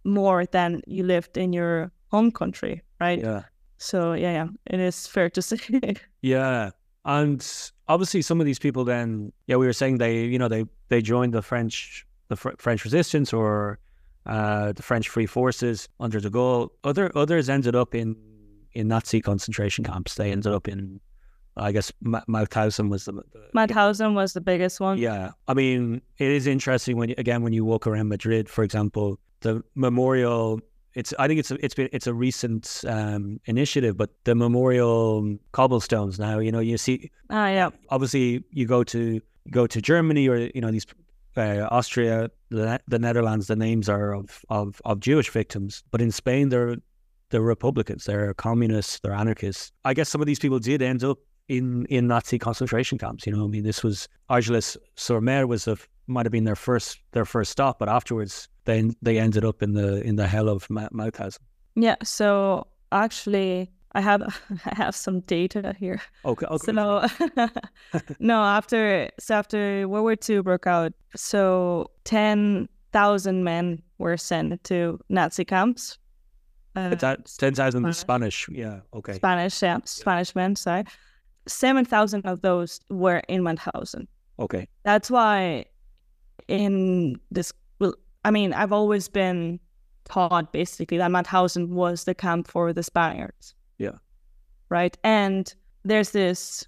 more 0.04 0.44
than 0.46 0.82
you 0.86 1.04
lived 1.04 1.36
in 1.36 1.52
your 1.52 1.92
home 2.10 2.30
country 2.30 2.82
right? 3.00 3.20
Yeah. 3.20 3.42
so 3.78 4.12
yeah 4.12 4.32
yeah 4.32 4.48
it 4.66 4.80
is 4.80 5.06
fair 5.06 5.30
to 5.30 5.42
say. 5.42 5.58
Yeah, 6.22 6.70
and 7.04 7.70
obviously 7.88 8.22
some 8.22 8.40
of 8.40 8.46
these 8.46 8.58
people 8.58 8.84
then, 8.84 9.32
yeah, 9.46 9.56
we 9.56 9.66
were 9.66 9.72
saying 9.72 9.98
they, 9.98 10.24
you 10.24 10.38
know, 10.38 10.48
they 10.48 10.64
they 10.88 11.02
joined 11.02 11.34
the 11.34 11.42
French 11.42 12.06
the 12.28 12.36
Fr- 12.36 12.56
French 12.58 12.84
resistance 12.84 13.32
or 13.32 13.78
uh, 14.26 14.72
the 14.72 14.82
French 14.82 15.08
Free 15.08 15.26
Forces 15.26 15.88
under 16.00 16.20
de 16.20 16.30
Gaulle. 16.30 16.70
Other 16.84 17.10
others 17.16 17.48
ended 17.48 17.74
up 17.74 17.94
in 17.94 18.16
in 18.72 18.88
Nazi 18.88 19.20
concentration 19.20 19.84
camps. 19.84 20.14
They 20.14 20.32
ended 20.32 20.52
up 20.52 20.68
in, 20.68 21.00
I 21.56 21.72
guess, 21.72 21.92
Ma- 22.00 22.22
Mauthausen 22.28 22.88
was 22.88 23.04
the, 23.04 23.12
the 23.12 23.50
Mauthausen 23.54 24.14
was 24.14 24.32
the 24.32 24.40
biggest 24.40 24.80
one. 24.80 24.98
Yeah, 24.98 25.32
I 25.48 25.54
mean, 25.54 26.00
it 26.18 26.30
is 26.30 26.46
interesting 26.46 26.96
when 26.96 27.10
you, 27.10 27.14
again 27.18 27.42
when 27.42 27.52
you 27.52 27.64
walk 27.64 27.86
around 27.86 28.08
Madrid, 28.08 28.48
for 28.48 28.64
example, 28.64 29.18
the 29.40 29.62
memorial. 29.74 30.60
It's 30.94 31.14
I 31.18 31.26
think 31.26 31.40
it's 31.40 31.50
a, 31.50 31.64
it's 31.64 31.74
been 31.74 31.88
it's 31.92 32.06
a 32.06 32.14
recent 32.14 32.84
um, 32.86 33.40
initiative, 33.46 33.96
but 33.96 34.10
the 34.24 34.34
memorial 34.34 35.36
cobblestones 35.52 36.18
now. 36.18 36.38
You 36.38 36.52
know, 36.52 36.60
you 36.60 36.76
see 36.78 37.10
Ah, 37.30 37.48
yeah. 37.48 37.70
obviously 37.90 38.44
you 38.50 38.66
go 38.66 38.84
to 38.84 39.20
you 39.44 39.50
go 39.50 39.66
to 39.66 39.80
Germany 39.80 40.28
or 40.28 40.36
you 40.54 40.60
know 40.60 40.70
these 40.70 40.86
uh, 41.36 41.66
Austria, 41.70 42.30
the, 42.50 42.78
the 42.88 42.98
Netherlands. 42.98 43.46
The 43.46 43.56
names 43.56 43.88
are 43.88 44.14
of, 44.14 44.44
of 44.50 44.80
of 44.84 45.00
Jewish 45.00 45.30
victims, 45.30 45.82
but 45.90 46.00
in 46.02 46.10
Spain 46.12 46.50
they're 46.50 46.76
they're 47.30 47.40
Republicans, 47.40 48.04
they're 48.04 48.34
communists, 48.34 49.00
they're 49.00 49.14
anarchists. 49.14 49.72
I 49.86 49.94
guess 49.94 50.10
some 50.10 50.20
of 50.20 50.26
these 50.26 50.38
people 50.38 50.58
did 50.58 50.82
end 50.82 51.02
up 51.02 51.18
in 51.48 51.86
in 51.86 52.06
Nazi 52.06 52.38
concentration 52.38 52.98
camps. 52.98 53.26
You 53.26 53.32
know, 53.34 53.44
I 53.44 53.48
mean, 53.48 53.64
this 53.64 53.82
was 53.82 54.08
Argelès 54.28 54.76
sur 54.96 55.20
Mer 55.22 55.46
was 55.46 55.66
a 55.66 55.76
might 56.12 56.26
have 56.26 56.32
been 56.32 56.44
their 56.44 56.56
first 56.56 56.98
their 57.12 57.24
first 57.24 57.50
stop, 57.50 57.78
but 57.78 57.88
afterwards 57.88 58.48
they 58.64 58.90
they 59.02 59.18
ended 59.18 59.44
up 59.44 59.62
in 59.62 59.72
the 59.72 60.02
in 60.02 60.16
the 60.16 60.26
hell 60.26 60.48
of 60.48 60.68
Ma- 60.70 60.88
Mauthausen. 60.92 61.38
Yeah. 61.74 61.96
So 62.02 62.66
actually, 62.90 63.70
I 63.92 64.00
have 64.00 64.22
I 64.66 64.74
have 64.74 64.94
some 64.94 65.20
data 65.20 65.74
here. 65.78 66.00
Okay, 66.24 66.46
okay. 66.46 66.64
So 66.64 66.72
no. 68.18 68.42
After 68.42 69.10
so 69.18 69.34
after 69.34 69.88
World 69.88 70.04
War 70.04 70.16
II 70.28 70.42
broke 70.42 70.66
out, 70.66 70.92
so 71.16 71.90
ten 72.04 72.68
thousand 72.92 73.44
men 73.44 73.82
were 73.98 74.16
sent 74.16 74.62
to 74.64 75.00
Nazi 75.08 75.44
camps. 75.44 75.98
Uh, 76.74 76.94
ten 76.96 77.54
thousand 77.54 77.80
Spanish. 77.92 77.96
Spanish. 77.96 78.48
Yeah. 78.50 78.80
Okay. 78.94 79.14
Spanish, 79.14 79.62
yeah, 79.62 79.78
Spanish 79.84 80.34
men. 80.34 80.56
Sorry, 80.56 80.84
seven 81.46 81.84
thousand 81.84 82.24
of 82.24 82.40
those 82.40 82.80
were 82.88 83.22
in 83.28 83.42
Mauthausen. 83.42 84.06
Okay. 84.38 84.68
That's 84.84 85.10
why 85.10 85.66
in 86.52 87.16
this, 87.30 87.52
well, 87.80 87.94
I 88.24 88.30
mean, 88.30 88.52
I've 88.52 88.72
always 88.72 89.08
been 89.08 89.58
taught 90.04 90.52
basically 90.52 90.98
that 90.98 91.10
Mauthausen 91.10 91.68
was 91.68 92.04
the 92.04 92.14
camp 92.14 92.48
for 92.48 92.72
the 92.72 92.82
Spaniards. 92.82 93.54
Yeah. 93.78 93.96
Right. 94.68 94.96
And 95.02 95.52
there's 95.84 96.10
this 96.10 96.66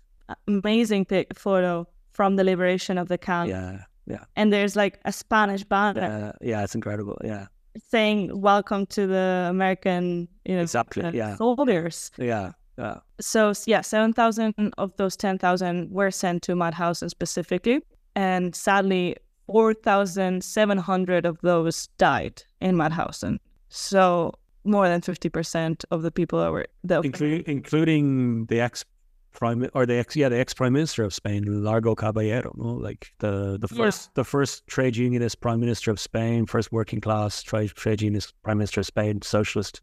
amazing 0.48 1.04
pic- 1.04 1.38
photo 1.38 1.86
from 2.12 2.36
the 2.36 2.44
liberation 2.44 2.98
of 2.98 3.08
the 3.08 3.18
camp. 3.18 3.50
Yeah. 3.50 3.82
Yeah. 4.06 4.24
And 4.36 4.52
there's 4.52 4.76
like 4.76 5.00
a 5.04 5.12
Spanish 5.12 5.64
banner 5.64 6.02
Uh, 6.02 6.32
yeah. 6.40 6.62
It's 6.64 6.74
incredible. 6.74 7.18
Yeah. 7.24 7.46
saying, 7.90 8.40
Welcome 8.40 8.86
to 8.86 9.06
the 9.06 9.46
American, 9.50 10.28
you 10.44 10.56
know, 10.56 10.62
Exactly, 10.62 11.04
uh, 11.04 11.12
yeah. 11.12 11.36
soldiers. 11.36 12.10
Yeah. 12.18 12.52
Yeah. 12.78 12.98
So 13.20 13.52
yeah, 13.66 13.82
seven 13.82 14.12
thousand 14.12 14.54
of 14.78 14.96
those 14.96 15.16
ten 15.16 15.38
thousand 15.38 15.90
were 15.92 16.10
sent 16.10 16.42
to 16.44 16.54
Mauthausen 16.54 17.08
specifically, 17.08 17.80
and 18.16 18.52
sadly, 18.54 19.16
four 19.46 19.74
thousand 19.74 20.44
seven 20.44 20.78
hundred 20.78 21.26
of 21.26 21.38
those 21.42 21.88
died 21.98 22.42
in 22.60 22.76
Mauthausen. 22.76 23.38
So 23.68 24.34
more 24.64 24.88
than 24.88 25.00
fifty 25.00 25.28
percent 25.28 25.84
of 25.90 26.02
the 26.02 26.10
people 26.10 26.40
that 26.40 26.50
were 26.50 26.66
the 26.82 27.02
Inclu- 27.02 27.44
including 27.44 28.46
the 28.46 28.60
ex 28.60 28.84
prime 29.32 29.68
or 29.74 29.84
the 29.84 29.94
ex 29.94 30.16
yeah 30.16 30.28
the 30.28 30.38
ex 30.38 30.54
prime 30.54 30.72
minister 30.72 31.02
of 31.04 31.12
Spain, 31.12 31.62
Largo 31.62 31.94
Caballero, 31.94 32.54
no? 32.56 32.74
like 32.74 33.12
the 33.18 33.58
the 33.58 33.68
first 33.68 34.08
yeah. 34.08 34.10
the 34.14 34.24
first 34.24 34.66
trade 34.66 34.96
unionist 34.96 35.40
prime 35.40 35.60
minister 35.60 35.90
of 35.90 36.00
Spain, 36.00 36.46
first 36.46 36.72
working 36.72 37.00
class 37.00 37.42
trade 37.42 37.70
trade 37.70 38.00
unionist 38.00 38.34
prime 38.42 38.58
minister 38.58 38.80
of 38.80 38.86
Spain, 38.86 39.20
socialist. 39.22 39.80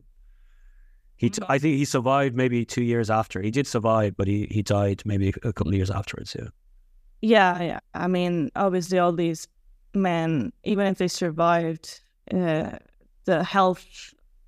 He, 1.18 1.30
t- 1.30 1.39
mm-hmm. 1.39 1.51
I 1.51 1.59
think 1.59 1.78
he 1.78 1.86
survived 1.86 2.36
maybe 2.36 2.66
two 2.66 2.82
years 2.82 3.12
after. 3.12 3.43
He 3.43 3.51
did 3.51 3.68
survive, 3.68 4.18
but 4.18 4.28
he, 4.28 4.47
he 4.49 4.64
died 4.64 5.03
maybe 5.05 5.30
a 5.43 5.53
couple 5.53 5.68
of 5.68 5.76
years 5.76 5.91
afterwards. 5.91 6.36
Yeah. 6.38 6.47
Yeah, 7.22 7.61
yeah. 7.61 7.80
I 7.93 8.07
mean, 8.07 8.51
obviously, 8.55 8.99
all 8.99 9.13
these 9.13 9.47
men, 9.93 10.51
even 10.63 10.88
if 10.88 10.97
they 10.97 11.07
survived, 11.07 12.01
uh, 12.34 12.78
the 13.26 13.43
health 13.43 13.86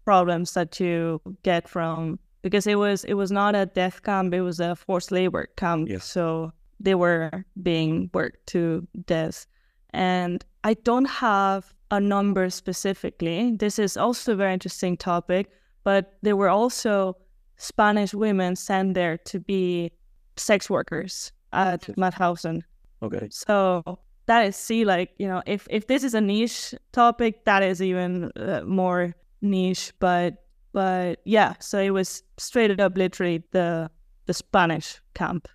problems 0.06 0.54
that 0.54 0.80
you 0.80 1.22
get 1.44 1.70
from 1.70 2.20
because 2.42 2.68
it 2.68 2.76
was 2.76 3.04
it 3.06 3.14
was 3.14 3.32
not 3.32 3.56
a 3.56 3.66
death 3.66 4.02
camp; 4.04 4.34
it 4.34 4.42
was 4.42 4.60
a 4.60 4.76
forced 4.76 5.12
labor 5.12 5.48
camp. 5.56 5.90
Yes. 5.90 6.06
So 6.06 6.52
they 6.80 6.96
were 6.96 7.46
being 7.62 8.10
worked 8.14 8.48
to 8.48 8.88
death, 9.06 9.46
and 9.92 10.44
I 10.64 10.74
don't 10.74 11.06
have 11.06 11.74
a 11.92 12.00
number 12.00 12.50
specifically. 12.50 13.56
This 13.56 13.78
is 13.78 13.96
also 13.98 14.34
a 14.34 14.36
very 14.36 14.54
interesting 14.54 14.98
topic 14.98 15.52
but 15.84 16.14
there 16.22 16.36
were 16.36 16.50
also 16.50 17.18
Spanish 17.58 18.14
women 18.14 18.56
sent 18.56 18.94
there 18.94 19.18
to 19.18 19.40
be 19.40 19.92
sex 20.38 20.70
workers 20.70 21.32
at 21.54 21.82
Mauthausen. 21.98 22.64
Okay. 23.02 23.28
So 23.32 24.00
that 24.26 24.46
is 24.46 24.56
see 24.56 24.86
like 24.86 25.12
you 25.18 25.28
know 25.28 25.42
if 25.46 25.68
if 25.70 25.88
this 25.88 26.04
is 26.04 26.14
a 26.14 26.22
niche 26.22 26.74
topic 26.92 27.44
that 27.46 27.62
is 27.62 27.82
even 27.82 28.32
uh, 28.38 28.62
more 28.66 29.14
niche 29.42 29.92
but 30.00 30.46
but 30.72 31.20
yeah 31.26 31.54
so 31.60 31.78
it 31.78 31.90
was 31.90 32.24
straight 32.38 32.80
up 32.80 32.96
literally 32.96 33.44
the 33.52 33.92
the 34.26 34.34
spanish 34.34 35.02
camp 35.14 35.50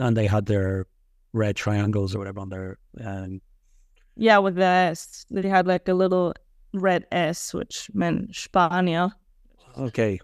and 0.00 0.16
they 0.16 0.26
had 0.26 0.46
their 0.46 0.86
red 1.32 1.54
triangles 1.54 2.12
or 2.12 2.18
whatever 2.18 2.40
on 2.40 2.48
their 2.48 2.76
um... 3.04 3.40
yeah 4.16 4.38
with 4.38 4.56
the 4.56 4.64
s 4.64 5.24
they 5.30 5.48
had 5.48 5.68
like 5.68 5.86
a 5.86 5.94
little 5.94 6.34
red 6.74 7.06
s 7.12 7.54
which 7.54 7.88
meant 7.94 8.32
spania 8.32 9.12
Okay. 9.78 10.18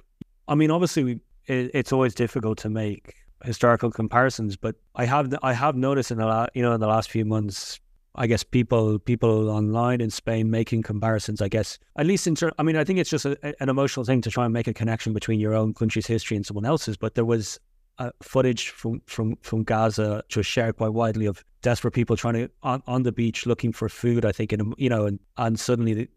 I 0.49 0.55
mean, 0.55 0.71
obviously, 0.71 1.05
we, 1.05 1.13
it, 1.47 1.71
it's 1.75 1.93
always 1.93 2.15
difficult 2.15 2.59
to 2.59 2.71
make 2.71 3.15
historical 3.45 3.91
comparisons, 3.91 4.57
but 4.57 4.77
I 4.95 5.05
have 5.05 5.35
I 5.43 5.53
have 5.53 5.77
noticed 5.77 6.11
in 6.11 6.19
the 6.19 6.27
la- 6.27 6.47
you 6.55 6.63
know 6.63 6.73
in 6.73 6.81
the 6.81 6.87
last 6.87 7.11
few 7.11 7.25
months, 7.25 7.81
I 8.15 8.27
guess 8.27 8.43
people 8.43 8.99
people 8.99 9.51
online 9.51 10.01
in 10.01 10.11
Spain 10.11 10.51
making 10.51 10.83
comparisons. 10.83 11.41
I 11.41 11.49
guess 11.49 11.79
at 11.97 12.07
least 12.07 12.27
in 12.27 12.35
ter- 12.35 12.53
I 12.59 12.63
mean, 12.63 12.77
I 12.77 12.85
think 12.85 12.99
it's 12.99 13.11
just 13.11 13.25
a, 13.25 13.55
an 13.63 13.69
emotional 13.69 14.05
thing 14.05 14.21
to 14.23 14.31
try 14.31 14.45
and 14.45 14.53
make 14.53 14.69
a 14.69 14.75
connection 14.75 15.13
between 15.13 15.41
your 15.41 15.55
own 15.55 15.75
country's 15.75 16.07
history 16.07 16.37
and 16.37 16.47
someone 16.47 16.65
else's. 16.65 16.97
But 16.97 17.15
there 17.15 17.25
was 17.25 17.59
uh, 17.99 18.11
footage 18.23 18.71
from, 18.71 19.03
from 19.07 19.37
from 19.43 19.65
Gaza 19.65 20.25
just 20.29 20.49
shared 20.49 20.77
quite 20.77 20.93
widely 20.93 21.27
of 21.27 21.45
desperate 21.63 21.93
people 21.93 22.17
trying 22.17 22.35
to 22.35 22.51
on, 22.63 22.83
on 22.87 23.03
the 23.03 23.13
beach 23.13 23.47
looking 23.47 23.73
for 23.73 23.89
food. 23.89 24.25
I 24.25 24.33
think, 24.33 24.53
and 24.53 24.75
you 24.79 24.89
know, 24.89 25.07
and 25.07 25.19
and 25.37 25.59
suddenly 25.59 25.95
the 25.95 26.09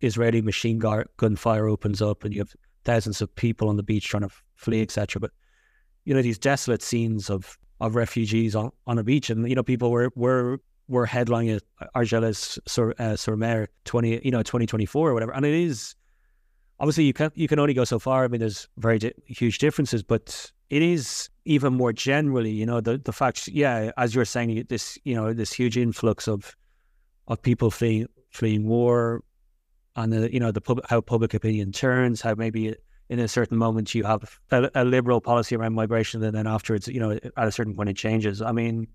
Israeli 0.00 0.42
machine 0.42 0.78
gun 0.78 1.04
gunfire 1.16 1.66
opens 1.66 2.02
up 2.02 2.24
and 2.24 2.34
you 2.34 2.40
have 2.40 2.54
thousands 2.84 3.20
of 3.20 3.34
people 3.34 3.68
on 3.68 3.76
the 3.76 3.82
beach 3.82 4.08
trying 4.08 4.22
to 4.22 4.30
flee, 4.54 4.82
etc. 4.82 5.20
But 5.20 5.32
you 6.06 6.14
know 6.14 6.22
these 6.22 6.38
desolate 6.38 6.82
scenes 6.82 7.28
of 7.28 7.58
of 7.80 7.94
refugees 7.94 8.56
on, 8.56 8.70
on 8.86 8.98
a 8.98 9.04
beach, 9.04 9.28
and 9.28 9.46
you 9.46 9.54
know 9.54 9.62
people 9.62 9.90
were 9.90 10.10
were 10.14 10.58
were 10.88 11.06
headlining 11.06 11.60
Argelès 11.94 12.58
sur, 12.66 12.94
uh, 12.98 13.16
sur 13.16 13.36
Mer 13.36 13.68
twenty 13.84 14.20
you 14.24 14.30
know 14.30 14.42
twenty 14.42 14.64
twenty 14.64 14.86
four 14.86 15.10
or 15.10 15.14
whatever, 15.14 15.32
and 15.32 15.44
it 15.44 15.52
is 15.52 15.94
obviously 16.80 17.04
you 17.04 17.12
can 17.12 17.30
you 17.34 17.48
can 17.48 17.58
only 17.58 17.74
go 17.74 17.84
so 17.84 17.98
far. 17.98 18.24
I 18.24 18.28
mean, 18.28 18.40
there's 18.40 18.68
very 18.78 18.98
di- 18.98 19.12
huge 19.26 19.58
differences, 19.58 20.02
but 20.02 20.50
it 20.70 20.82
is 20.82 21.28
even 21.44 21.74
more 21.74 21.92
generally, 21.92 22.50
you 22.50 22.66
know, 22.66 22.80
the 22.80 22.98
the 22.98 23.12
fact, 23.12 23.48
yeah, 23.48 23.90
as 23.96 24.14
you're 24.14 24.24
saying, 24.24 24.64
this 24.68 24.98
you 25.04 25.14
know 25.14 25.32
this 25.32 25.52
huge 25.52 25.76
influx 25.76 26.28
of 26.28 26.56
of 27.28 27.42
people 27.42 27.70
fleeing 27.70 28.06
fleeing 28.30 28.66
war, 28.66 29.22
and 29.96 30.12
the 30.12 30.32
you 30.32 30.40
know 30.40 30.52
the 30.52 30.60
pub- 30.60 30.86
how 30.88 31.00
public 31.00 31.34
opinion 31.34 31.72
turns, 31.72 32.20
how 32.20 32.34
maybe 32.34 32.74
in 33.08 33.18
a 33.18 33.28
certain 33.28 33.56
moment 33.56 33.94
you 33.94 34.04
have 34.04 34.38
a, 34.50 34.70
a, 34.74 34.84
liberal 34.84 35.20
policy 35.20 35.56
around 35.56 35.74
migration, 35.74 36.22
and 36.22 36.34
then 36.34 36.46
afterwards, 36.46 36.88
you 36.88 37.00
know, 37.00 37.12
at 37.12 37.48
a 37.48 37.52
certain 37.52 37.74
point 37.74 37.88
it 37.88 37.96
changes. 37.96 38.42
I 38.42 38.52
mean, 38.52 38.88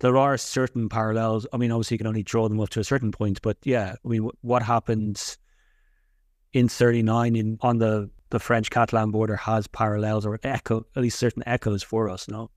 there 0.00 0.16
are 0.16 0.36
certain 0.36 0.88
parallels. 0.88 1.46
I 1.52 1.56
mean, 1.56 1.72
obviously 1.72 1.94
you 1.94 1.98
can 1.98 2.06
only 2.06 2.22
draw 2.22 2.48
them 2.48 2.60
up 2.60 2.70
to 2.70 2.80
a 2.80 2.84
certain 2.84 3.12
point, 3.12 3.40
but 3.42 3.56
yeah, 3.64 3.94
I 4.04 4.08
mean, 4.08 4.28
what 4.42 4.62
happened 4.62 5.36
in 6.52 6.68
'39 6.68 7.36
in 7.36 7.58
on 7.62 7.78
the 7.78 8.10
the 8.30 8.38
French 8.38 8.70
Catalan 8.70 9.10
border 9.10 9.36
has 9.36 9.66
parallels 9.66 10.24
or 10.24 10.38
echo, 10.42 10.86
at 10.96 11.02
least 11.02 11.18
certain 11.18 11.42
echoes 11.46 11.82
for 11.82 12.08
us. 12.08 12.28
No. 12.28 12.50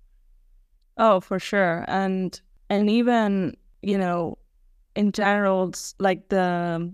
Oh, 0.97 1.19
for 1.19 1.39
sure, 1.39 1.85
and 1.87 2.39
and 2.69 2.89
even 2.89 3.55
you 3.81 3.97
know, 3.97 4.37
in 4.95 5.11
general, 5.11 5.73
like 5.99 6.29
the 6.29 6.91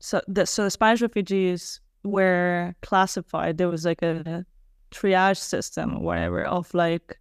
so 0.00 0.20
the 0.26 0.46
so 0.46 0.64
the 0.64 0.70
Spanish 0.70 1.00
refugees 1.00 1.80
were 2.02 2.74
classified. 2.82 3.58
There 3.58 3.68
was 3.68 3.84
like 3.84 4.02
a 4.02 4.44
triage 4.90 5.38
system 5.38 5.96
or 5.96 6.00
whatever 6.00 6.44
of 6.44 6.72
like 6.74 7.18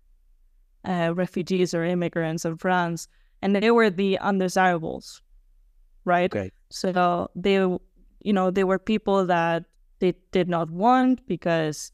uh, 0.86 1.14
refugees 1.16 1.74
or 1.74 1.84
immigrants 1.84 2.46
in 2.46 2.58
France, 2.58 3.08
and 3.42 3.56
they 3.56 3.72
were 3.72 3.90
the 3.90 4.18
undesirables, 4.20 5.22
right? 6.06 6.34
Okay. 6.34 6.52
So 6.70 7.30
they, 7.36 7.56
you 7.56 8.34
know, 8.34 8.52
they 8.52 8.64
were 8.64 8.80
people 8.80 9.26
that 9.26 9.66
they 10.00 10.14
did 10.32 10.48
not 10.48 10.70
want 10.72 11.26
because 11.28 11.92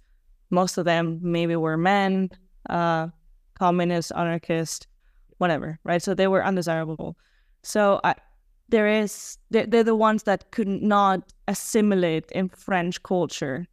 most 0.50 0.78
of 0.78 0.86
them 0.86 1.20
maybe 1.22 1.56
were 1.56 1.78
men, 1.78 2.30
uh, 2.70 3.08
communist, 3.56 4.12
anarchist, 4.16 4.88
whatever, 5.38 5.80
right? 5.84 6.02
So 6.02 6.14
they 6.14 6.28
were 6.28 6.46
undesirable. 6.46 7.18
So 7.64 8.00
I, 8.04 8.16
there 8.70 8.88
is 8.88 9.38
they're, 9.52 9.66
they're 9.66 9.84
the 9.84 9.96
ones 9.96 10.24
that 10.24 10.52
could 10.52 10.68
not 10.68 11.34
assimilate 11.48 12.32
in 12.32 12.50
French 12.50 13.02
culture. 13.04 13.68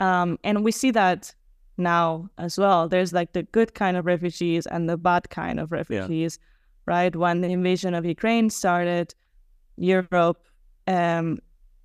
Um, 0.00 0.38
and 0.44 0.64
we 0.64 0.72
see 0.72 0.90
that 0.92 1.34
now 1.78 2.28
as 2.38 2.58
well. 2.58 2.88
There's 2.88 3.12
like 3.12 3.32
the 3.32 3.42
good 3.42 3.74
kind 3.74 3.96
of 3.96 4.06
refugees 4.06 4.66
and 4.66 4.88
the 4.88 4.96
bad 4.96 5.30
kind 5.30 5.60
of 5.60 5.72
refugees, 5.72 6.38
yeah. 6.40 6.94
right? 6.94 7.16
When 7.16 7.40
the 7.40 7.48
invasion 7.48 7.94
of 7.94 8.04
Ukraine 8.04 8.50
started, 8.50 9.14
Europe 9.76 10.46
um, 10.86 11.38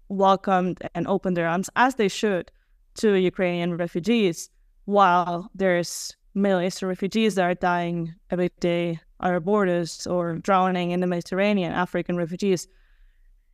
welcomed 0.09 0.81
and 0.95 1.07
opened 1.07 1.37
their 1.37 1.47
arms, 1.47 1.69
as 1.75 1.95
they 1.95 2.07
should, 2.07 2.51
to 2.95 3.13
Ukrainian 3.13 3.77
refugees, 3.77 4.49
while 4.85 5.49
there's 5.55 6.15
Middle 6.33 6.61
Eastern 6.61 6.89
refugees 6.89 7.35
that 7.35 7.43
are 7.43 7.55
dying 7.55 8.13
every 8.29 8.49
day 8.59 8.99
our 9.21 9.39
borders 9.39 10.05
or 10.07 10.35
drowning 10.35 10.91
in 10.91 10.99
the 10.99 11.07
Mediterranean, 11.07 11.71
African 11.71 12.17
refugees. 12.17 12.67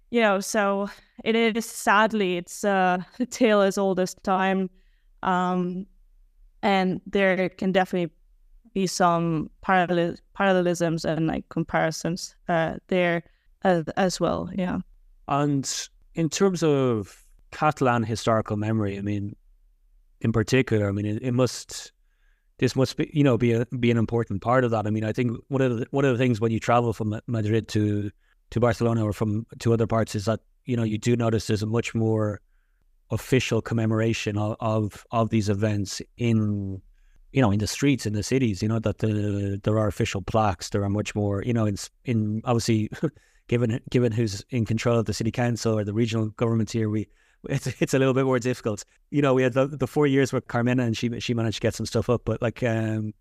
You 0.09 0.21
know, 0.21 0.39
so 0.39 0.89
it 1.23 1.35
is 1.35 1.65
sadly 1.65 2.37
it's 2.37 2.63
uh, 2.63 2.99
a 3.19 3.25
tale 3.25 3.61
as 3.61 3.77
old 3.77 3.99
as 3.99 4.13
time, 4.15 4.69
um, 5.23 5.85
and 6.63 7.01
there 7.05 7.49
can 7.49 7.71
definitely 7.71 8.13
be 8.73 8.87
some 8.87 9.49
parallel 9.61 10.15
parallelisms 10.33 11.03
and 11.03 11.27
like 11.27 11.49
comparisons 11.49 12.35
uh, 12.47 12.75
there 12.87 13.23
as, 13.63 13.83
as 13.97 14.19
well. 14.19 14.49
Yeah. 14.53 14.79
And 15.27 15.89
in 16.15 16.29
terms 16.29 16.63
of 16.63 17.25
Catalan 17.51 18.03
historical 18.03 18.55
memory, 18.55 18.97
I 18.97 19.01
mean, 19.01 19.35
in 20.21 20.31
particular, 20.31 20.87
I 20.87 20.91
mean, 20.91 21.05
it, 21.05 21.21
it 21.21 21.33
must 21.33 21.91
this 22.59 22.75
must 22.75 22.97
be 22.97 23.09
you 23.13 23.23
know 23.23 23.37
be 23.37 23.53
a, 23.53 23.65
be 23.65 23.91
an 23.91 23.97
important 23.97 24.41
part 24.41 24.63
of 24.63 24.71
that. 24.71 24.87
I 24.87 24.89
mean, 24.89 25.03
I 25.03 25.13
think 25.13 25.37
one 25.47 25.61
of 25.61 25.77
the 25.77 25.87
one 25.91 26.05
of 26.05 26.11
the 26.11 26.17
things 26.17 26.41
when 26.41 26.51
you 26.51 26.59
travel 26.59 26.93
from 26.93 27.19
Madrid 27.27 27.67
to 27.69 28.11
to 28.51 28.59
Barcelona 28.59 29.05
or 29.05 29.13
from 29.13 29.45
to 29.59 29.73
other 29.73 29.87
parts 29.87 30.15
is 30.15 30.25
that 30.25 30.39
you 30.65 30.75
know 30.75 30.83
you 30.83 30.97
do 30.97 31.15
notice 31.15 31.47
there's 31.47 31.63
a 31.63 31.67
much 31.67 31.93
more 31.93 32.41
official 33.11 33.61
commemoration 33.61 34.37
of 34.37 34.55
of, 34.59 35.05
of 35.11 35.29
these 35.29 35.49
events 35.49 36.01
in 36.17 36.81
you 37.31 37.41
know 37.41 37.51
in 37.51 37.59
the 37.59 37.67
streets 37.67 38.05
in 38.05 38.13
the 38.13 38.23
cities. 38.23 38.61
You 38.61 38.69
know 38.69 38.79
that 38.79 38.99
the, 38.99 39.59
there 39.63 39.77
are 39.77 39.87
official 39.87 40.21
plaques. 40.21 40.69
There 40.69 40.83
are 40.83 40.89
much 40.89 41.13
more 41.13 41.43
you 41.43 41.53
know 41.53 41.65
in 41.65 41.77
in 42.05 42.41
obviously 42.43 42.89
given 43.47 43.79
given 43.89 44.11
who's 44.11 44.43
in 44.49 44.65
control 44.65 44.97
of 44.97 45.05
the 45.05 45.13
city 45.13 45.31
council 45.31 45.77
or 45.77 45.83
the 45.83 45.93
regional 45.93 46.29
governments 46.29 46.71
here 46.71 46.89
we 46.89 47.07
it's 47.49 47.67
it's 47.81 47.93
a 47.93 47.99
little 47.99 48.13
bit 48.13 48.25
more 48.25 48.39
difficult. 48.39 48.83
You 49.11 49.21
know, 49.21 49.33
we 49.33 49.43
had 49.43 49.53
the, 49.53 49.67
the 49.67 49.87
four 49.87 50.07
years 50.07 50.33
with 50.33 50.47
Carmena, 50.47 50.83
and 50.83 50.97
she 50.97 51.19
she 51.19 51.33
managed 51.33 51.57
to 51.57 51.61
get 51.61 51.75
some 51.75 51.85
stuff 51.85 52.09
up. 52.09 52.21
But 52.25 52.41
like, 52.41 52.63
um, 52.63 53.13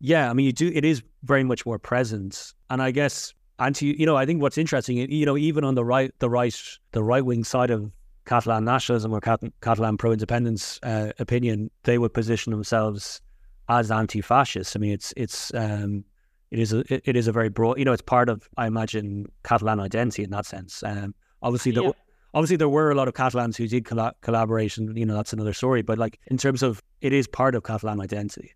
yeah, 0.00 0.30
I 0.30 0.32
mean, 0.32 0.46
you 0.46 0.52
do. 0.52 0.70
It 0.74 0.84
is 0.84 1.02
very 1.24 1.44
much 1.44 1.66
more 1.66 1.78
present, 1.78 2.54
and 2.70 2.82
I 2.82 2.90
guess 2.90 3.34
anti. 3.58 3.94
You 3.98 4.06
know, 4.06 4.16
I 4.16 4.26
think 4.26 4.42
what's 4.42 4.58
interesting, 4.58 4.96
you 4.96 5.26
know, 5.26 5.36
even 5.36 5.64
on 5.64 5.74
the 5.74 5.84
right, 5.84 6.12
the 6.18 6.30
right, 6.30 6.54
the 6.92 7.02
right 7.02 7.24
wing 7.24 7.44
side 7.44 7.70
of 7.70 7.90
Catalan 8.26 8.64
nationalism 8.64 9.12
or 9.12 9.20
Cat- 9.20 9.40
Catalan 9.62 9.96
pro 9.96 10.12
independence 10.12 10.78
uh, 10.82 11.12
opinion, 11.18 11.70
they 11.84 11.98
would 11.98 12.12
position 12.12 12.50
themselves 12.50 13.20
as 13.68 13.90
anti-fascist. 13.90 14.76
I 14.76 14.78
mean, 14.78 14.92
it's 14.92 15.14
it's 15.16 15.52
um, 15.54 16.04
it 16.50 16.58
is 16.58 16.72
a 16.72 16.84
it 16.88 17.16
is 17.16 17.28
a 17.28 17.32
very 17.32 17.48
broad. 17.48 17.78
You 17.78 17.84
know, 17.84 17.92
it's 17.92 18.02
part 18.02 18.28
of 18.28 18.48
I 18.56 18.66
imagine 18.66 19.26
Catalan 19.44 19.80
identity 19.80 20.24
in 20.24 20.30
that 20.30 20.46
sense. 20.46 20.82
Um, 20.82 21.14
obviously, 21.42 21.72
the 21.72 21.94
Obviously, 22.36 22.56
there 22.58 22.68
were 22.68 22.90
a 22.90 22.94
lot 22.94 23.08
of 23.08 23.14
Catalans 23.14 23.56
who 23.56 23.66
did 23.66 23.86
colla- 23.86 24.14
collaboration. 24.20 24.94
You 24.94 25.06
know, 25.06 25.16
that's 25.16 25.32
another 25.32 25.54
story. 25.54 25.80
But 25.80 25.96
like 25.96 26.20
in 26.26 26.36
terms 26.36 26.62
of 26.62 26.82
it 27.00 27.14
is 27.14 27.26
part 27.26 27.54
of 27.54 27.62
Catalan 27.62 27.98
identity. 27.98 28.52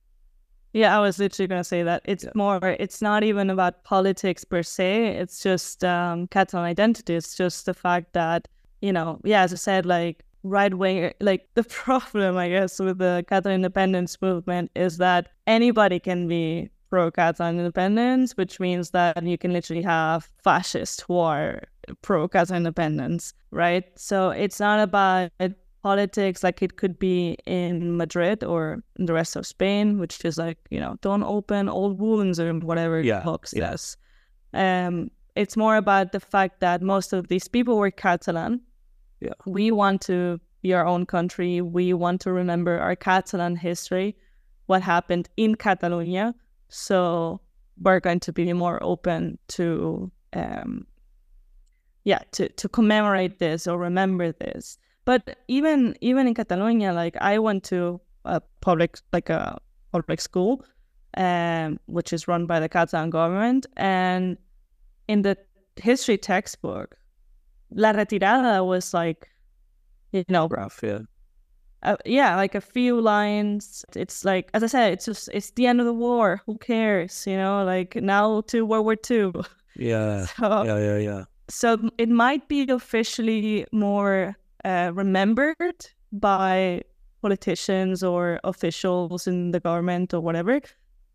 Yeah, 0.75 0.97
I 0.97 1.01
was 1.01 1.19
literally 1.19 1.49
going 1.49 1.61
to 1.61 1.65
say 1.65 1.83
that. 1.83 2.03
It's 2.05 2.25
Yeah. 2.25 2.31
more, 2.35 2.61
it's 2.79 3.01
not 3.01 3.25
even 3.25 3.49
about 3.49 3.83
politics 3.85 4.45
per 4.45 4.63
se. 4.63 5.17
It's 5.17 5.43
just 5.43 5.83
um, 5.83 6.27
Catalan 6.27 6.67
identity. 6.67 7.15
It's 7.15 7.35
just 7.35 7.65
the 7.65 7.73
fact 7.73 8.13
that, 8.13 8.47
you 8.83 8.93
know, 8.93 9.19
yeah, 9.25 9.43
as 9.43 9.53
I 9.55 9.57
said, 9.57 9.87
like 9.87 10.25
right 10.43 10.75
wing, 10.75 11.13
like 11.21 11.49
the 11.55 11.65
problem, 11.83 12.37
I 12.37 12.51
guess, 12.51 12.79
with 12.79 12.99
the 12.99 13.25
Catalan 13.29 13.57
independence 13.57 14.21
movement 14.21 14.71
is 14.77 14.99
that 14.99 15.31
anybody 15.47 15.99
can 15.99 16.29
be 16.29 16.69
pro 16.91 17.11
Catalan 17.11 17.59
independence, 17.59 18.37
which 18.37 18.61
means 18.61 18.91
that 18.91 19.23
you 19.25 19.39
can 19.39 19.55
literally 19.55 19.83
have 19.83 20.29
fascists 20.45 21.03
who 21.09 21.17
are 21.17 21.63
pro 22.03 22.29
Catalan 22.29 22.59
independence, 22.59 23.35
right? 23.51 23.85
So 23.97 24.31
it's 24.31 24.61
not 24.61 24.81
about 24.81 25.31
politics 25.83 26.45
like 26.45 26.63
it 26.63 26.77
could 26.77 26.99
be 26.99 27.37
in 27.47 27.97
Madrid 27.97 28.45
or 28.45 28.83
in 28.99 29.07
the 29.07 29.15
rest 29.15 29.37
of 29.37 29.47
Spain, 29.47 29.99
which 29.99 30.25
is 30.25 30.37
like, 30.39 30.59
you 30.71 30.79
know, 30.79 30.97
don't 31.01 31.23
open 31.23 31.69
old 31.69 31.99
wounds 31.99 32.39
or 32.39 32.53
whatever 32.55 33.01
Yeah, 33.01 33.23
Vox 33.23 33.53
yeah. 33.57 33.71
says. 33.71 33.97
Um, 34.53 35.11
it's 35.37 35.57
more 35.57 35.77
about 35.77 36.13
the 36.13 36.21
fact 36.21 36.61
that 36.61 36.83
most 36.83 37.13
of 37.13 37.29
these 37.29 37.49
people 37.49 37.79
were 37.79 37.91
Catalan. 37.91 38.61
Yeah. 39.21 39.33
We 39.47 39.71
want 39.71 40.03
to 40.03 40.41
be 40.63 40.75
our 40.75 40.87
own 40.87 41.07
country. 41.07 41.61
We 41.63 41.95
want 41.95 42.21
to 42.23 42.33
remember 42.33 42.79
our 42.79 42.97
Catalan 42.97 43.57
history, 43.57 44.17
what 44.67 44.83
happened 44.83 45.29
in 45.37 45.55
Catalonia. 45.55 46.35
So 46.69 47.41
we're 47.81 48.01
going 48.01 48.21
to 48.21 48.33
be 48.33 48.53
more 48.53 48.83
open 48.83 49.39
to 49.49 50.11
um 50.35 50.87
yeah, 52.05 52.21
to, 52.33 52.49
to 52.49 52.69
commemorate 52.69 53.39
this 53.39 53.67
or 53.67 53.79
remember 53.79 54.33
this. 54.33 54.79
But 55.05 55.39
even 55.49 55.97
even 56.01 56.27
in 56.27 56.35
Catalonia, 56.35 56.93
like 56.93 57.17
I 57.21 57.39
went 57.39 57.65
to 57.65 58.01
a 58.25 58.41
public 58.61 58.99
like 59.13 59.31
a 59.31 59.59
public 59.93 60.21
school, 60.21 60.65
um, 61.17 61.81
which 61.87 62.13
is 62.13 62.29
run 62.29 62.47
by 62.47 62.61
the 62.61 62.69
Catalan 62.69 63.11
government, 63.11 63.67
and 63.77 64.37
in 65.09 65.23
the 65.23 65.37
history 65.77 66.19
textbook, 66.19 66.97
La 67.73 67.93
Retirada 67.93 68.65
was 68.65 68.95
like, 68.95 69.29
you 70.13 70.25
know, 70.29 70.47
Graph, 70.49 70.81
yeah. 70.83 71.01
uh, 71.83 71.97
yeah, 72.05 72.37
like 72.37 72.55
a 72.55 72.61
few 72.61 73.01
lines. 73.01 73.85
It's 73.97 74.25
like, 74.25 74.51
as 74.55 74.63
I 74.63 74.67
said, 74.69 74.93
it's 74.93 75.07
just 75.07 75.29
it's 75.33 75.51
the 75.53 75.67
end 75.67 75.81
of 75.81 75.87
the 75.87 75.95
war. 75.95 76.43
Who 76.47 76.59
cares? 76.59 77.27
You 77.27 77.37
know, 77.37 77.65
like 77.65 77.97
now 77.97 78.43
to 78.43 78.65
World 78.67 78.85
War 78.85 78.97
Two. 78.97 79.33
Yeah. 79.77 80.27
So 80.37 80.63
Yeah, 80.63 80.79
yeah, 80.79 80.99
yeah. 80.99 81.25
So 81.51 81.91
it 81.99 82.09
might 82.09 82.49
be 82.49 82.69
officially 82.71 83.67
more 83.73 84.37
uh, 84.65 84.93
remembered 84.95 85.87
by 86.13 86.83
politicians 87.23 88.03
or 88.03 88.41
officials 88.45 89.27
in 89.27 89.51
the 89.51 89.61
government 89.61 90.15
or 90.15 90.21
whatever, 90.21 90.61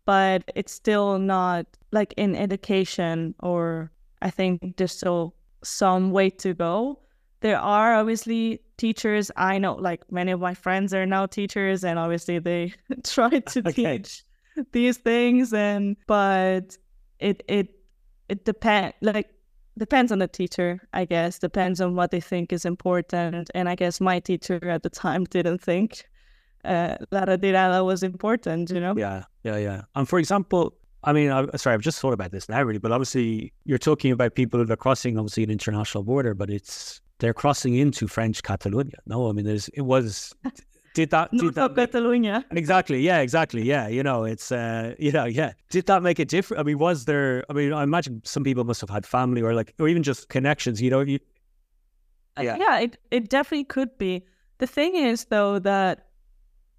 but 0.04 0.44
it's 0.54 0.72
still 0.72 1.18
not 1.18 1.66
like 1.92 2.14
in 2.16 2.36
education 2.36 3.34
or 3.40 3.90
I 4.22 4.30
think 4.30 4.76
there's 4.76 4.92
still 4.92 5.34
some 5.62 6.10
way 6.12 6.30
to 6.30 6.54
go. 6.54 7.00
There 7.40 7.58
are 7.58 7.94
obviously 7.94 8.60
teachers. 8.78 9.30
I 9.36 9.58
know 9.58 9.74
like 9.74 10.10
many 10.10 10.32
of 10.32 10.40
my 10.40 10.54
friends 10.54 10.94
are 10.94 11.06
now 11.06 11.26
teachers 11.26 11.84
and 11.84 11.98
obviously 11.98 12.38
they 12.38 12.74
try 13.04 13.40
to 13.40 13.62
Okay. 13.66 13.98
teach 13.98 14.24
these 14.72 14.96
things 14.98 15.52
and 15.52 15.96
but 16.06 16.78
it 17.18 17.42
it 17.48 17.80
it 18.28 18.44
depend 18.44 18.94
like 19.02 19.28
depends 19.78 20.12
on 20.12 20.18
the 20.18 20.28
teacher, 20.28 20.80
I 20.92 21.04
guess. 21.04 21.38
Depends 21.38 21.80
on 21.80 21.94
what 21.94 22.10
they 22.10 22.20
think 22.20 22.52
is 22.52 22.64
important. 22.64 23.50
And 23.54 23.68
I 23.68 23.74
guess 23.74 24.00
my 24.00 24.20
teacher 24.20 24.60
at 24.68 24.82
the 24.82 24.90
time 24.90 25.24
didn't 25.30 25.62
think 25.62 26.08
uh, 26.64 26.96
La 27.10 27.24
Retirada 27.24 27.84
was 27.84 28.02
important, 28.02 28.70
you 28.70 28.80
know? 28.80 28.94
Yeah, 28.96 29.24
yeah, 29.44 29.56
yeah. 29.56 29.82
And 29.94 30.08
for 30.08 30.18
example, 30.18 30.74
I 31.04 31.12
mean, 31.12 31.30
I, 31.30 31.46
sorry, 31.56 31.74
I've 31.74 31.82
just 31.82 32.00
thought 32.00 32.12
about 32.12 32.32
this 32.32 32.48
now, 32.48 32.62
really. 32.62 32.78
But 32.78 32.92
obviously, 32.92 33.52
you're 33.64 33.78
talking 33.78 34.10
about 34.10 34.34
people 34.34 34.58
that 34.58 34.70
are 34.70 34.76
crossing, 34.76 35.18
obviously, 35.18 35.44
an 35.44 35.50
international 35.50 36.02
border, 36.02 36.34
but 36.34 36.50
it's 36.50 37.00
they're 37.18 37.34
crossing 37.34 37.76
into 37.76 38.08
French 38.08 38.42
Catalonia. 38.42 38.98
No, 39.06 39.28
I 39.28 39.32
mean, 39.32 39.46
there's 39.46 39.68
it 39.68 39.82
was. 39.82 40.34
Did 40.96 41.10
that? 41.10 41.30
Did 41.30 41.42
North 41.42 41.54
that 41.56 41.70
of 41.70 41.76
make- 41.76 41.90
Catalonia. 41.92 42.44
Exactly. 42.50 43.00
Yeah. 43.08 43.18
Exactly. 43.20 43.62
Yeah. 43.62 43.86
You 43.96 44.02
know, 44.02 44.24
it's 44.24 44.50
uh, 44.50 44.94
you 44.98 45.12
know, 45.12 45.26
yeah. 45.26 45.52
Did 45.70 45.84
that 45.86 46.02
make 46.02 46.18
a 46.18 46.24
difference? 46.24 46.58
I 46.60 46.64
mean, 46.64 46.78
was 46.78 47.04
there? 47.04 47.44
I 47.50 47.52
mean, 47.52 47.72
I 47.72 47.82
imagine 47.82 48.22
some 48.24 48.42
people 48.44 48.64
must 48.64 48.80
have 48.80 48.90
had 48.90 49.04
family 49.06 49.42
or 49.42 49.52
like, 49.54 49.74
or 49.78 49.88
even 49.88 50.02
just 50.02 50.28
connections. 50.36 50.80
You 50.80 50.90
know, 50.90 51.00
you, 51.12 51.18
Uh, 52.38 52.42
Yeah. 52.42 52.56
Yeah, 52.64 52.80
it, 52.84 52.92
it 53.10 53.28
definitely 53.28 53.64
could 53.64 53.92
be. 53.98 54.24
The 54.58 54.66
thing 54.66 54.96
is, 54.96 55.26
though, 55.26 55.58
that 55.60 56.06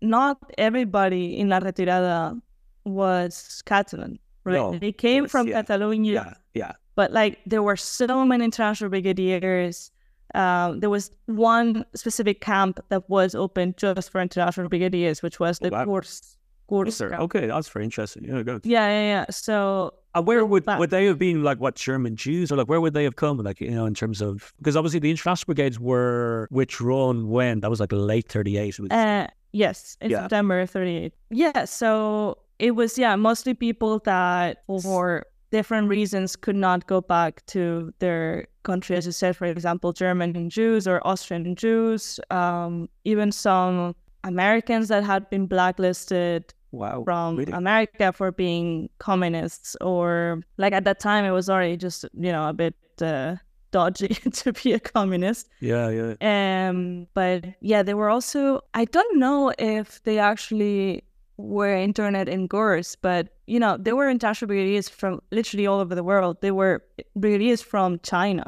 not 0.01 0.38
everybody 0.57 1.38
in 1.39 1.49
La 1.49 1.59
Retirada 1.59 2.39
was 2.86 3.61
Catalan, 3.65 4.18
right? 4.45 4.53
No, 4.55 4.78
they 4.80 4.91
came 4.91 5.24
course, 5.24 5.32
from 5.32 5.47
yeah. 5.47 5.61
Catalonia. 5.61 6.13
yeah, 6.13 6.34
yeah, 6.61 6.72
but 6.95 7.11
like 7.11 7.38
there 7.45 7.61
were 7.61 7.76
so 7.78 8.26
many 8.26 8.43
international 8.45 8.89
brigadiers. 8.89 9.91
Um, 10.36 10.80
there 10.82 10.89
was 10.89 11.11
one 11.25 11.86
specific 11.95 12.41
camp 12.41 12.80
that 12.89 13.09
was 13.09 13.34
open 13.36 13.73
just 13.78 14.09
for 14.11 14.21
international 14.21 14.69
brigadiers, 14.69 15.21
which 15.23 15.39
was 15.39 15.59
the 15.59 15.69
Oh, 15.73 15.86
wow. 15.86 15.86
Gurs. 15.86 16.34
Yes, 16.69 16.97
camp. 16.97 17.13
Okay, 17.21 17.47
that's 17.47 17.69
very 17.69 17.86
interesting. 17.86 18.25
Yeah, 18.25 18.41
good. 18.43 18.65
Yeah, 18.65 18.88
yeah, 18.89 19.07
yeah. 19.07 19.25
So 19.30 19.93
And 20.13 20.28
where 20.28 20.45
would 20.45 20.65
Wow. 20.65 20.80
would 20.80 20.89
they 20.89 21.05
have 21.05 21.17
been 21.17 21.43
like 21.43 21.59
what 21.59 21.75
German 21.75 22.15
Jews 22.17 22.51
or 22.51 22.57
like 22.57 22.67
where 22.67 22.82
would 22.82 22.93
they 22.93 23.05
have 23.05 23.15
come 23.15 23.38
like 23.38 23.61
you 23.61 23.71
know 23.71 23.86
in 23.86 23.93
terms 23.93 24.21
of 24.21 24.51
because 24.57 24.75
obviously 24.75 24.99
the 24.99 25.09
international 25.09 25.45
brigades 25.45 25.80
were 25.80 26.47
withdrawn 26.51 27.30
when 27.30 27.61
that 27.61 27.69
was 27.69 27.80
like 27.80 27.91
late 27.93 28.28
thirty 28.28 28.57
eight. 28.57 28.78
Uh, 28.91 29.28
yes, 29.53 29.95
in 30.01 30.11
Yeah. 30.11 30.21
September 30.23 30.65
38. 30.65 31.13
Yeah, 31.30 31.63
so 31.65 32.38
it 32.59 32.71
was, 32.71 32.97
yeah, 32.97 33.15
mostly 33.15 33.53
people 33.53 33.99
that 34.05 34.63
for 34.82 35.25
different 35.51 35.89
reasons 35.89 36.35
could 36.35 36.55
not 36.55 36.87
go 36.87 37.01
back 37.01 37.45
to 37.47 37.93
their 37.99 38.47
country, 38.63 38.95
as 38.95 39.05
you 39.05 39.11
said, 39.11 39.35
for 39.35 39.45
example, 39.45 39.93
German 39.93 40.49
Jews 40.49 40.87
or 40.87 41.01
Austrian 41.05 41.55
Jews, 41.55 42.19
um, 42.31 42.89
even 43.05 43.31
some 43.31 43.95
Americans 44.23 44.89
that 44.89 45.03
had 45.03 45.29
been 45.29 45.47
blacklisted 45.47 46.53
wow, 46.71 47.03
from 47.03 47.37
really? 47.37 47.51
America 47.51 48.11
for 48.11 48.31
being 48.31 48.89
communists, 48.99 49.75
or 49.81 50.41
like 50.57 50.73
at 50.73 50.83
that 50.83 50.99
time, 50.99 51.23
it 51.25 51.31
was 51.31 51.49
already 51.49 51.77
just, 51.77 52.05
you 52.13 52.31
know, 52.31 52.49
a 52.49 52.53
bit 52.53 52.75
uh, 53.01 53.35
dodgy 53.71 54.07
to 54.33 54.53
be 54.53 54.73
a 54.73 54.79
communist. 54.79 55.49
yeah, 55.59 55.89
yeah, 55.89 56.67
Um, 56.69 57.07
but 57.13 57.45
yeah, 57.61 57.83
they 57.83 57.93
were 57.93 58.09
also. 58.09 58.61
I 58.73 58.85
don't 58.85 59.17
know 59.17 59.53
if 59.57 60.03
they 60.03 60.19
actually 60.19 61.03
were 61.38 61.75
internet 61.75 62.27
in 62.27 62.47
Gurs, 62.47 62.95
but 63.01 63.29
you 63.45 63.59
know, 63.59 63.77
they 63.79 63.93
were 63.93 64.09
international 64.09 64.47
brigadiers 64.47 64.89
from 64.89 65.21
literally 65.31 65.67
all 65.67 65.79
over 65.79 65.95
the 65.95 66.03
world. 66.03 66.38
They 66.41 66.51
were 66.51 66.83
brigadiers 67.15 67.61
from 67.61 67.99
China. 68.03 68.45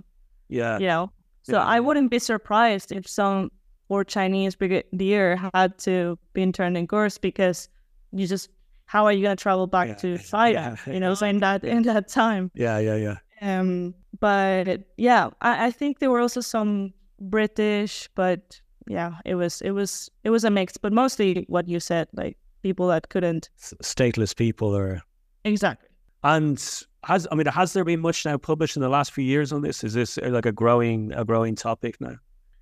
yeah, 0.50 0.80
You 0.80 0.88
know, 0.88 1.12
so 1.44 1.58
Yeah, 1.58 1.66
I 1.66 1.80
wouldn't 1.80 2.10
be 2.12 2.20
surprised 2.20 2.92
if 2.92 3.08
some 3.08 3.52
poor 3.88 4.04
Chinese 4.04 4.56
brigadier 4.56 5.36
had 5.54 5.78
to 5.80 6.18
be 6.34 6.42
interned 6.42 6.78
in 6.78 6.86
Gurs 6.88 7.18
because 7.20 7.70
you 8.12 8.28
just. 8.28 8.50
How 8.86 9.06
are 9.06 9.14
you 9.14 9.22
going 9.22 9.38
to 9.38 9.44
travel 9.44 9.68
back 9.68 9.88
Yeah, 9.90 9.94
to 10.02 10.18
China? 10.18 10.76
yeah, 10.88 10.94
You 10.94 11.00
know, 11.00 11.14
in 11.22 11.38
that 11.42 11.64
in 11.64 11.84
that 11.84 12.08
time. 12.08 12.50
yeah, 12.56 12.80
yeah, 12.80 12.96
yeah. 12.96 13.18
Um, 13.60 13.94
but 14.20 14.82
yeah, 14.98 15.30
I, 15.42 15.68
I 15.68 15.72
think 15.72 16.00
there 16.00 16.10
were 16.10 16.20
also 16.20 16.42
some 16.42 16.92
British, 17.22 18.10
but 18.16 18.60
yeah, 18.88 19.18
it 19.26 19.36
was 19.36 19.62
it 19.62 19.72
was 19.72 20.10
it 20.24 20.32
was 20.32 20.44
a 20.44 20.50
mix, 20.50 20.78
but 20.78 20.92
mostly 20.92 21.46
what 21.48 21.68
you 21.68 21.80
said, 21.80 22.08
like 22.14 22.36
people 22.62 22.88
that 22.88 23.10
couldn't 23.10 23.50
stateless 23.58 24.36
people 24.36 24.76
or 24.76 25.02
exactly. 25.44 25.88
and 26.24 26.84
has 27.04 27.28
I 27.32 27.36
mean 27.36 27.48
has 27.48 27.74
there 27.74 27.84
been 27.84 28.02
much 28.02 28.26
now 28.26 28.38
published 28.38 28.76
in 28.76 28.82
the 28.82 28.90
last 28.90 29.12
few 29.12 29.24
years 29.24 29.52
on 29.52 29.62
this? 29.62 29.84
Is 29.84 29.94
this 29.94 30.18
uh, 30.18 30.30
like 30.30 30.46
a 30.46 30.52
growing 30.52 31.14
a 31.14 31.24
growing 31.24 31.56
topic 31.56 32.00
now? 32.02 32.16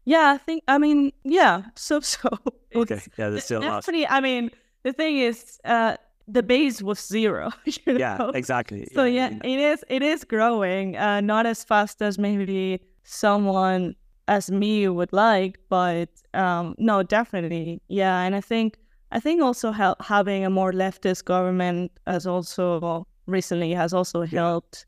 Yeah, 0.06 0.34
I 0.34 0.38
think 0.38 0.64
I 0.68 0.78
mean 0.78 1.12
yeah, 1.24 1.64
so 1.76 2.00
so. 2.14 2.30
Okay, 2.76 3.02
yeah, 3.18 3.30
there's 3.30 3.45
still 3.45 3.62
definitely. 3.62 4.08
I 4.08 4.20
mean, 4.22 4.52
the 4.84 4.93
thing 4.93 5.18
is, 5.18 5.60
uh, 5.66 5.98
the 6.28 6.43
base 6.43 6.82
was 6.82 7.00
zero. 7.00 7.52
You 7.66 7.93
know? 7.93 8.00
Yeah, 8.00 8.32
exactly. 8.34 8.88
So 8.93 9.06
yeah, 9.06 9.30
yeah. 9.30 9.52
it 9.52 9.60
is 9.60 9.86
it 9.89 10.04
is 10.04 10.24
growing, 10.24 10.98
uh, 10.98 11.22
not 11.22 11.45
as 11.45 11.64
fast 11.64 12.02
as 12.02 12.20
maybe 12.20 12.82
someone 13.04 13.95
as 14.28 14.52
me 14.52 14.88
would 14.88 15.14
like, 15.14 15.58
but 15.70 16.10
um, 16.34 16.76
no, 16.78 17.02
definitely, 17.02 17.82
yeah. 17.88 18.22
And 18.22 18.36
I 18.36 18.41
think 18.41 18.78
I 19.12 19.20
think 19.20 19.41
also 19.41 19.72
having 19.72 20.45
a 20.45 20.49
more 20.49 20.72
leftist 20.74 21.26
government 21.26 21.91
has 22.05 22.28
also 22.28 23.08
recently 23.26 23.72
has 23.74 23.93
also 23.93 24.24
helped 24.24 24.86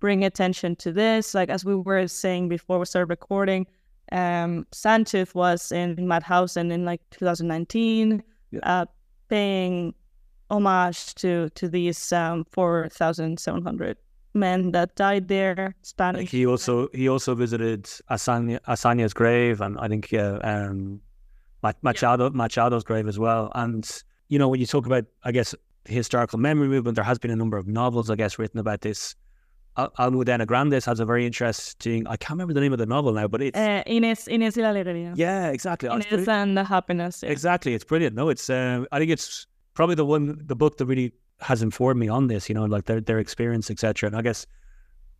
bring 0.00 0.24
attention 0.24 0.74
to 0.76 0.92
this. 0.92 1.34
Like 1.34 1.50
as 1.50 1.64
we 1.64 1.74
were 1.76 2.08
saying 2.08 2.48
before 2.48 2.78
we 2.78 2.84
started 2.86 3.10
recording, 3.10 3.66
um, 4.12 4.66
Sanchez 4.72 5.34
was 5.34 5.70
in 5.72 5.96
Mauthausen 5.96 6.72
in 6.72 6.84
like 6.84 7.00
2019, 7.10 8.22
Yeah. 8.50 8.60
uh, 8.64 8.86
paying 9.28 9.94
homage 10.50 11.14
to 11.16 11.48
to 11.50 11.68
these 11.68 12.12
um, 12.12 12.44
4,700 12.50 13.96
men 14.34 14.72
that 14.72 14.96
died 14.96 15.28
there. 15.28 15.74
Spanish. 15.82 16.20
Like 16.22 16.28
he 16.28 16.46
also 16.46 16.88
he 16.92 17.08
also 17.08 17.34
visited 17.36 17.84
Azaña, 18.10 18.58
Azaña's 18.66 19.14
grave, 19.14 19.60
and 19.60 19.78
I 19.78 19.86
think 19.88 20.12
uh, 20.12 20.40
um, 20.42 21.00
Machado 21.82 22.30
Machado's 22.30 22.84
grave 22.84 23.08
as 23.08 23.18
well. 23.18 23.50
And 23.54 23.88
you 24.28 24.38
know, 24.38 24.48
when 24.48 24.60
you 24.60 24.66
talk 24.66 24.86
about, 24.86 25.04
I 25.24 25.32
guess, 25.32 25.54
historical 25.84 26.38
memory 26.38 26.68
movement, 26.68 26.94
there 26.94 27.04
has 27.04 27.18
been 27.18 27.30
a 27.30 27.36
number 27.36 27.56
of 27.56 27.66
novels, 27.66 28.10
I 28.10 28.16
guess, 28.16 28.38
written 28.38 28.60
about 28.60 28.80
this. 28.80 29.14
Almudena 29.76 30.46
Grandes 30.46 30.84
has 30.84 31.00
a 31.00 31.04
very 31.04 31.24
interesting. 31.24 32.06
I 32.06 32.16
can't 32.16 32.32
remember 32.32 32.54
the 32.54 32.60
name 32.60 32.72
of 32.72 32.78
the 32.78 32.86
novel 32.86 33.12
now, 33.12 33.28
but 33.28 33.40
it's 33.40 33.56
uh, 33.56 33.82
Ines 33.86 34.28
Ines 34.28 34.56
y 34.56 34.62
la 34.62 34.70
Alegría. 34.70 35.12
Yeah, 35.16 35.50
exactly. 35.50 35.88
Ines 35.88 36.28
and 36.28 36.56
the 36.56 36.64
Happiness. 36.64 37.22
Yeah. 37.22 37.30
Exactly, 37.30 37.74
it's 37.74 37.84
brilliant. 37.84 38.14
No, 38.14 38.28
it's. 38.28 38.50
Uh, 38.50 38.84
I 38.92 38.98
think 38.98 39.10
it's 39.10 39.46
probably 39.74 39.94
the 39.94 40.04
one, 40.04 40.40
the 40.46 40.56
book 40.56 40.76
that 40.78 40.86
really 40.86 41.12
has 41.40 41.62
informed 41.62 42.00
me 42.00 42.08
on 42.08 42.26
this. 42.26 42.48
You 42.48 42.54
know, 42.54 42.64
like 42.64 42.86
their 42.86 43.00
their 43.00 43.18
experience, 43.18 43.70
etc. 43.70 44.08
And 44.08 44.16
I 44.16 44.22
guess 44.22 44.44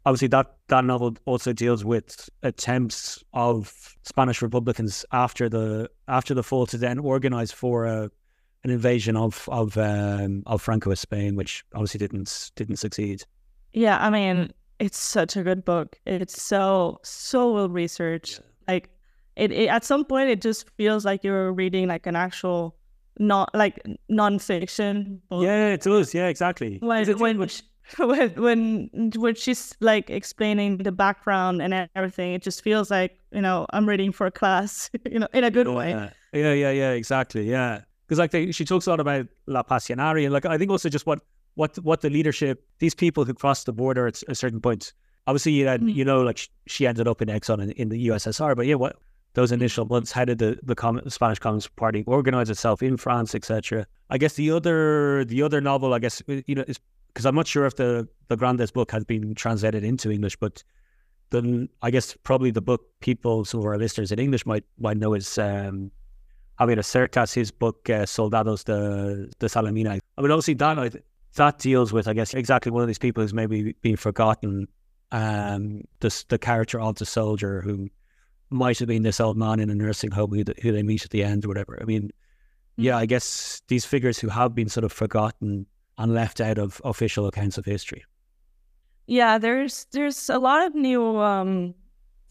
obviously 0.07 0.28
that 0.28 0.55
that 0.68 0.84
novel 0.84 1.16
also 1.24 1.53
deals 1.53 1.84
with 1.84 2.28
attempts 2.42 3.22
of 3.32 3.96
Spanish 4.03 4.42
Republicans 4.42 5.05
after 5.12 5.48
the 5.48 5.90
after 6.09 6.34
the 6.34 6.42
fall 6.42 6.66
to 6.66 6.78
then 6.78 6.98
organize 6.98 7.53
for 7.53 7.84
a, 7.84 8.11
an 8.64 8.70
invasion 8.70 9.16
of 9.16 9.48
of 9.51 9.76
um, 9.76 10.42
of 10.46 10.64
Francoist 10.64 10.98
Spain, 10.98 11.36
which 11.36 11.64
obviously 11.74 11.98
didn't 11.98 12.51
didn't 12.57 12.76
succeed. 12.76 13.24
Yeah, 13.72 13.98
I 14.05 14.11
mean, 14.11 14.53
it's 14.78 14.98
such 14.98 15.36
a 15.36 15.42
good 15.42 15.64
book. 15.64 15.98
It's 16.07 16.42
so 16.42 17.01
so 17.03 17.53
well 17.53 17.68
researched. 17.68 18.40
Yeah. 18.40 18.74
Like 18.74 18.90
it, 19.36 19.53
it, 19.53 19.68
at 19.68 19.84
some 19.84 20.05
point 20.05 20.30
it 20.30 20.40
just 20.40 20.68
feels 20.76 21.05
like 21.05 21.24
you're 21.24 21.53
reading 21.53 21.88
like 21.88 22.07
an 22.07 22.16
actual 22.16 22.76
not 23.18 23.55
like 23.55 23.80
nonfiction 24.11 25.20
book. 25.28 25.44
Yeah, 25.44 25.68
it 25.68 25.82
does. 25.82 26.14
Yeah, 26.14 26.28
exactly. 26.28 26.78
When 26.80 27.07
when, 27.18 27.48
when 27.99 28.30
when 28.34 29.12
when 29.16 29.34
she's 29.34 29.74
like 29.80 30.11
explaining 30.11 30.78
the 30.78 30.93
background 30.93 31.62
and 31.62 31.88
everything, 31.95 32.34
it 32.34 32.43
just 32.43 32.62
feels 32.62 32.91
like 32.91 33.18
you 33.32 33.41
know 33.41 33.66
I'm 33.70 33.88
reading 33.88 34.12
for 34.12 34.26
a 34.26 34.30
class, 34.30 34.91
you 35.11 35.18
know, 35.18 35.28
in 35.32 35.45
a 35.45 35.51
good 35.51 35.68
way. 35.68 35.91
Yeah, 35.91 36.11
yeah, 36.32 36.53
yeah, 36.53 36.70
yeah 36.70 36.91
exactly. 36.91 37.49
Yeah, 37.49 37.82
because 38.07 38.18
like 38.18 38.30
they, 38.30 38.53
she 38.53 38.64
talks 38.64 38.86
a 38.86 38.91
lot 38.91 39.01
about 39.01 39.26
La 39.47 39.62
Pasionaria, 39.62 40.24
and 40.24 40.32
like 40.32 40.47
I 40.47 40.59
think 40.59 40.70
also 40.70 40.88
just 40.88 41.07
what 41.07 41.20
what 41.55 41.76
what 41.78 42.01
the 42.01 42.11
leadership, 42.11 42.64
these 42.78 42.95
people 42.95 43.24
who 43.24 43.34
crossed 43.34 43.66
the 43.66 43.72
border 43.72 44.07
at 44.07 44.22
a 44.28 44.34
certain 44.34 44.61
point. 44.61 44.93
Obviously, 45.26 45.53
you, 45.53 45.66
had, 45.66 45.82
mm. 45.82 45.95
you 45.95 46.05
know, 46.05 46.22
like 46.22 46.49
she 46.66 46.86
ended 46.86 47.07
up 47.07 47.20
in 47.20 47.28
Exxon 47.28 47.62
in, 47.62 47.70
in 47.72 47.88
the 47.91 48.09
USSR, 48.09 48.57
but 48.57 48.66
yeah, 48.66 48.74
what 48.74 48.97
those 49.34 49.53
initial 49.53 49.84
months, 49.84 50.11
how 50.11 50.24
did 50.24 50.38
the 50.38 50.59
the, 50.62 50.74
Com- 50.74 51.01
the 51.05 51.11
Spanish 51.11 51.38
Communist 51.38 51.74
Party 51.76 52.05
organize 52.07 52.51
itself 52.51 52.82
in 52.82 52.97
France, 52.97 53.34
etc. 53.34 53.86
I 54.09 54.18
guess 54.18 54.34
the 54.34 54.51
other 54.51 55.24
the 55.24 55.43
other 55.43 55.61
novel, 55.61 55.95
I 55.95 55.99
guess, 55.99 56.22
you 56.26 56.55
know, 56.55 56.64
is 56.66 56.80
because 57.12 57.26
I'm 57.26 57.34
not 57.34 57.46
sure 57.46 57.66
if 57.66 57.76
the 57.76 58.08
the 58.28 58.36
Grandes 58.36 58.70
book 58.70 58.90
has 58.92 59.04
been 59.04 59.34
translated 59.34 59.84
into 59.84 60.11
English, 60.11 60.36
but 60.36 60.62
then 61.30 61.68
I 61.82 61.90
guess 61.90 62.16
probably 62.22 62.50
the 62.50 62.61
book 62.61 62.82
people, 63.00 63.44
some 63.44 63.61
of 63.61 63.66
our 63.66 63.78
listeners 63.78 64.12
in 64.12 64.18
English 64.18 64.46
might 64.46 64.64
might 64.78 64.96
know 64.96 65.14
is 65.14 65.38
um, 65.38 65.90
Javier 66.58 66.78
Cercas, 66.78 67.34
his 67.34 67.50
book 67.50 67.88
uh, 67.90 68.06
Soldados 68.06 68.64
de 68.64 69.28
de 69.38 69.46
Salamina. 69.46 69.98
I 70.18 70.22
mean, 70.22 70.30
obviously 70.30 70.54
that 70.54 71.02
that 71.36 71.58
deals 71.58 71.92
with, 71.92 72.08
I 72.08 72.12
guess, 72.12 72.34
exactly 72.34 72.72
one 72.72 72.82
of 72.82 72.88
these 72.88 72.98
people 72.98 73.22
who's 73.22 73.34
maybe 73.34 73.72
been 73.80 73.96
forgotten. 73.96 74.68
Um, 75.12 75.82
the 75.98 76.24
the 76.28 76.38
character 76.38 76.80
of 76.80 76.96
the 76.96 77.06
soldier 77.06 77.62
who 77.62 77.88
might 78.50 78.78
have 78.78 78.88
been 78.88 79.02
this 79.02 79.20
old 79.20 79.36
man 79.36 79.61
in 79.61 79.70
a 79.70 79.74
nursing 79.74 80.11
home 80.11 80.30
who, 80.32 80.44
who 80.62 80.72
they 80.72 80.82
meet 80.82 81.04
at 81.04 81.11
the 81.11 81.24
end 81.24 81.44
or 81.44 81.48
whatever. 81.48 81.78
I 81.80 81.84
mean, 81.84 82.11
yeah, 82.76 82.96
I 82.96 83.06
guess 83.06 83.62
these 83.68 83.84
figures 83.84 84.18
who 84.18 84.28
have 84.28 84.54
been 84.54 84.68
sort 84.68 84.84
of 84.84 84.92
forgotten 84.92 85.66
and 86.01 86.14
left 86.14 86.40
out 86.40 86.57
of 86.59 86.80
official 86.84 87.26
accounts 87.26 87.59
of 87.59 87.66
history. 87.66 88.05
Yeah, 89.07 89.38
there's 89.38 89.86
there's 89.92 90.30
a 90.30 90.38
lot 90.38 90.66
of 90.66 90.74
new 90.74 91.18
um, 91.18 91.74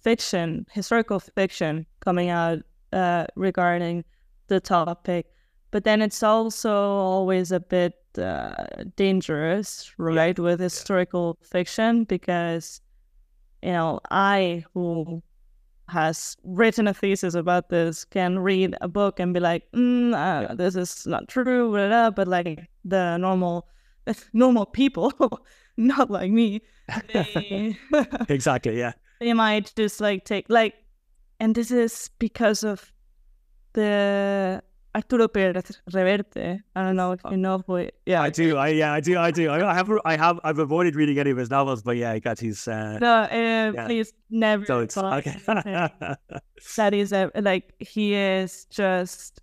fiction, 0.01 0.65
historical 0.71 1.19
fiction 1.19 1.85
coming 1.99 2.29
out 2.29 2.59
uh, 2.91 3.27
regarding 3.35 4.05
the 4.47 4.59
topic, 4.59 5.27
but 5.71 5.83
then 5.83 6.01
it's 6.01 6.23
also 6.23 6.71
always 6.71 7.51
a 7.51 7.59
bit 7.59 7.93
uh, 8.17 8.65
dangerous, 8.95 9.93
right, 9.97 10.37
yeah. 10.37 10.43
with 10.43 10.59
historical 10.59 11.37
yeah. 11.39 11.47
fiction 11.47 12.05
because 12.05 12.81
you 13.61 13.71
know 13.71 13.99
I 14.09 14.63
who 14.73 15.21
has 15.89 16.37
written 16.43 16.87
a 16.87 16.93
thesis 16.93 17.33
about 17.33 17.69
this 17.69 18.05
can 18.05 18.39
read 18.39 18.75
a 18.81 18.87
book 18.87 19.19
and 19.19 19.33
be 19.33 19.39
like, 19.39 19.63
mm, 19.73 20.13
uh, 20.13 20.53
this 20.55 20.75
is 20.75 21.05
not 21.05 21.27
true, 21.27 21.71
blah, 21.71 21.87
blah, 21.87 22.09
but 22.11 22.27
like 22.27 22.69
the 22.85 23.17
normal 23.17 23.67
normal 24.33 24.65
people, 24.65 25.11
not 25.77 26.09
like 26.09 26.31
me, 26.31 26.61
they, 27.13 27.77
exactly, 28.29 28.77
yeah, 28.77 28.93
they 29.19 29.33
might 29.33 29.73
just 29.75 29.99
like 30.01 30.25
take 30.25 30.45
like, 30.49 30.75
and 31.39 31.55
this 31.55 31.71
is 31.71 32.09
because 32.19 32.63
of 32.63 32.91
the 33.73 34.61
Arturo 34.95 35.27
Pérez 35.27 35.79
Reverte. 35.93 36.61
I 36.75 36.83
don't 36.83 36.95
know 36.95 37.11
if 37.11 37.21
you 37.29 37.37
know 37.37 37.63
who. 37.65 37.75
It, 37.75 37.95
yeah, 38.05 38.21
I 38.21 38.29
do. 38.29 38.57
I 38.57 38.69
yeah, 38.69 38.93
I 38.93 38.99
do. 38.99 39.17
I 39.17 39.31
do. 39.31 39.51
I 39.51 39.73
have. 39.73 39.91
I 40.05 40.17
have. 40.17 40.39
I've 40.43 40.59
avoided 40.59 40.95
reading 40.95 41.19
any 41.19 41.29
of 41.29 41.37
his 41.37 41.49
novels, 41.49 41.83
but 41.83 41.95
yeah, 41.97 42.11
I 42.11 42.19
got 42.19 42.39
his. 42.39 42.67
Uh, 42.67 42.97
no, 42.99 43.21
uh, 43.21 43.27
yeah. 43.31 43.85
please 43.85 44.13
never. 44.29 44.65
So 44.65 44.79
it's 44.79 44.97
okay. 44.97 45.37
that 46.77 46.93
is 46.93 47.13
a, 47.13 47.31
like 47.35 47.73
he 47.79 48.15
is 48.15 48.65
just. 48.65 49.41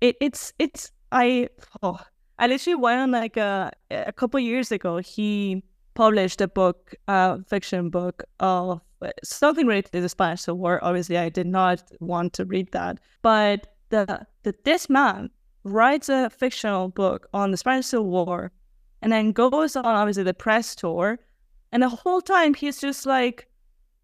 It, 0.00 0.16
it's 0.20 0.52
it's 0.58 0.90
I 1.12 1.48
oh 1.82 1.98
I 2.38 2.46
literally 2.46 2.76
went 2.76 3.00
on 3.00 3.10
like 3.12 3.36
a 3.36 3.72
a 3.90 4.12
couple 4.12 4.40
years 4.40 4.72
ago. 4.72 4.98
He 4.98 5.62
published 5.94 6.40
a 6.40 6.48
book, 6.48 6.94
a 7.08 7.12
uh, 7.12 7.38
fiction 7.48 7.90
book 7.90 8.24
of 8.40 8.80
something 9.22 9.66
related 9.66 9.92
to 9.92 10.00
the 10.00 10.08
Spanish 10.08 10.42
Civil 10.42 10.58
War. 10.58 10.80
Obviously, 10.82 11.18
I 11.18 11.28
did 11.28 11.46
not 11.46 11.82
want 12.00 12.32
to 12.34 12.44
read 12.44 12.72
that, 12.72 12.98
but 13.22 13.77
the 13.90 14.26
this 14.64 14.88
man 14.88 15.30
writes 15.64 16.08
a 16.08 16.30
fictional 16.30 16.88
book 16.88 17.28
on 17.32 17.50
the 17.50 17.56
Spanish 17.56 17.86
Civil 17.86 18.06
War 18.06 18.52
and 19.02 19.12
then 19.12 19.32
goes 19.32 19.76
on 19.76 19.84
obviously 19.84 20.22
the 20.22 20.34
press 20.34 20.74
tour. 20.74 21.18
And 21.72 21.82
the 21.82 21.88
whole 21.88 22.20
time 22.20 22.54
he's 22.54 22.80
just 22.80 23.06
like 23.06 23.48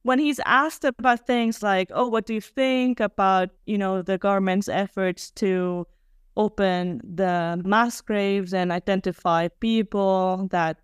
when 0.03 0.19
he's 0.19 0.41
asked 0.45 0.85
about 0.85 1.27
things 1.27 1.63
like 1.63 1.91
oh 1.95 2.09
what 2.09 2.27
do 2.27 2.35
you 2.35 2.41
think 2.41 3.01
about 3.01 3.49
you 3.65 3.79
know 3.79 4.03
the 4.03 4.19
government's 4.19 4.69
efforts 4.69 5.31
to 5.31 5.87
open 6.37 7.01
the 7.03 7.63
mass 7.65 8.01
graves 8.01 8.53
and 8.53 8.71
identify 8.73 9.49
people 9.61 10.49
that 10.51 10.77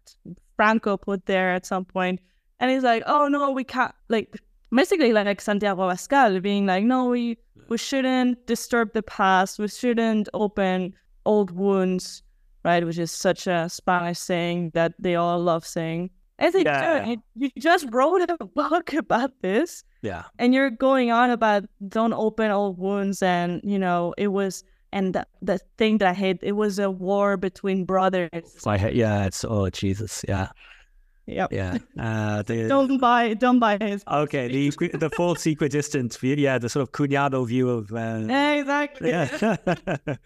franco 0.57 0.96
put 0.96 1.26
there 1.26 1.53
at 1.53 1.66
some 1.66 1.84
point? 1.84 2.20
And 2.59 2.70
he's 2.70 2.82
like 2.82 3.03
oh 3.07 3.28
no 3.28 3.51
we 3.51 3.64
can't 3.64 3.94
like 4.09 4.40
basically 4.72 5.12
like 5.12 5.40
Santiago 5.40 5.88
Abascal 5.88 6.40
being 6.42 6.66
like, 6.66 6.84
no, 6.84 7.06
we 7.06 7.38
we 7.68 7.78
shouldn't 7.78 8.46
disturb 8.46 8.92
the 8.92 9.02
past. 9.02 9.58
We 9.58 9.68
shouldn't 9.68 10.28
open 10.34 10.94
old 11.26 11.50
wounds, 11.50 12.22
right? 12.64 12.84
Which 12.84 12.98
is 12.98 13.10
such 13.10 13.46
a 13.46 13.68
Spanish 13.68 14.18
saying 14.18 14.70
that 14.74 14.92
they 14.98 15.14
all 15.14 15.38
love 15.38 15.66
saying. 15.66 16.10
I 16.38 16.50
think 16.50 16.64
yeah. 16.64 17.04
Uh, 17.06 17.16
you 17.36 17.50
just 17.58 17.86
wrote 17.90 18.22
a 18.22 18.44
book 18.44 18.92
about 18.94 19.30
this. 19.42 19.84
Yeah. 20.02 20.24
And 20.38 20.54
you're 20.54 20.70
going 20.70 21.10
on 21.10 21.30
about 21.30 21.64
don't 21.88 22.14
open 22.14 22.50
old 22.50 22.78
wounds 22.78 23.22
and 23.22 23.60
you 23.62 23.78
know, 23.78 24.14
it 24.16 24.28
was 24.28 24.64
and 24.92 25.14
the, 25.14 25.26
the 25.40 25.58
thing 25.78 25.98
that 25.98 26.08
I 26.08 26.14
hate, 26.14 26.38
it 26.42 26.52
was 26.52 26.78
a 26.78 26.90
war 26.90 27.36
between 27.36 27.84
brothers. 27.84 28.30
I 28.66 28.78
hate, 28.78 28.94
yeah, 28.94 29.26
it's 29.26 29.44
oh 29.44 29.68
Jesus, 29.70 30.24
yeah. 30.26 30.48
Yep. 31.31 31.53
Yeah. 31.53 31.78
Uh, 31.99 32.43
the, 32.43 32.68
don't 32.68 32.99
buy. 32.99 33.35
Don't 33.35 33.59
buy 33.59 33.78
his. 33.81 34.03
Okay. 34.07 34.49
The 34.49 34.89
the 34.89 35.11
false 35.11 35.47
equidistant 35.47 36.16
view. 36.16 36.37
Yeah. 36.37 36.59
The 36.59 36.68
sort 36.68 36.83
of 36.83 36.93
cuñado 36.93 37.47
view 37.47 37.68
of. 37.68 37.93
Uh, 37.93 38.26
exactly. 38.33 39.11
Yeah. 39.11 39.57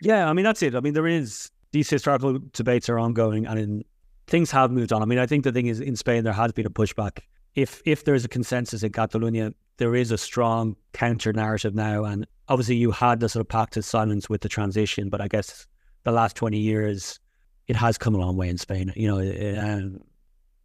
yeah. 0.00 0.28
I 0.28 0.32
mean, 0.32 0.44
that's 0.44 0.62
it. 0.62 0.74
I 0.74 0.80
mean, 0.80 0.94
there 0.94 1.06
is 1.06 1.50
these 1.72 1.90
historical 1.90 2.38
debates 2.52 2.88
are 2.88 2.98
ongoing, 2.98 3.46
and 3.46 3.58
in, 3.58 3.84
things 4.26 4.50
have 4.50 4.70
moved 4.70 4.92
on. 4.92 5.02
I 5.02 5.04
mean, 5.04 5.18
I 5.18 5.26
think 5.26 5.44
the 5.44 5.52
thing 5.52 5.66
is 5.66 5.80
in 5.80 5.96
Spain 5.96 6.24
there 6.24 6.32
has 6.32 6.52
been 6.52 6.66
a 6.66 6.70
pushback. 6.70 7.20
If 7.54 7.82
if 7.84 8.04
there's 8.04 8.24
a 8.24 8.28
consensus 8.28 8.82
in 8.82 8.92
Catalonia, 8.92 9.52
there 9.78 9.94
is 9.94 10.10
a 10.10 10.18
strong 10.18 10.76
counter 10.92 11.32
narrative 11.32 11.74
now, 11.74 12.04
and 12.04 12.26
obviously 12.48 12.76
you 12.76 12.90
had 12.90 13.20
the 13.20 13.28
sort 13.28 13.42
of 13.42 13.48
pact 13.48 13.76
of 13.76 13.84
silence 13.84 14.28
with 14.28 14.42
the 14.42 14.48
transition, 14.48 15.08
but 15.08 15.20
I 15.20 15.28
guess 15.28 15.66
the 16.04 16.12
last 16.12 16.36
twenty 16.36 16.58
years 16.58 17.18
it 17.66 17.76
has 17.76 17.98
come 17.98 18.14
a 18.14 18.18
long 18.18 18.36
way 18.36 18.48
in 18.48 18.58
Spain. 18.58 18.92
You 18.96 19.08
know, 19.08 19.60
um, 19.60 20.00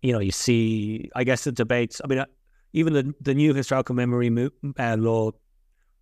you 0.04 0.12
know, 0.12 0.20
you 0.20 0.32
see, 0.32 1.10
I 1.16 1.24
guess 1.24 1.45
the 1.45 1.51
debates. 1.51 2.01
I 2.04 2.08
mean, 2.08 2.20
uh, 2.20 2.26
even 2.74 2.93
the 2.93 3.14
the 3.22 3.34
new 3.34 3.54
historical 3.54 3.95
memory 3.95 4.30
uh, 4.78 4.97
law, 4.97 5.32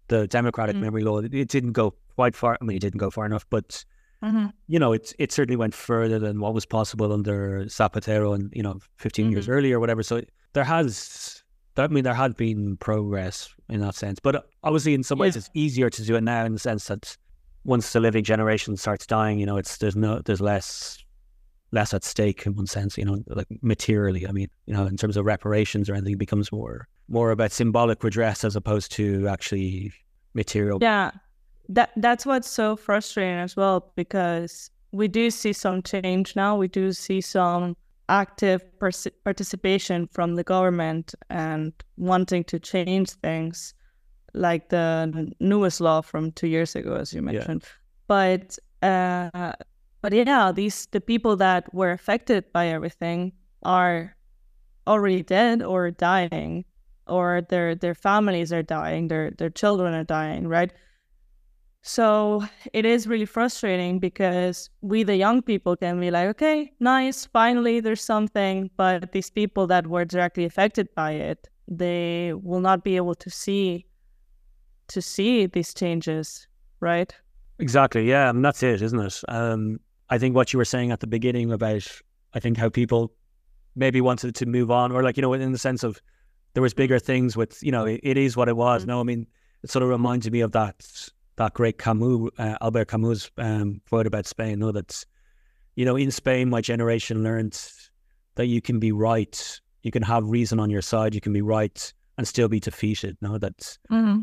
the 0.08 0.28
democratic 0.28 0.76
mm. 0.76 0.82
memory 0.82 1.04
law, 1.04 1.20
it 1.20 1.48
didn't 1.48 1.74
go 1.74 1.94
quite 2.16 2.36
far. 2.36 2.58
I 2.60 2.66
mean, 2.66 2.78
it 2.78 2.82
didn't 2.82 2.98
go 2.98 3.12
far 3.12 3.26
enough, 3.26 3.46
but 3.50 3.86
mm-hmm. 4.24 4.48
you 4.68 4.80
know, 4.80 4.92
it 4.92 5.14
it 5.20 5.32
certainly 5.32 5.56
went 5.56 5.76
further 5.76 6.18
than 6.18 6.40
what 6.40 6.54
was 6.54 6.66
possible 6.66 7.14
under 7.14 7.66
Zapatero 7.66 8.34
and 8.34 8.52
you 8.54 8.64
know, 8.64 8.80
15 8.98 9.26
mm-hmm. 9.26 9.34
years 9.34 9.48
earlier, 9.48 9.78
or 9.78 9.80
whatever. 9.80 10.02
So 10.02 10.22
there 10.54 10.64
has, 10.64 11.44
I 11.78 11.88
mean, 11.88 12.04
there 12.04 12.16
had 12.16 12.36
been 12.36 12.78
progress 12.78 13.54
in 13.70 13.82
that 13.82 13.96
sense, 13.96 14.20
but 14.20 14.36
uh, 14.36 14.42
obviously, 14.64 14.96
in 14.96 15.04
some 15.04 15.20
ways, 15.20 15.36
it's 15.36 15.50
easier 15.54 15.92
to 15.92 16.04
do 16.04 16.16
it 16.16 16.24
now 16.24 16.44
in 16.44 16.54
the 16.54 16.60
sense 16.60 16.88
that 16.88 17.16
once 17.66 17.94
the 17.94 18.00
living 18.00 18.24
generation 18.24 18.76
starts 18.78 19.06
dying, 19.06 19.40
you 19.40 19.46
know, 19.46 19.58
it's 19.58 19.78
there's 19.78 19.96
no 19.96 20.22
there's 20.26 20.42
less 20.42 20.98
less 21.72 21.94
at 21.94 22.04
stake 22.04 22.46
in 22.46 22.56
one 22.56 22.68
sense, 22.68 22.98
you 22.98 23.06
know, 23.06 23.24
like 23.28 23.48
materially. 23.62 24.28
I 24.28 24.32
mean, 24.32 24.48
you 24.66 24.74
know, 24.74 24.86
in 24.86 24.98
terms 24.98 25.18
of 25.18 25.26
reparations 25.26 25.90
or 25.90 25.94
anything, 25.94 26.14
it 26.14 26.20
becomes 26.20 26.52
more 26.52 26.88
more 27.08 27.32
about 27.32 27.52
symbolic 27.52 28.04
redress 28.04 28.44
as 28.44 28.56
opposed 28.56 28.92
to 28.94 29.28
actually 29.28 29.92
material. 30.34 30.80
Yeah, 30.82 31.12
that 31.70 31.92
that's 31.98 32.26
what's 32.26 32.50
so 32.50 32.76
frustrating 32.76 33.40
as 33.40 33.56
well 33.56 33.92
because 33.96 34.72
we 34.92 35.08
do 35.08 35.30
see 35.30 35.54
some 35.54 35.82
change 35.82 36.36
now. 36.36 36.58
We 36.58 36.68
do 36.68 36.92
see 36.92 37.22
some 37.22 37.76
active 38.10 38.62
participation 39.24 40.08
from 40.12 40.36
the 40.36 40.44
government 40.44 41.16
and 41.30 41.72
wanting 41.98 42.44
to 42.44 42.60
change 42.60 43.12
things, 43.12 43.74
like 44.34 44.70
the 44.70 45.32
newest 45.40 45.80
law 45.80 46.02
from 46.02 46.32
two 46.34 46.48
years 46.48 46.76
ago, 46.76 46.96
as 46.96 47.14
you 47.14 47.22
mentioned. 47.22 47.64
Yeah. 47.64 47.70
But 48.08 48.60
uh, 48.82 49.54
but 50.02 50.14
yeah, 50.14 50.52
these 50.52 50.88
the 50.88 51.02
people 51.02 51.36
that 51.38 51.74
were 51.74 51.92
affected 51.92 52.52
by 52.52 52.68
everything 52.68 53.34
are 53.64 54.16
already 54.88 55.24
dead 55.24 55.62
or 55.62 55.92
dying, 55.92 56.66
or 57.08 57.42
their 57.50 57.76
their 57.76 57.96
families 57.96 58.52
are 58.52 58.64
dying, 58.64 59.08
their 59.08 59.32
their 59.32 59.50
children 59.50 59.94
are 59.94 60.04
dying, 60.04 60.48
right? 60.48 60.74
So 61.84 62.44
it 62.74 62.86
is 62.86 63.08
really 63.08 63.26
frustrating 63.26 63.98
because 63.98 64.70
we, 64.82 65.02
the 65.04 65.16
young 65.16 65.42
people, 65.42 65.76
can 65.76 66.00
be 66.00 66.12
like, 66.12 66.28
okay, 66.30 66.72
nice, 66.80 67.26
finally 67.26 67.80
there's 67.80 68.04
something. 68.04 68.70
But 68.78 69.12
these 69.14 69.32
people 69.32 69.66
that 69.68 69.88
were 69.88 70.06
directly 70.06 70.46
affected 70.46 70.94
by 70.94 71.14
it, 71.14 71.50
they 71.68 72.34
will 72.36 72.60
not 72.60 72.84
be 72.84 72.98
able 72.98 73.16
to 73.16 73.30
see 73.30 73.86
to 74.90 75.02
see 75.02 75.46
these 75.46 75.74
changes, 75.74 76.48
right? 76.82 77.16
Exactly. 77.60 78.08
Yeah, 78.08 78.30
and 78.30 78.44
that's 78.44 78.62
it, 78.62 78.82
isn't 78.82 79.00
it? 79.00 79.22
Um, 79.30 79.80
I 80.12 80.18
think 80.18 80.36
what 80.36 80.54
you 80.54 80.58
were 80.58 80.66
saying 80.66 80.92
at 80.92 81.00
the 81.00 81.08
beginning 81.08 81.52
about, 81.52 81.88
I 82.34 82.40
think 82.40 82.58
how 82.58 82.70
people 82.70 83.14
maybe 83.76 84.02
wanted 84.02 84.36
to 84.36 84.46
move 84.46 84.70
on, 84.70 84.92
or 84.92 85.02
like 85.02 85.18
you 85.18 85.22
know, 85.22 85.34
in 85.34 85.52
the 85.52 85.58
sense 85.58 85.84
of 85.84 86.00
there 86.54 86.62
was 86.62 86.74
bigger 86.74 87.00
things 87.00 87.38
with, 87.38 87.64
you 87.64 87.72
know, 87.72 87.86
it, 87.86 88.02
it 88.04 88.18
is 88.18 88.36
what 88.36 88.50
it 88.50 88.58
was. 88.58 88.82
Mm-hmm. 88.82 88.92
No, 88.92 89.00
I 89.00 89.04
mean, 89.04 89.26
it 89.64 89.72
sort 89.72 89.84
of 89.84 89.90
reminds 89.90 90.30
me 90.30 90.42
of 90.42 90.52
that 90.52 91.10
that 91.38 91.54
great 91.54 91.78
Camus, 91.78 92.30
uh, 92.38 92.56
Albert 92.62 92.90
Camus 92.90 93.32
um, 93.38 93.82
quote 93.90 94.06
about 94.06 94.26
Spain. 94.26 94.60
No, 94.60 94.72
that 94.72 95.04
you 95.76 95.86
know, 95.86 95.96
in 95.96 96.12
Spain, 96.12 96.50
my 96.50 96.62
generation 96.62 97.24
learned 97.24 97.60
that 98.36 98.48
you 98.48 98.62
can 98.62 98.80
be 98.80 98.92
right, 98.92 99.60
you 99.84 99.92
can 99.92 100.04
have 100.04 100.28
reason 100.28 100.60
on 100.60 100.70
your 100.70 100.82
side, 100.82 101.16
you 101.16 101.22
can 101.22 101.34
be 101.34 101.42
right 101.42 101.94
and 102.18 102.28
still 102.28 102.50
be 102.50 102.60
defeated. 102.60 103.18
No, 103.22 103.38
that 103.38 103.58
mm-hmm. 103.90 104.22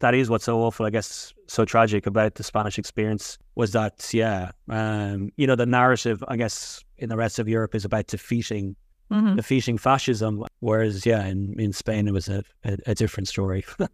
That 0.00 0.14
is 0.14 0.28
what's 0.28 0.44
so 0.44 0.60
awful, 0.60 0.86
I 0.86 0.90
guess, 0.90 1.32
so 1.46 1.64
tragic 1.64 2.06
about 2.06 2.34
the 2.34 2.42
Spanish 2.42 2.78
experience 2.78 3.38
was 3.54 3.72
that, 3.72 4.10
yeah, 4.12 4.50
um, 4.68 5.30
you 5.36 5.46
know, 5.46 5.56
the 5.56 5.66
narrative, 5.66 6.22
I 6.28 6.36
guess, 6.36 6.84
in 6.98 7.08
the 7.08 7.16
rest 7.16 7.38
of 7.38 7.48
Europe 7.48 7.74
is 7.74 7.84
about 7.84 8.06
defeating 8.06 8.76
mm-hmm. 9.10 9.36
defeating 9.36 9.78
fascism, 9.78 10.44
whereas, 10.60 11.06
yeah, 11.06 11.24
in, 11.26 11.58
in 11.58 11.72
Spain 11.72 12.08
it 12.08 12.12
was 12.12 12.28
a, 12.28 12.42
a, 12.64 12.78
a 12.86 12.94
different 12.94 13.28
story. 13.28 13.64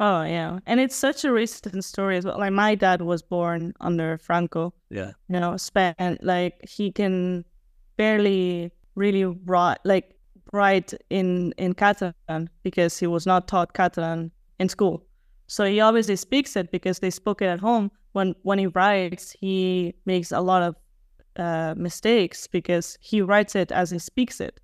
Oh 0.00 0.22
yeah, 0.22 0.60
and 0.66 0.78
it's 0.78 0.94
such 0.94 1.24
a 1.24 1.32
recent 1.32 1.84
story 1.84 2.16
as 2.16 2.24
well. 2.24 2.38
Like 2.38 2.52
my 2.52 2.76
dad 2.76 3.02
was 3.02 3.20
born 3.20 3.74
under 3.80 4.16
Franco. 4.18 4.72
Yeah, 4.90 5.12
you 5.28 5.40
know, 5.40 5.56
Spain. 5.56 6.18
Like 6.22 6.54
he 6.68 6.92
can 6.92 7.44
barely 7.96 8.70
really 8.94 9.24
write, 9.24 9.78
like 9.84 10.14
write 10.52 10.94
in 11.10 11.52
in 11.58 11.74
Catalan 11.74 12.48
because 12.62 12.96
he 12.96 13.08
was 13.08 13.26
not 13.26 13.48
taught 13.48 13.74
Catalan 13.74 14.30
in 14.60 14.68
school. 14.68 15.04
So 15.48 15.64
he 15.64 15.80
obviously 15.80 16.16
speaks 16.16 16.56
it 16.56 16.70
because 16.70 17.00
they 17.00 17.10
spoke 17.10 17.42
it 17.42 17.46
at 17.46 17.60
home. 17.60 17.90
When 18.12 18.34
when 18.42 18.58
he 18.58 18.66
writes, 18.68 19.32
he 19.32 19.94
makes 20.06 20.30
a 20.32 20.40
lot 20.40 20.62
of 20.62 20.76
uh, 21.36 21.74
mistakes 21.76 22.46
because 22.46 22.96
he 23.00 23.20
writes 23.20 23.54
it 23.56 23.72
as 23.72 23.90
he 23.90 23.98
speaks 23.98 24.40
it 24.40 24.60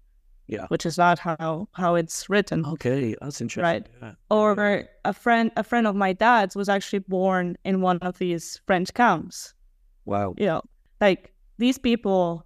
yeah. 0.46 0.66
which 0.68 0.84
is 0.84 0.98
not 0.98 1.18
how 1.18 1.68
how 1.72 1.94
it's 1.94 2.28
written. 2.28 2.64
Okay 2.66 3.14
that's 3.20 3.40
interesting. 3.40 3.62
Right. 3.62 3.86
Yeah. 4.02 4.12
or 4.30 4.84
a 5.04 5.12
friend 5.12 5.50
a 5.56 5.64
friend 5.64 5.86
of 5.86 5.96
my 5.96 6.12
dad's 6.12 6.56
was 6.56 6.68
actually 6.68 7.00
born 7.00 7.56
in 7.64 7.80
one 7.80 7.98
of 7.98 8.18
these 8.18 8.60
french 8.66 8.92
camps. 8.94 9.54
Wow. 10.04 10.34
You 10.36 10.46
know 10.46 10.62
like 11.00 11.32
these 11.58 11.78
people 11.78 12.44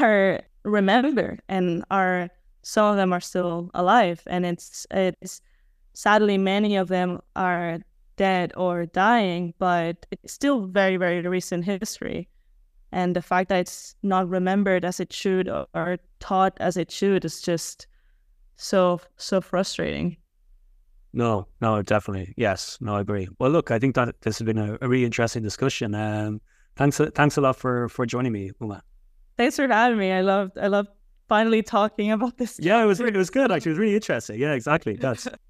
are 0.00 0.42
remembered 0.64 1.42
and 1.48 1.84
are 1.90 2.28
some 2.62 2.90
of 2.90 2.96
them 2.96 3.12
are 3.12 3.20
still 3.20 3.70
alive. 3.74 4.22
And 4.26 4.44
it's 4.46 4.86
it's 4.90 5.40
sadly 5.98 6.38
many 6.38 6.76
of 6.76 6.86
them 6.86 7.18
are 7.34 7.80
dead 8.14 8.52
or 8.56 8.86
dying 8.86 9.52
but 9.58 10.06
it's 10.12 10.32
still 10.32 10.66
very 10.66 10.96
very 10.96 11.20
recent 11.22 11.64
history. 11.64 12.28
And 12.92 13.16
the 13.16 13.20
fact 13.20 13.48
that 13.48 13.58
it's 13.58 13.96
not 14.02 14.28
remembered 14.28 14.84
as 14.84 15.00
it 15.00 15.12
should 15.12 15.48
or, 15.48 15.98
taught 16.20 16.56
as 16.58 16.76
it 16.76 16.90
should 16.90 17.24
is 17.24 17.40
just 17.40 17.88
so 18.56 19.00
so 19.16 19.40
frustrating. 19.40 20.16
No 21.12 21.48
no 21.60 21.82
definitely. 21.82 22.32
Yes. 22.36 22.78
No 22.80 22.94
i 22.94 23.00
agree. 23.00 23.26
Well 23.40 23.50
look 23.50 23.72
i 23.72 23.78
think 23.80 23.96
that 23.96 24.14
this 24.22 24.38
has 24.38 24.44
been 24.44 24.58
a, 24.58 24.78
a 24.80 24.88
really 24.88 25.04
interesting 25.04 25.42
discussion 25.42 25.96
um 25.96 26.40
thanks 26.76 27.00
thanks 27.16 27.36
a 27.38 27.40
lot 27.40 27.56
for 27.56 27.88
for 27.88 28.06
joining 28.06 28.32
me 28.32 28.52
uma. 28.60 28.82
Thanks 29.36 29.56
for 29.56 29.66
having 29.66 29.98
me. 29.98 30.12
I 30.12 30.20
loved 30.20 30.56
i 30.58 30.68
loved 30.68 30.90
finally 31.28 31.62
talking 31.62 32.12
about 32.12 32.38
this 32.38 32.58
yeah 32.62 32.80
it 32.84 32.86
was 32.86 33.00
it 33.00 33.16
was 33.16 33.30
good 33.30 33.50
actually. 33.50 33.70
It 33.70 33.74
was 33.74 33.82
really 33.84 33.96
interesting. 33.96 34.38
Yeah 34.38 34.54
exactly. 34.54 34.94
That's 34.94 35.26